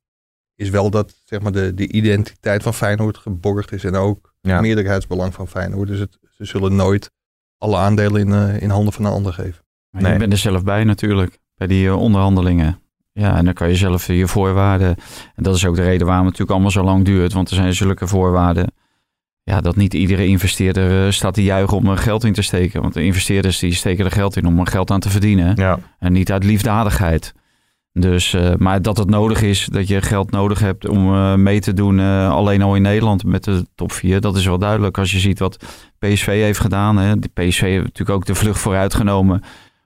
is 0.58 0.70
wel 0.70 0.90
dat 0.90 1.14
zeg 1.24 1.40
maar, 1.40 1.52
de, 1.52 1.74
de 1.74 1.88
identiteit 1.92 2.62
van 2.62 2.74
Feyenoord 2.74 3.16
geborgd 3.16 3.72
is 3.72 3.84
en 3.84 3.94
ook 3.94 4.34
Ja. 4.40 4.52
het 4.52 4.60
meerderheidsbelang 4.60 5.34
van 5.34 5.48
Feyenoord. 5.48 5.88
Dus 5.88 5.98
het, 5.98 6.18
ze 6.30 6.44
zullen 6.44 6.76
nooit 6.76 7.10
alle 7.58 7.76
aandelen 7.76 8.20
in, 8.20 8.32
eh, 8.32 8.62
in 8.62 8.70
handen 8.70 8.92
van 8.92 9.04
een 9.04 9.12
ander 9.12 9.32
geven. 9.32 9.64
Maar 9.90 10.02
Nee. 10.02 10.12
Je 10.12 10.18
bent 10.18 10.32
er 10.32 10.38
zelf 10.38 10.64
bij 10.64 10.84
natuurlijk, 10.84 11.38
bij 11.54 11.66
die 11.66 11.86
eh, 11.88 12.00
onderhandelingen. 12.00 12.80
Ja, 13.12 13.36
en 13.36 13.44
dan 13.44 13.54
kan 13.54 13.68
je 13.68 13.74
zelf 13.76 14.06
je 14.06 14.26
voorwaarden. 14.28 14.96
En 15.34 15.42
dat 15.42 15.54
is 15.54 15.66
ook 15.66 15.76
de 15.76 15.82
reden 15.82 16.06
waarom 16.06 16.26
het 16.26 16.38
natuurlijk 16.38 16.50
allemaal 16.50 16.70
zo 16.70 16.82
lang 16.92 17.04
duurt. 17.04 17.32
Want 17.32 17.48
er 17.50 17.56
zijn 17.56 17.74
zulke 17.74 18.06
voorwaarden. 18.06 18.72
Ja, 19.42 19.60
dat 19.60 19.76
niet 19.76 19.94
iedere 19.94 20.26
investeerder 20.26 21.06
eh, 21.06 21.12
staat 21.12 21.34
te 21.34 21.42
juichen 21.42 21.76
om 21.76 21.86
er 21.88 21.98
geld 21.98 22.24
in 22.24 22.32
te 22.32 22.42
steken. 22.42 22.80
Want 22.82 22.94
de 22.94 23.04
investeerders 23.04 23.58
die 23.58 23.74
steken 23.74 24.04
er 24.04 24.10
geld 24.10 24.36
in 24.36 24.46
om 24.46 24.58
er 24.60 24.66
geld 24.66 24.90
aan 24.90 25.00
te 25.00 25.10
verdienen. 25.10 25.56
Ja. 25.56 25.78
En 25.98 26.12
niet 26.12 26.32
uit 26.32 26.44
liefdadigheid. 26.44 27.32
Dus, 28.00 28.34
eh, 28.34 28.54
maar 28.58 28.82
dat 28.82 28.96
het 28.96 29.10
nodig 29.10 29.42
is, 29.42 29.68
dat 29.72 29.88
je 29.88 30.02
geld 30.02 30.30
nodig 30.30 30.58
hebt 30.58 30.88
om 30.88 31.14
eh, 31.14 31.34
mee 31.34 31.60
te 31.60 31.72
doen, 31.72 32.00
eh, 32.00 32.30
alleen 32.30 32.62
al 32.62 32.74
in 32.74 32.82
Nederland 32.82 33.24
met 33.24 33.44
de 33.44 33.66
top 33.74 33.92
4, 33.92 34.20
dat 34.20 34.36
is 34.36 34.46
wel 34.46 34.58
duidelijk. 34.58 34.98
Als 34.98 35.10
je 35.10 35.18
ziet 35.18 35.38
wat 35.38 35.64
PSV 35.98 36.26
heeft 36.26 36.60
gedaan. 36.60 36.96
Hè. 36.96 37.18
Die 37.18 37.30
PSV 37.34 37.60
heeft 37.60 37.82
natuurlijk 37.82 38.18
ook 38.18 38.26
de 38.26 38.34
vlucht 38.34 38.60
vooruit 38.60 38.94
genomen 38.94 39.42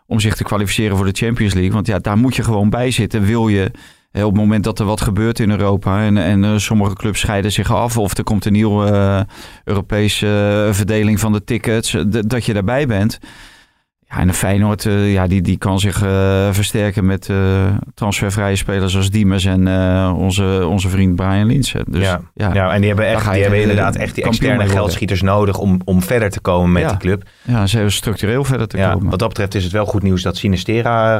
om 0.06 0.20
zich 0.20 0.34
te 0.34 0.44
kwalificeren 0.44 0.96
voor 0.96 1.06
de 1.06 1.26
Champions 1.26 1.54
League. 1.54 1.72
Want 1.72 1.86
ja, 1.86 1.98
daar 1.98 2.18
moet 2.18 2.36
je 2.36 2.44
gewoon 2.44 2.70
bij 2.70 2.90
zitten. 2.90 3.22
Wil 3.22 3.48
je 3.48 3.70
eh, 4.10 4.24
op 4.24 4.30
het 4.32 4.40
moment 4.40 4.64
dat 4.64 4.78
er 4.78 4.86
wat 4.86 5.00
gebeurt 5.00 5.38
in 5.38 5.50
Europa 5.50 6.02
en, 6.02 6.16
en 6.16 6.60
sommige 6.60 6.94
clubs 6.94 7.20
scheiden 7.20 7.52
zich 7.52 7.72
af 7.72 7.98
of 7.98 8.18
er 8.18 8.24
komt 8.24 8.44
een 8.44 8.52
nieuwe 8.52 9.26
Europese 9.64 10.68
verdeling 10.72 11.20
van 11.20 11.32
de 11.32 11.44
tickets, 11.44 11.96
dat 12.06 12.44
je 12.44 12.52
daarbij 12.52 12.86
bent. 12.86 13.18
Ja, 14.12 14.18
en 14.18 14.26
de 14.26 14.32
Feyenoord, 14.32 14.86
eh, 14.86 15.12
ja, 15.12 15.26
die, 15.26 15.42
die 15.42 15.58
kan 15.58 15.78
zich 15.80 16.02
eh, 16.02 16.48
versterken 16.50 17.06
met 17.06 17.28
eh, 17.28 17.36
transfervrije 17.94 18.56
spelers 18.56 18.96
als 18.96 19.10
Diemers 19.10 19.44
en 19.44 19.68
eh, 19.68 20.14
onze, 20.18 20.66
onze 20.68 20.88
vriend 20.88 21.16
Brian 21.16 21.46
Linsen. 21.46 21.84
Dus 21.88 22.02
ja. 22.02 22.20
ja, 22.34 22.54
Ja. 22.54 22.72
en 22.72 22.78
die 22.78 22.86
hebben, 22.88 23.06
echt, 23.06 23.20
ga 23.22 23.28
die 23.30 23.36
je 23.36 23.40
hebben 23.42 23.58
de- 23.62 23.68
inderdaad 23.70 23.96
echt 23.96 24.14
die 24.14 24.24
externe 24.24 24.66
geldschieters 24.68 25.22
nodig 25.22 25.58
om, 25.58 25.80
om 25.84 26.02
verder 26.02 26.30
te 26.30 26.40
komen 26.40 26.72
met 26.72 26.82
Ja. 26.82 26.88
die 26.88 26.96
club. 26.98 27.22
ja, 27.42 27.66
ze 27.66 27.74
hebben 27.74 27.92
structureel 27.94 28.44
verder 28.44 28.68
te 28.68 28.76
Ja, 28.76 28.92
komen. 28.92 29.10
wat 29.10 29.18
dat 29.18 29.28
betreft 29.28 29.54
is 29.54 29.64
het 29.64 29.72
wel 29.72 29.86
goed 29.86 30.02
nieuws 30.02 30.22
dat 30.22 30.36
Sinistera 30.36 31.18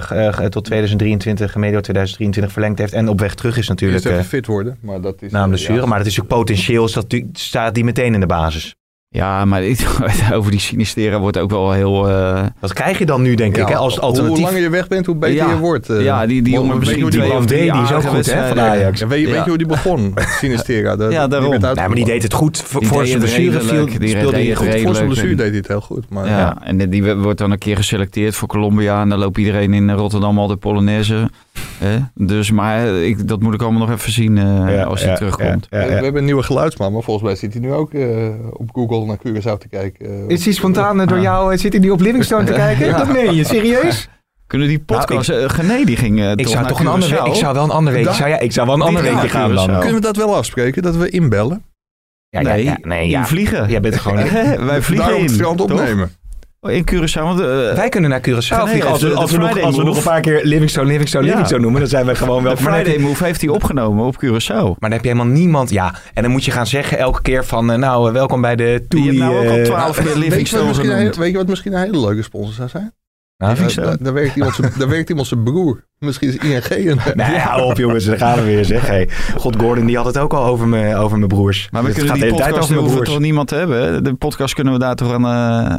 tot 0.49 0.65
2023, 0.65 1.55
medio 1.57 1.81
2023 1.81 2.53
verlengd 2.53 2.79
heeft. 2.79 2.93
En 2.93 3.09
op 3.09 3.21
weg 3.21 3.35
terug 3.35 3.57
is 3.59 3.69
natuurlijk 3.69 4.05
even 4.05 4.25
fit 4.25 4.47
worden, 4.47 4.77
maar 4.81 5.01
dat 5.01 5.23
is... 5.23 5.31
na 5.31 5.39
een 5.39 5.43
eh, 5.45 5.49
blessure. 5.51 5.87
Maar 5.87 5.99
dat 5.99 6.07
is 6.07 6.21
ook 6.21 6.27
potentieel, 6.27 6.85
is 6.85 6.99
staat 7.33 7.75
die 7.75 7.85
meteen 7.85 8.15
in 8.15 8.21
de 8.21 8.27
basis. 8.27 8.75
Ja, 9.15 9.45
maar 9.45 9.63
over 10.35 10.51
die 10.51 10.61
Sinistera 10.61 11.19
wordt 11.19 11.39
ook 11.39 11.51
wel 11.51 11.73
heel... 11.73 12.09
eh, 12.09 12.45
Wat 12.61 12.73
krijg 12.73 12.99
je 12.99 13.07
dan 13.07 13.23
nu, 13.23 13.35
denk 13.35 13.57
ik, 13.57 13.69
hè, 13.69 13.77
als 13.77 13.95
Hoe 13.95 14.03
alternatief? 14.03 14.45
langer 14.45 14.61
je 14.61 14.71
weg 14.71 14.89
bent, 14.89 15.07
hoe 15.07 15.15
beter 15.17 15.37
Ja. 15.37 15.51
je 15.51 15.57
wordt. 15.59 15.89
eh. 15.91 16.03
ja, 16.03 16.27
die, 16.27 16.43
die 16.43 16.53
jongen 16.53 16.73
je 16.73 16.79
misschien 16.79 17.01
hoe 17.03 17.11
die 17.11 17.21
twee 17.21 17.33
of 17.33 17.47
drie 17.47 17.73
die 17.73 17.83
is 17.83 17.93
ook 17.93 18.03
goed, 18.03 18.33
hè, 18.33 18.49
van. 18.49 18.61
Ajax. 18.61 19.01
Ja, 19.01 19.07
weet, 19.07 19.21
je, 19.21 19.27
weet 19.33 19.43
je 19.45 19.49
hoe 19.49 19.59
die 19.59 19.67
begon? 19.67 20.15
Sinistera. 20.39 20.97
Dat, 20.97 21.13
Ja, 21.13 21.27
daarom. 21.29 21.51
Nee, 21.51 21.61
maar 21.75 21.95
die 21.95 22.05
deed 22.05 22.23
het 22.23 22.33
goed. 22.33 22.59
Voor, 22.63 22.81
Die 22.81 22.89
voor 22.89 22.99
deed 22.99 23.09
zijn 23.09 23.19
blessure 23.21 23.61
viel, 23.61 23.87
die 23.99 24.09
speelde 24.09 24.37
hij 24.37 24.55
goed. 24.55 24.67
redelijk. 24.67 24.85
Voor 24.87 24.95
zijn 24.95 25.07
blessure 25.07 25.35
deed 25.35 25.47
hij 25.49 25.57
het 25.57 25.69
heel 25.69 25.81
goed. 25.81 26.05
Maar 26.11 26.27
Ja, 26.27 26.57
en 26.63 26.91
die 26.91 27.15
wordt 27.15 27.39
dan 27.39 27.51
een 27.51 27.59
keer 27.59 27.77
geselecteerd 27.77 28.35
voor 28.35 28.49
Colombia. 28.49 29.01
En 29.01 29.09
dan 29.09 29.19
loopt 29.19 29.39
iedereen 29.39 29.75
in 29.75 29.91
Rotterdam 29.91 30.39
al 30.39 30.47
de 30.47 30.57
Polonaise. 30.57 31.31
Hè? 31.79 31.99
Dus, 32.15 32.51
maar 32.51 32.87
ik, 32.87 33.29
dat 33.29 33.41
moet 33.41 33.55
ik 33.55 33.63
allemaal 33.63 33.81
nog 33.87 33.91
even 33.99 34.13
zien 34.13 34.39
eh, 34.39 34.45
Ja, 34.75 34.83
als 34.83 35.01
hij 35.01 35.11
ja, 35.11 35.17
terugkomt. 35.17 35.67
ja, 35.71 35.79
ja, 35.79 35.85
We, 35.87 35.91
ja. 35.91 35.97
we 35.99 36.03
hebben 36.05 36.17
een 36.21 36.25
nieuwe 36.25 36.43
geluidsman, 36.43 36.93
maar 36.93 37.03
volgens 37.03 37.27
mij 37.27 37.37
zit 37.37 37.53
hij 37.53 37.63
nu 37.63 37.73
ook 37.73 37.93
eh, 37.95 38.29
op 38.53 38.71
Google 38.73 39.05
naar 39.07 39.17
Curaçao 39.27 39.59
te 39.59 39.69
kijken. 39.71 40.07
eh. 40.07 40.29
Is 40.29 40.45
hij 40.45 40.55
spontaan 40.55 41.07
door 41.07 41.21
jou, 41.21 41.59
zit 41.59 41.73
hij 41.73 41.83
nu 41.83 41.91
op 41.91 42.01
Livingstone 42.01 42.45
te 42.45 42.53
kijken? 42.65 42.87
Ja. 42.87 42.97
Dat 42.99 43.13
meen 43.13 43.35
je, 43.35 43.45
serieus? 43.45 44.09
Kunnen 44.47 44.69
die 44.69 44.81
podcast... 44.81 45.29
eh, 45.29 45.49
Gené, 45.49 45.85
die 45.85 45.97
ging 45.97 46.31
Ik 46.31 46.37
toch 46.39 46.49
zou 46.49 46.61
naar 46.61 46.69
toch 46.71 46.81
een 46.81 46.87
ander 46.87 47.09
Curaçao? 47.09 47.23
week, 47.23 47.27
ik 47.27 47.35
zou 47.35 47.55
wel 47.55 47.65
een 47.65 47.71
ander 47.71 47.93
week, 47.93 48.09
zou, 48.13 48.29
ja, 48.29 48.39
ik 48.39 48.53
zou 48.53 48.67
wel 48.67 48.77
een 48.77 48.83
ander 48.83 49.03
Die 49.03 49.11
weekje 49.13 49.29
gaat 49.29 49.41
gaan 49.41 49.55
dan. 49.55 49.79
Kunnen 49.79 49.95
we 49.95 50.01
dat 50.01 50.17
wel 50.17 50.37
afspreken, 50.37 50.83
dat 50.83 50.97
we 50.97 51.09
inbellen? 51.11 51.63
Ja, 52.29 52.41
nee, 52.41 52.65
ja, 52.65 52.71
ja, 52.71 52.89
nee, 52.89 53.09
ja. 53.09 53.27
vliegen. 53.27 53.69
Jij 53.71 53.81
bent 53.81 53.97
gewoon... 53.99 54.17
Wij 54.67 54.83
vliegen 54.83 55.07
Daar 55.07 55.15
op 55.15 55.21
in. 55.21 55.25
het 55.25 55.35
strand 55.35 55.59
toch? 55.59 55.71
opnemen. 55.71 56.13
Oh, 56.65 56.71
In 56.73 56.85
Curaçao. 56.91 57.23
Want, 57.23 57.41
eh, 57.41 57.47
Wij 57.75 57.89
kunnen 57.89 58.11
naar 58.11 58.21
Curaçao 58.21 58.57
Nee, 58.57 58.67
vliegen. 58.67 58.91
Als, 58.91 59.01
de- 59.01 59.07
we, 59.09 59.13
de 59.15 59.21
als, 59.21 59.31
we 59.31 59.39
nog, 59.39 59.61
als 59.61 59.77
we 59.77 59.83
nog 59.83 59.97
een 59.97 60.03
paar 60.03 60.21
keer 60.21 60.41
Livingstone, 60.45 60.87
Livingstone, 60.87 61.25
Ja. 61.25 61.31
Livingstone 61.31 61.63
noemen, 61.63 61.81
dan 61.81 61.89
zijn 61.89 62.07
we 62.07 62.15
gewoon 62.15 62.43
wel... 62.43 62.55
de 62.55 62.63
Friday 62.63 62.93
je, 62.93 62.99
Move 62.99 63.25
heeft 63.25 63.41
hij 63.41 63.51
opgenomen 63.51 64.05
op 64.05 64.17
Curaçao. 64.25 64.47
maar 64.63 64.77
dan 64.79 64.93
heb 64.93 65.03
je 65.03 65.09
helemaal 65.09 65.33
niemand... 65.33 65.71
Ja, 65.71 65.95
en 66.15 66.23
dan 66.23 66.31
moet 66.33 66.45
je 66.45 66.51
gaan 66.51 66.67
zeggen 66.67 66.99
elke 66.99 67.23
keer 67.23 67.45
van... 67.45 67.73
eh, 67.73 67.79
nou, 67.79 68.07
eh, 68.09 68.13
welkom 68.13 68.41
bij 68.41 68.57
de 68.57 68.77
Die 68.79 68.89
Toei... 68.89 69.05
heeft 69.05 69.19
nou 69.19 69.47
ook 69.47 69.59
al 69.59 69.65
12 69.65 69.97
keer 69.97 70.09
je, 70.09 70.19
Livingstone 70.19 71.11
weet 71.19 71.31
je 71.31 71.37
wat 71.37 71.47
misschien 71.47 71.73
een 71.73 71.81
hele 71.81 72.01
leuke 72.01 72.23
sponsor 72.23 72.55
zou 72.55 72.69
zijn? 72.69 72.93
Nou, 73.43 73.57
Daar, 73.57 73.75
daar, 73.85 73.97
daar 74.01 74.13
werkt 74.13 74.37
iemand 74.37 74.55
zijn- 74.55 74.73
daar 74.79 74.89
werkt 74.89 75.09
iemand 75.11 75.27
zijn 75.27 75.43
broer. 75.43 75.85
Misschien 75.99 76.29
is 76.29 76.37
ING 76.37 76.89
een... 76.91 77.01
Nee, 77.15 77.39
hou 77.39 77.63
op 77.63 77.77
jongens, 77.77 78.05
daar 78.05 78.19
gaan 78.19 78.39
we 78.39 78.45
weer 78.45 78.65
zeg. 78.65 78.87
Hey, 78.87 79.09
God, 79.37 79.57
Gordon 79.57 79.87
die 79.87 79.97
had 79.97 80.05
het 80.07 80.19
ook 80.19 80.33
al 80.33 80.45
over 80.45 80.69
mijn, 80.69 80.97
over 80.97 81.17
mijn 81.17 81.29
broers. 81.29 81.69
Maar 81.71 81.83
we 81.83 81.89
Het 81.89 81.97
kunnen 81.97 82.13
gaat 82.15 82.23
die 82.23 82.31
de 82.31 82.43
hele 82.43 82.51
tijd 82.51 82.67
podcast 82.69 82.91
over 82.93 83.05
toch 83.05 83.19
niemand 83.19 83.49
te 83.49 83.55
hebben? 83.55 84.05
De 84.05 84.15
podcast 84.15 84.55
kunnen 84.55 84.73
we 84.73 84.79
daar 84.79 84.95
toch 84.95 85.13
aan, 85.13 85.27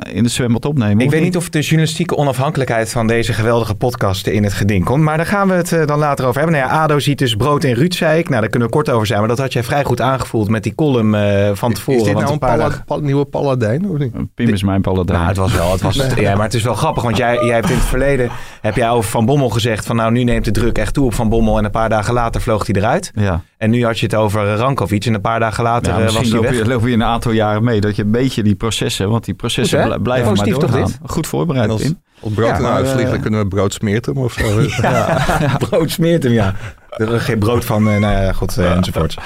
eh, 0.05 0.15
in 0.15 0.23
de 0.23 0.29
zwembad 0.29 0.65
opnemen? 0.65 0.99
Ik 1.05 1.09
weet 1.11 1.21
niet 1.21 1.37
of 1.37 1.49
de 1.49 1.59
journalistieke 1.59 2.15
onafhankelijkheid 2.17 2.89
van 2.89 3.07
deze 3.07 3.33
geweldige 3.33 3.75
podcast 3.75 4.27
in 4.27 4.43
het 4.43 4.53
geding 4.53 4.85
komt. 4.85 5.03
Maar 5.03 5.17
daar 5.17 5.25
gaan 5.25 5.47
we 5.47 5.53
het 5.53 5.71
eh, 5.71 5.85
dan 5.85 5.99
later 5.99 6.25
over 6.25 6.41
hebben. 6.41 6.59
Nou 6.59 6.71
ja, 6.71 6.81
ADO 6.81 6.99
ziet 6.99 7.17
dus 7.17 7.35
brood 7.35 7.63
en 7.63 7.73
Ruud, 7.73 7.93
zei 7.93 8.19
ik. 8.19 8.29
Nou, 8.29 8.41
daar 8.41 8.49
kunnen 8.49 8.67
we 8.67 8.73
kort 8.73 8.89
over 8.89 9.07
zijn. 9.07 9.19
Maar 9.19 9.27
dat 9.27 9.37
had 9.39 9.53
jij 9.53 9.63
vrij 9.63 9.83
goed 9.83 10.01
aangevoeld 10.01 10.49
met 10.49 10.63
die 10.63 10.75
column 10.75 11.15
eh, 11.15 11.49
van 11.53 11.73
tevoren. 11.73 11.99
Is 11.99 12.05
dit 12.05 12.13
want 12.13 12.39
nou 12.41 12.51
een 12.61 12.83
pala- 12.85 13.01
nieuwe 13.01 13.25
paladijn 13.25 13.89
of 13.89 13.97
niet? 13.97 14.13
Pim 14.35 14.49
is 14.49 14.63
mijn 14.63 14.81
paladijn. 14.81 15.17
Nou, 15.17 15.29
het 15.29 15.37
was 15.37 15.53
wel. 15.53 15.71
Het 15.71 15.81
was, 15.81 15.95
ja, 16.15 16.35
maar 16.35 16.45
het 16.45 16.53
is 16.53 16.63
wel 16.63 16.75
grappig. 16.75 17.03
Want 17.03 17.17
jij, 17.17 17.45
jij 17.53 17.61
hebt 17.61 17.69
in 17.73 17.79
het 17.79 17.89
verleden 17.89 18.29
heb 18.61 18.75
jij 18.75 18.89
over 18.89 19.09
Van 19.09 19.25
Bommel 19.25 19.49
gezegd 19.49 19.85
van 19.85 19.95
nou, 19.95 20.11
nu 20.11 20.23
neemt 20.23 20.45
de 20.45 20.51
druk 20.51 20.77
echt 20.77 20.93
toe 20.93 21.05
op 21.05 21.13
Van 21.13 21.29
Bommel. 21.29 21.57
En 21.57 21.65
een 21.65 21.71
paar 21.71 21.89
dagen 21.89 22.13
later 22.13 22.41
vloog 22.41 22.65
hij 22.67 22.75
eruit. 22.75 23.11
ja. 23.15 23.41
En 23.57 23.69
nu 23.69 23.85
had 23.85 23.99
je 23.99 24.05
het 24.05 24.15
over 24.15 24.55
Rankovic. 24.55 25.05
En 25.05 25.13
een 25.13 25.21
paar 25.21 25.39
dagen 25.39 25.63
later 25.63 25.91
Ja, 25.93 25.97
eh, 25.99 26.03
was 26.03 26.13
misschien 26.17 26.31
hij 26.31 26.41
loop 26.41 26.51
weg. 26.57 26.67
je, 26.67 26.73
loop 26.73 26.87
je 26.87 26.93
een 26.93 27.03
aantal 27.03 27.31
jaren 27.31 27.63
mee 27.63 27.81
dat 27.81 27.95
je 27.95 28.03
een 28.03 28.11
beetje 28.11 28.43
die 28.43 28.55
processen, 28.55 29.09
want 29.09 29.25
die 29.25 29.33
processen 29.33 29.79
Goed, 29.81 29.89
hè? 29.89 29.95
bl- 29.95 30.03
blijven 30.03 30.25
maar 30.25 30.35
Positief 30.35 30.57
doorgaan. 30.59 30.85
dit? 30.85 30.99
Goed 31.05 31.27
voorbereid, 31.27 31.95
als 32.23 32.33
brood 32.33 32.57
Ja, 32.57 32.79
eh, 32.79 33.09
dan 33.09 33.21
kunnen 33.21 33.39
we 33.39 33.47
brood 33.47 33.73
smeerten 33.73 34.15
of 34.15 34.33
zo. 34.33 34.65
Brood 35.69 35.91
smeert 35.91 36.23
hem, 36.23 36.31
ja. 36.31 36.55
Er 36.97 37.13
is 37.13 37.21
geen 37.21 37.39
brood 37.39 37.65
van, 37.65 37.89
eh, 37.89 37.97
nou 37.97 38.13
ja, 38.23 38.31
god, 38.31 38.57
eh, 38.57 38.71
enzovoort. 38.71 39.17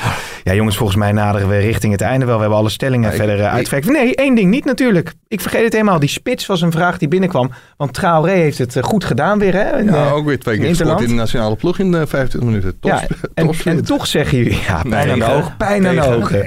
Ja, 0.44 0.54
jongens, 0.54 0.78
volgens 0.78 0.98
mij 0.98 1.12
naderen 1.12 1.50
we 1.50 1.58
richting 1.58 1.92
het 1.92 2.02
einde 2.02 2.26
wel. 2.26 2.36
We 2.36 2.42
hebben 2.42 2.60
alle 2.60 2.70
stellingen 2.70 3.12
Ja, 3.12 3.16
verder 3.16 3.38
uh, 3.38 3.54
uitgewerkt. 3.54 3.90
Nee, 3.90 4.16
één 4.16 4.36
ding 4.36 4.50
niet 4.50 4.66
natuurlijk. 4.66 5.14
Ik 5.28 5.42
vergeet 5.42 5.64
het 5.64 5.74
helemaal. 5.74 6.00
Die 6.00 6.10
spits 6.10 6.46
was 6.46 6.62
een 6.62 6.72
vraag 6.72 6.98
die 6.98 7.08
binnenkwam. 7.08 7.52
Want 7.78 7.94
Traoré 7.94 8.32
heeft 8.32 8.58
het 8.58 8.78
goed 8.82 9.04
gedaan 9.04 9.40
weer, 9.40 9.54
hè? 9.54 9.78
In, 9.80 9.86
Ja, 9.86 10.10
ook 10.10 10.26
weer 10.26 10.40
twee 10.40 10.58
keer 10.58 10.68
gescoord 10.68 11.02
in 11.02 11.08
de 11.08 11.14
nationale 11.14 11.56
ploeg 11.56 11.80
in 11.80 11.92
de 11.92 12.08
25 12.08 12.42
minuten. 12.50 12.80
Top, 12.80 12.92
ja, 12.92 13.08
en, 13.34 13.84
toch 13.84 14.08
zeg 14.08 14.32
je, 14.32 14.54
ja, 14.68 14.82
pijn 14.90 15.12
aan 15.12 15.20
de 15.20 15.26
ogen, 15.26 15.58
pijn 15.58 15.88
aan 15.88 15.96
de 15.96 16.16
ogen. 16.16 16.46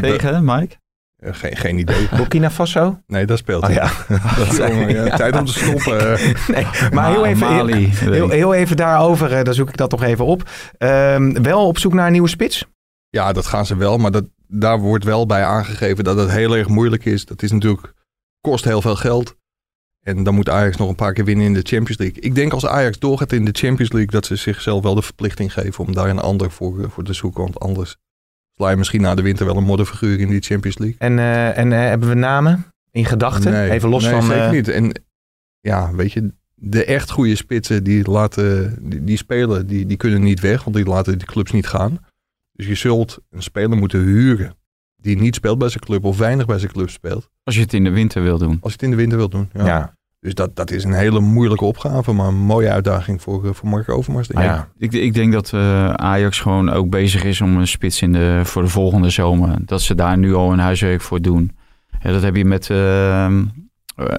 Tegen, 0.00 0.44
Mike? 0.44 0.76
Eh, 1.24 1.34
geen, 1.34 1.56
geen 1.56 1.78
idee. 1.78 2.08
Burkina 2.16 2.50
Faso? 2.50 2.98
Nee, 3.06 3.26
dat 3.26 3.38
speelt 3.38 3.64
Oh 3.64 3.70
ja. 3.70 3.90
Dat, 4.38 4.56
jongen, 4.68 4.94
ja, 4.94 5.16
tijd 5.16 5.36
om 5.36 5.44
te 5.44 5.52
stoppen. 5.52 6.18
Nee, 6.48 6.66
maar 6.92 7.10
heel 7.10 7.26
even, 7.26 7.46
heel, 7.46 7.64
Mali. 7.64 7.86
heel, 7.88 8.28
heel 8.28 8.54
even 8.54 8.76
daarover, 8.76 9.32
eh, 9.32 9.44
dan 9.44 9.54
zoek 9.54 9.68
ik 9.68 9.76
dat 9.76 9.90
nog 9.90 10.02
even 10.02 10.24
op. 10.24 10.50
Ehm, 10.78 11.42
wel 11.42 11.66
op 11.66 11.78
zoek 11.78 11.92
naar 11.92 12.06
een 12.06 12.12
nieuwe 12.12 12.28
spits? 12.28 12.64
Ja, 13.08 13.32
dat 13.32 13.46
gaan 13.46 13.66
ze 13.66 13.76
wel. 13.76 13.98
Maar 13.98 14.10
dat, 14.10 14.24
daar 14.46 14.78
wordt 14.78 15.04
wel 15.04 15.26
bij 15.26 15.44
aangegeven 15.44 16.04
dat 16.04 16.16
het 16.16 16.30
heel 16.30 16.56
erg 16.56 16.68
moeilijk 16.68 17.04
is. 17.04 17.24
Dat 17.24 17.42
is 17.42 17.52
natuurlijk, 17.52 17.92
kost 18.40 18.64
heel 18.64 18.80
veel 18.80 18.96
geld. 18.96 19.36
En 20.00 20.22
dan 20.22 20.34
moet 20.34 20.48
Ajax 20.48 20.76
nog 20.76 20.88
een 20.88 20.94
paar 20.94 21.12
keer 21.12 21.24
winnen 21.24 21.46
in 21.46 21.54
de 21.54 21.62
Champions 21.62 21.98
League. 21.98 22.20
Ik 22.20 22.34
denk 22.34 22.52
als 22.52 22.66
Ajax 22.66 22.98
doorgaat 22.98 23.32
in 23.32 23.44
de 23.44 23.52
Champions 23.52 23.92
League... 23.92 24.10
dat 24.10 24.26
ze 24.26 24.36
zichzelf 24.36 24.82
wel 24.82 24.94
de 24.94 25.02
verplichting 25.02 25.52
geven 25.52 25.84
om 25.84 25.94
daar 25.94 26.08
een 26.08 26.18
ander 26.18 26.50
voor, 26.50 26.82
eh, 26.82 26.90
voor 26.90 27.04
te 27.04 27.12
zoeken. 27.12 27.42
Want 27.42 27.60
anders 27.60 27.96
sla 28.56 28.70
je 28.70 28.76
misschien 28.76 29.00
na 29.00 29.14
de 29.14 29.22
winter 29.22 29.46
wel 29.46 29.56
een 29.56 29.64
modderfiguur 29.64 30.20
in 30.20 30.28
die 30.28 30.40
Champions 30.40 30.78
League. 30.78 30.98
En, 30.98 31.18
eh, 31.18 31.58
en 31.58 31.72
eh, 31.72 31.78
hebben 31.78 32.08
we 32.08 32.14
namen 32.14 32.64
in 32.90 33.04
gedachten? 33.04 33.52
Nee, 33.52 33.70
even 33.70 33.88
los 33.88 34.02
nee, 34.02 34.12
van... 34.12 34.22
zeker 34.22 34.42
eh, 34.42 34.50
niet. 34.50 34.68
En 34.68 35.02
ja, 35.60 35.94
weet 35.94 36.12
je, 36.12 36.32
de 36.54 36.84
echt 36.84 37.10
goede 37.10 37.36
spitsen 37.36 37.84
die, 37.84 38.10
laten, 38.10 38.78
die, 38.90 39.04
die 39.04 39.16
spelen, 39.16 39.66
die, 39.66 39.86
die 39.86 39.96
kunnen 39.96 40.22
niet 40.22 40.40
weg, 40.40 40.64
want 40.64 40.76
die 40.76 40.84
laten 40.84 41.18
die 41.18 41.26
clubs 41.26 41.52
niet 41.52 41.66
gaan. 41.66 41.98
Dus 42.52 42.66
je 42.66 42.74
zult 42.74 43.18
een 43.30 43.42
speler 43.42 43.78
moeten 43.78 44.00
huren 44.00 44.56
die 44.96 45.18
niet 45.18 45.34
speelt 45.34 45.58
bij 45.58 45.68
zijn 45.68 45.84
club 45.84 46.04
of 46.04 46.18
weinig 46.18 46.46
bij 46.46 46.58
zijn 46.58 46.72
club 46.72 46.90
speelt. 46.90 47.30
Als 47.42 47.54
je 47.54 47.60
het 47.60 47.72
in 47.72 47.84
de 47.84 47.90
winter 47.90 48.22
wil 48.22 48.38
doen. 48.38 48.58
Als 48.60 48.72
je 48.72 48.78
het 48.78 48.82
in 48.82 48.90
de 48.90 48.96
winter 48.96 49.18
wilt 49.18 49.30
doen. 49.30 49.50
Ja. 49.52 49.66
ja. 49.66 49.96
Dus 50.24 50.34
dat, 50.34 50.56
dat 50.56 50.70
is 50.70 50.84
een 50.84 50.92
hele 50.92 51.20
moeilijke 51.20 51.64
opgave, 51.64 52.12
maar 52.12 52.26
een 52.26 52.34
mooie 52.34 52.70
uitdaging 52.70 53.22
voor, 53.22 53.46
eh, 53.46 53.52
voor 53.52 53.68
Mark 53.68 53.88
Overmars. 53.88 54.28
denk 54.28 54.40
ik. 54.40 54.46
Ja. 54.46 54.68
Ik, 54.78 54.92
ik 54.92 55.14
denk 55.14 55.32
dat 55.32 55.52
eh, 55.52 55.92
Ajax 55.92 56.40
gewoon 56.40 56.70
ook 56.70 56.90
bezig 56.90 57.24
is 57.24 57.40
om 57.40 57.56
een 57.56 57.66
spits 57.66 58.02
in 58.02 58.12
de, 58.12 58.40
voor 58.44 58.62
de 58.62 58.68
volgende 58.68 59.10
zomer. 59.10 59.56
Dat 59.60 59.82
ze 59.82 59.94
daar 59.94 60.18
nu 60.18 60.34
al 60.34 60.52
een 60.52 60.58
huiswerk 60.58 61.00
voor 61.00 61.20
doen. 61.20 61.56
Ja, 62.02 62.12
dat 62.12 62.22
heb 62.22 62.36
je 62.36 62.44
met 62.44 62.70
eh, 62.70 63.24
eh, 63.24 63.32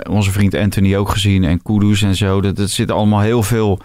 onze 0.09 0.31
vriend 0.31 0.55
Anthony 0.55 0.95
ook 0.95 1.09
gezien 1.09 1.43
en 1.43 1.61
Kudus 1.61 2.01
en 2.01 2.15
zo. 2.15 2.41
Dat, 2.41 2.55
dat 2.55 2.69
zit 2.69 2.91
allemaal 2.91 3.21
heel 3.21 3.43
veel 3.43 3.79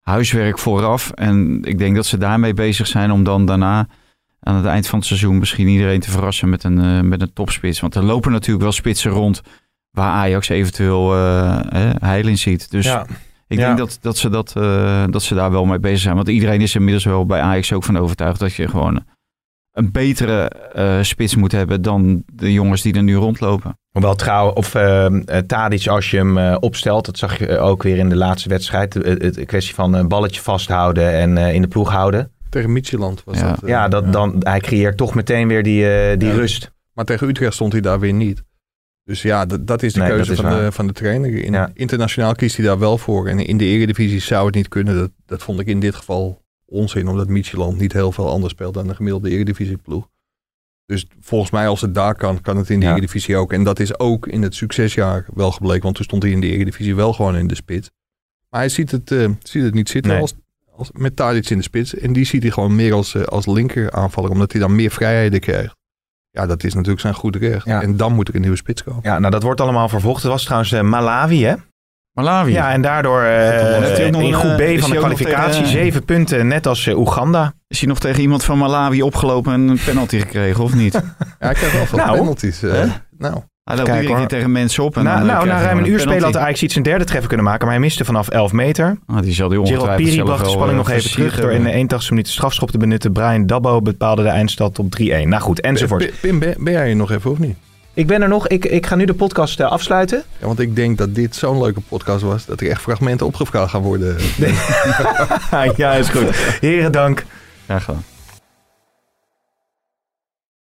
huiswerk 0.00 0.58
vooraf. 0.58 1.10
En 1.10 1.60
ik 1.62 1.78
denk 1.78 1.94
dat 1.96 2.06
ze 2.06 2.18
daarmee 2.18 2.54
bezig 2.54 2.86
zijn 2.86 3.10
om 3.10 3.24
dan 3.24 3.46
daarna 3.46 3.88
aan 4.40 4.56
het 4.56 4.66
eind 4.66 4.86
van 4.86 4.98
het 4.98 5.08
seizoen 5.08 5.38
misschien 5.38 5.68
iedereen 5.68 6.00
te 6.00 6.10
verrassen 6.10 6.48
met 6.48 6.64
een, 6.64 7.08
met 7.08 7.22
een 7.22 7.32
topspits. 7.32 7.80
Want 7.80 7.94
er 7.94 8.04
lopen 8.04 8.32
natuurlijk 8.32 8.62
wel 8.62 8.72
spitsen 8.72 9.10
rond 9.10 9.42
waar 9.92 10.10
Ajax 10.12 10.48
eventueel 10.48 11.14
eh, 11.14 11.58
eh, 11.70 11.94
heil 12.00 12.26
in 12.26 12.38
ziet. 12.38 12.70
Dus 12.70 12.84
ja. 12.86 13.06
ik 13.48 13.58
Ja. 13.58 13.66
denk 13.66 13.78
dat, 13.78 13.98
dat, 14.00 14.16
ze 14.16 14.28
dat, 14.28 14.52
eh, 14.56 15.04
dat 15.10 15.22
ze 15.22 15.34
daar 15.34 15.50
wel 15.50 15.64
mee 15.64 15.78
bezig 15.80 16.00
zijn. 16.00 16.14
Want 16.14 16.28
iedereen 16.28 16.60
is 16.60 16.74
inmiddels 16.74 17.04
wel 17.04 17.26
bij 17.26 17.40
Ajax 17.40 17.72
ook 17.72 17.84
van 17.84 17.98
overtuigd 17.98 18.40
dat 18.40 18.54
je 18.54 18.68
gewoon 18.68 19.04
een 19.72 19.92
betere 19.92 20.48
eh, 20.72 20.98
spits 21.02 21.36
moet 21.36 21.52
hebben 21.52 21.82
dan 21.82 22.22
de 22.32 22.52
jongens 22.52 22.82
die 22.82 22.94
er 22.94 23.02
nu 23.02 23.14
rondlopen. 23.14 23.78
Hoewel 23.90 24.14
trouw, 24.14 24.50
of 24.50 24.74
ehm 24.74 25.16
eh, 25.26 25.38
Tadic 25.38 25.86
als 25.86 26.10
je 26.10 26.16
hem 26.16 26.38
eh, 26.38 26.56
opstelt, 26.60 27.06
dat 27.06 27.18
zag 27.18 27.38
je 27.38 27.58
ook 27.58 27.82
weer 27.82 27.96
in 27.96 28.08
de 28.08 28.16
laatste 28.16 28.48
wedstrijd. 28.48 28.94
Het 28.94 29.44
kwestie 29.46 29.74
van 29.74 29.92
een 29.94 30.08
balletje 30.08 30.40
vasthouden 30.40 31.12
en 31.12 31.36
eh, 31.38 31.54
in 31.54 31.62
de 31.62 31.68
ploeg 31.68 31.90
houden. 31.90 32.30
Tegen 32.48 32.72
Midtjylland 32.72 33.22
was 33.24 33.38
Ja. 33.38 33.48
dat. 33.48 33.60
ja, 33.66 33.88
dat, 33.88 34.12
Dan, 34.12 34.36
hij 34.38 34.60
creëert 34.60 34.96
toch 34.96 35.14
meteen 35.14 35.48
weer 35.48 35.62
die, 35.62 36.16
die 36.16 36.28
Ja. 36.28 36.34
rust. 36.34 36.70
Maar 36.92 37.04
tegen 37.04 37.28
Utrecht 37.28 37.54
stond 37.54 37.72
hij 37.72 37.80
daar 37.80 38.00
weer 38.00 38.12
niet. 38.12 38.42
Dus 39.04 39.22
ja, 39.22 39.46
dat, 39.46 39.66
dat 39.66 39.82
is 39.82 39.92
de 39.92 40.00
Nee, 40.00 40.08
keuze 40.08 40.32
is 40.32 40.40
van, 40.40 40.50
waar. 40.50 40.64
de, 40.64 40.72
van 40.72 40.86
de 40.86 40.92
trainer. 40.92 41.34
In, 41.44 41.52
Ja. 41.52 41.70
Internationaal 41.74 42.34
kiest 42.34 42.56
hij 42.56 42.66
daar 42.66 42.78
wel 42.78 42.98
voor. 42.98 43.28
En 43.28 43.38
in 43.38 43.56
de 43.56 43.64
eredivisie 43.64 44.20
zou 44.20 44.46
het 44.46 44.54
niet 44.54 44.68
kunnen. 44.68 44.94
Dat, 44.96 45.10
dat 45.26 45.42
vond 45.42 45.60
ik 45.60 45.66
in 45.66 45.80
dit 45.80 45.94
geval 45.94 46.42
onzin. 46.64 47.08
Omdat 47.08 47.28
Midtjylland 47.28 47.78
niet 47.78 47.92
heel 47.92 48.12
veel 48.12 48.28
anders 48.30 48.52
speelt 48.52 48.74
dan 48.74 48.86
de 48.86 48.94
gemiddelde 48.94 49.30
eredivisieploeg. 49.30 50.08
Dus 50.86 51.06
volgens 51.20 51.50
mij 51.50 51.68
als 51.68 51.80
het 51.80 51.94
daar 51.94 52.14
kan, 52.14 52.40
kan 52.40 52.56
het 52.56 52.70
in 52.70 52.80
de 52.80 52.86
Ja. 52.86 52.92
eredivisie 52.92 53.36
ook. 53.36 53.52
En 53.52 53.64
dat 53.64 53.80
is 53.80 53.98
ook 53.98 54.26
in 54.26 54.42
het 54.42 54.54
succesjaar 54.54 55.26
wel 55.34 55.52
gebleken. 55.52 55.82
Want 55.82 55.94
toen 55.94 56.04
stond 56.04 56.22
hij 56.22 56.32
in 56.32 56.40
de 56.40 56.46
eredivisie 56.46 56.94
wel 56.94 57.12
gewoon 57.12 57.36
in 57.36 57.46
de 57.46 57.54
spits. 57.54 57.90
Maar 58.48 58.60
hij 58.60 58.68
ziet 58.68 58.90
het, 58.90 59.10
eh, 59.10 59.28
ziet 59.42 59.62
het 59.62 59.74
niet 59.74 59.88
zitten 59.88 60.12
Nee. 60.12 60.20
als, 60.20 60.34
als, 60.76 60.90
met 60.92 61.16
Tadic 61.16 61.50
in 61.50 61.56
de 61.56 61.62
spits. 61.62 61.94
En 61.94 62.12
die 62.12 62.24
ziet 62.24 62.42
hij 62.42 62.50
gewoon 62.50 62.74
meer 62.74 62.92
als, 62.92 63.14
eh, 63.14 63.22
als 63.22 63.46
linker 63.46 63.90
aanvaller. 63.90 64.30
Omdat 64.30 64.52
hij 64.52 64.60
dan 64.60 64.74
meer 64.74 64.90
vrijheden 64.90 65.40
krijgt. 65.40 65.76
Ja, 66.34 66.46
dat 66.46 66.64
is 66.64 66.74
natuurlijk 66.74 67.00
zijn 67.00 67.14
goed 67.14 67.36
recht. 67.36 67.64
Ja. 67.66 67.82
En 67.82 67.96
dan 67.96 68.12
moet 68.14 68.28
er 68.28 68.34
een 68.34 68.40
nieuwe 68.40 68.56
spits 68.56 68.82
komen. 68.82 69.00
Ja, 69.02 69.18
nou 69.18 69.30
dat 69.32 69.42
wordt 69.42 69.60
allemaal 69.60 69.88
vervolgd. 69.88 70.22
Het 70.22 70.30
was 70.32 70.42
trouwens 70.44 70.72
eh, 70.72 70.80
Malawi, 70.80 71.44
hè? 71.44 71.54
Malawi. 72.12 72.52
Ja, 72.52 72.70
en 72.72 72.82
daardoor 72.82 73.22
eh, 73.22 73.78
nog 73.80 73.98
in 73.98 74.14
een, 74.14 74.34
groep 74.34 74.56
B 74.56 74.60
van 74.60 74.66
de 74.66 74.94
nog 74.94 74.98
kwalificatie 74.98 75.52
tegen- 75.52 75.68
zeven 75.68 76.04
punten, 76.04 76.46
net 76.46 76.66
als 76.66 76.86
eh, 76.86 76.98
Oeganda. 76.98 77.52
Is 77.68 77.78
hij 77.78 77.88
nog 77.88 77.98
tegen 78.00 78.20
iemand 78.20 78.44
van 78.44 78.58
Malawi 78.58 79.02
opgelopen 79.02 79.52
en 79.52 79.60
een 79.68 79.80
penalty 79.84 80.18
gekregen 80.18 80.64
of 80.64 80.74
niet? 80.74 80.92
Ja, 81.40 81.50
ik 81.50 81.56
krijg 81.56 81.72
wel 81.72 81.86
veel 81.86 81.98
Nou. 81.98 82.18
penalties. 82.18 82.62
eh. 82.62 82.72
Hè? 82.72 82.86
nou, 83.18 83.42
Hij 83.64 83.76
loopt 83.76 83.88
Kijk, 83.88 84.00
iedere 84.00 84.18
keer 84.20 84.28
hoor. 84.28 84.38
tegen 84.38 84.52
mensen 84.52 84.84
op. 84.84 84.96
En 84.96 85.04
Na, 85.04 85.18
dan, 85.18 85.28
eh, 85.28 85.34
nou, 85.34 85.46
na 85.46 85.58
je 85.58 85.64
ruim 85.64 85.78
een 85.78 85.86
uur 85.86 85.98
spelen 86.00 86.08
had 86.08 86.16
penalty. 86.16 86.38
Ajax 86.38 86.62
iets 86.62 86.72
zijn 86.72 86.84
derde 86.84 87.04
treffer 87.04 87.28
kunnen 87.28 87.46
maken, 87.46 87.64
maar 87.64 87.74
hij 87.74 87.84
miste 87.84 88.04
vanaf 88.04 88.28
11 88.28 88.52
meter. 88.52 88.98
Ah, 89.06 89.22
die 89.22 89.32
zal 89.34 89.48
die 89.48 89.66
Gerald 89.66 89.96
Piri 89.96 90.22
bracht 90.22 90.44
de 90.44 90.50
spanning 90.50 90.70
eh, 90.70 90.76
nog 90.76 90.90
even 90.90 91.10
terug 91.10 91.40
door 91.40 91.52
in 91.52 91.62
de 91.62 91.70
hebben. 91.70 91.98
81ste 92.00 92.08
minuut 92.08 92.24
de 92.24 92.30
strafschop 92.32 92.70
te 92.70 92.78
benutten. 92.78 93.12
Brian 93.12 93.46
Dabbo 93.46 93.80
bepaalde 93.82 94.22
de 94.22 94.28
eindstand 94.28 94.78
op 94.78 94.86
3-1. 95.00 95.28
Nou 95.28 95.42
goed, 95.42 95.60
enzovoort. 95.60 96.20
Pim, 96.20 96.38
ben, 96.38 96.54
ben 96.58 96.72
jij 96.72 96.86
hier 96.86 96.96
nog 96.96 97.10
even 97.10 97.30
of 97.30 97.38
niet? 97.38 97.56
Ik 97.94 98.06
ben 98.06 98.22
er 98.22 98.28
nog. 98.28 98.48
Ik, 98.48 98.64
ik 98.64 98.86
ga 98.86 98.94
nu 98.94 99.04
de 99.04 99.14
podcast 99.14 99.60
eh, 99.60 99.70
afsluiten. 99.70 100.22
Ja, 100.40 100.46
want 100.46 100.58
ik 100.60 100.76
denk 100.76 100.98
dat 100.98 101.14
dit 101.14 101.36
zo'n 101.36 101.62
leuke 101.62 101.80
podcast 101.80 102.22
was... 102.22 102.46
dat 102.46 102.60
er 102.60 102.70
echt 102.70 102.80
fragmenten 102.80 103.26
opgevraagd 103.26 103.70
gaan 103.70 103.82
worden. 103.82 104.16
ja, 105.76 105.92
is 105.92 106.08
goed. 106.08 106.36
Heren, 106.60 106.92
dank. 106.92 107.24
Graag 107.64 107.84
gedaan. 107.84 108.02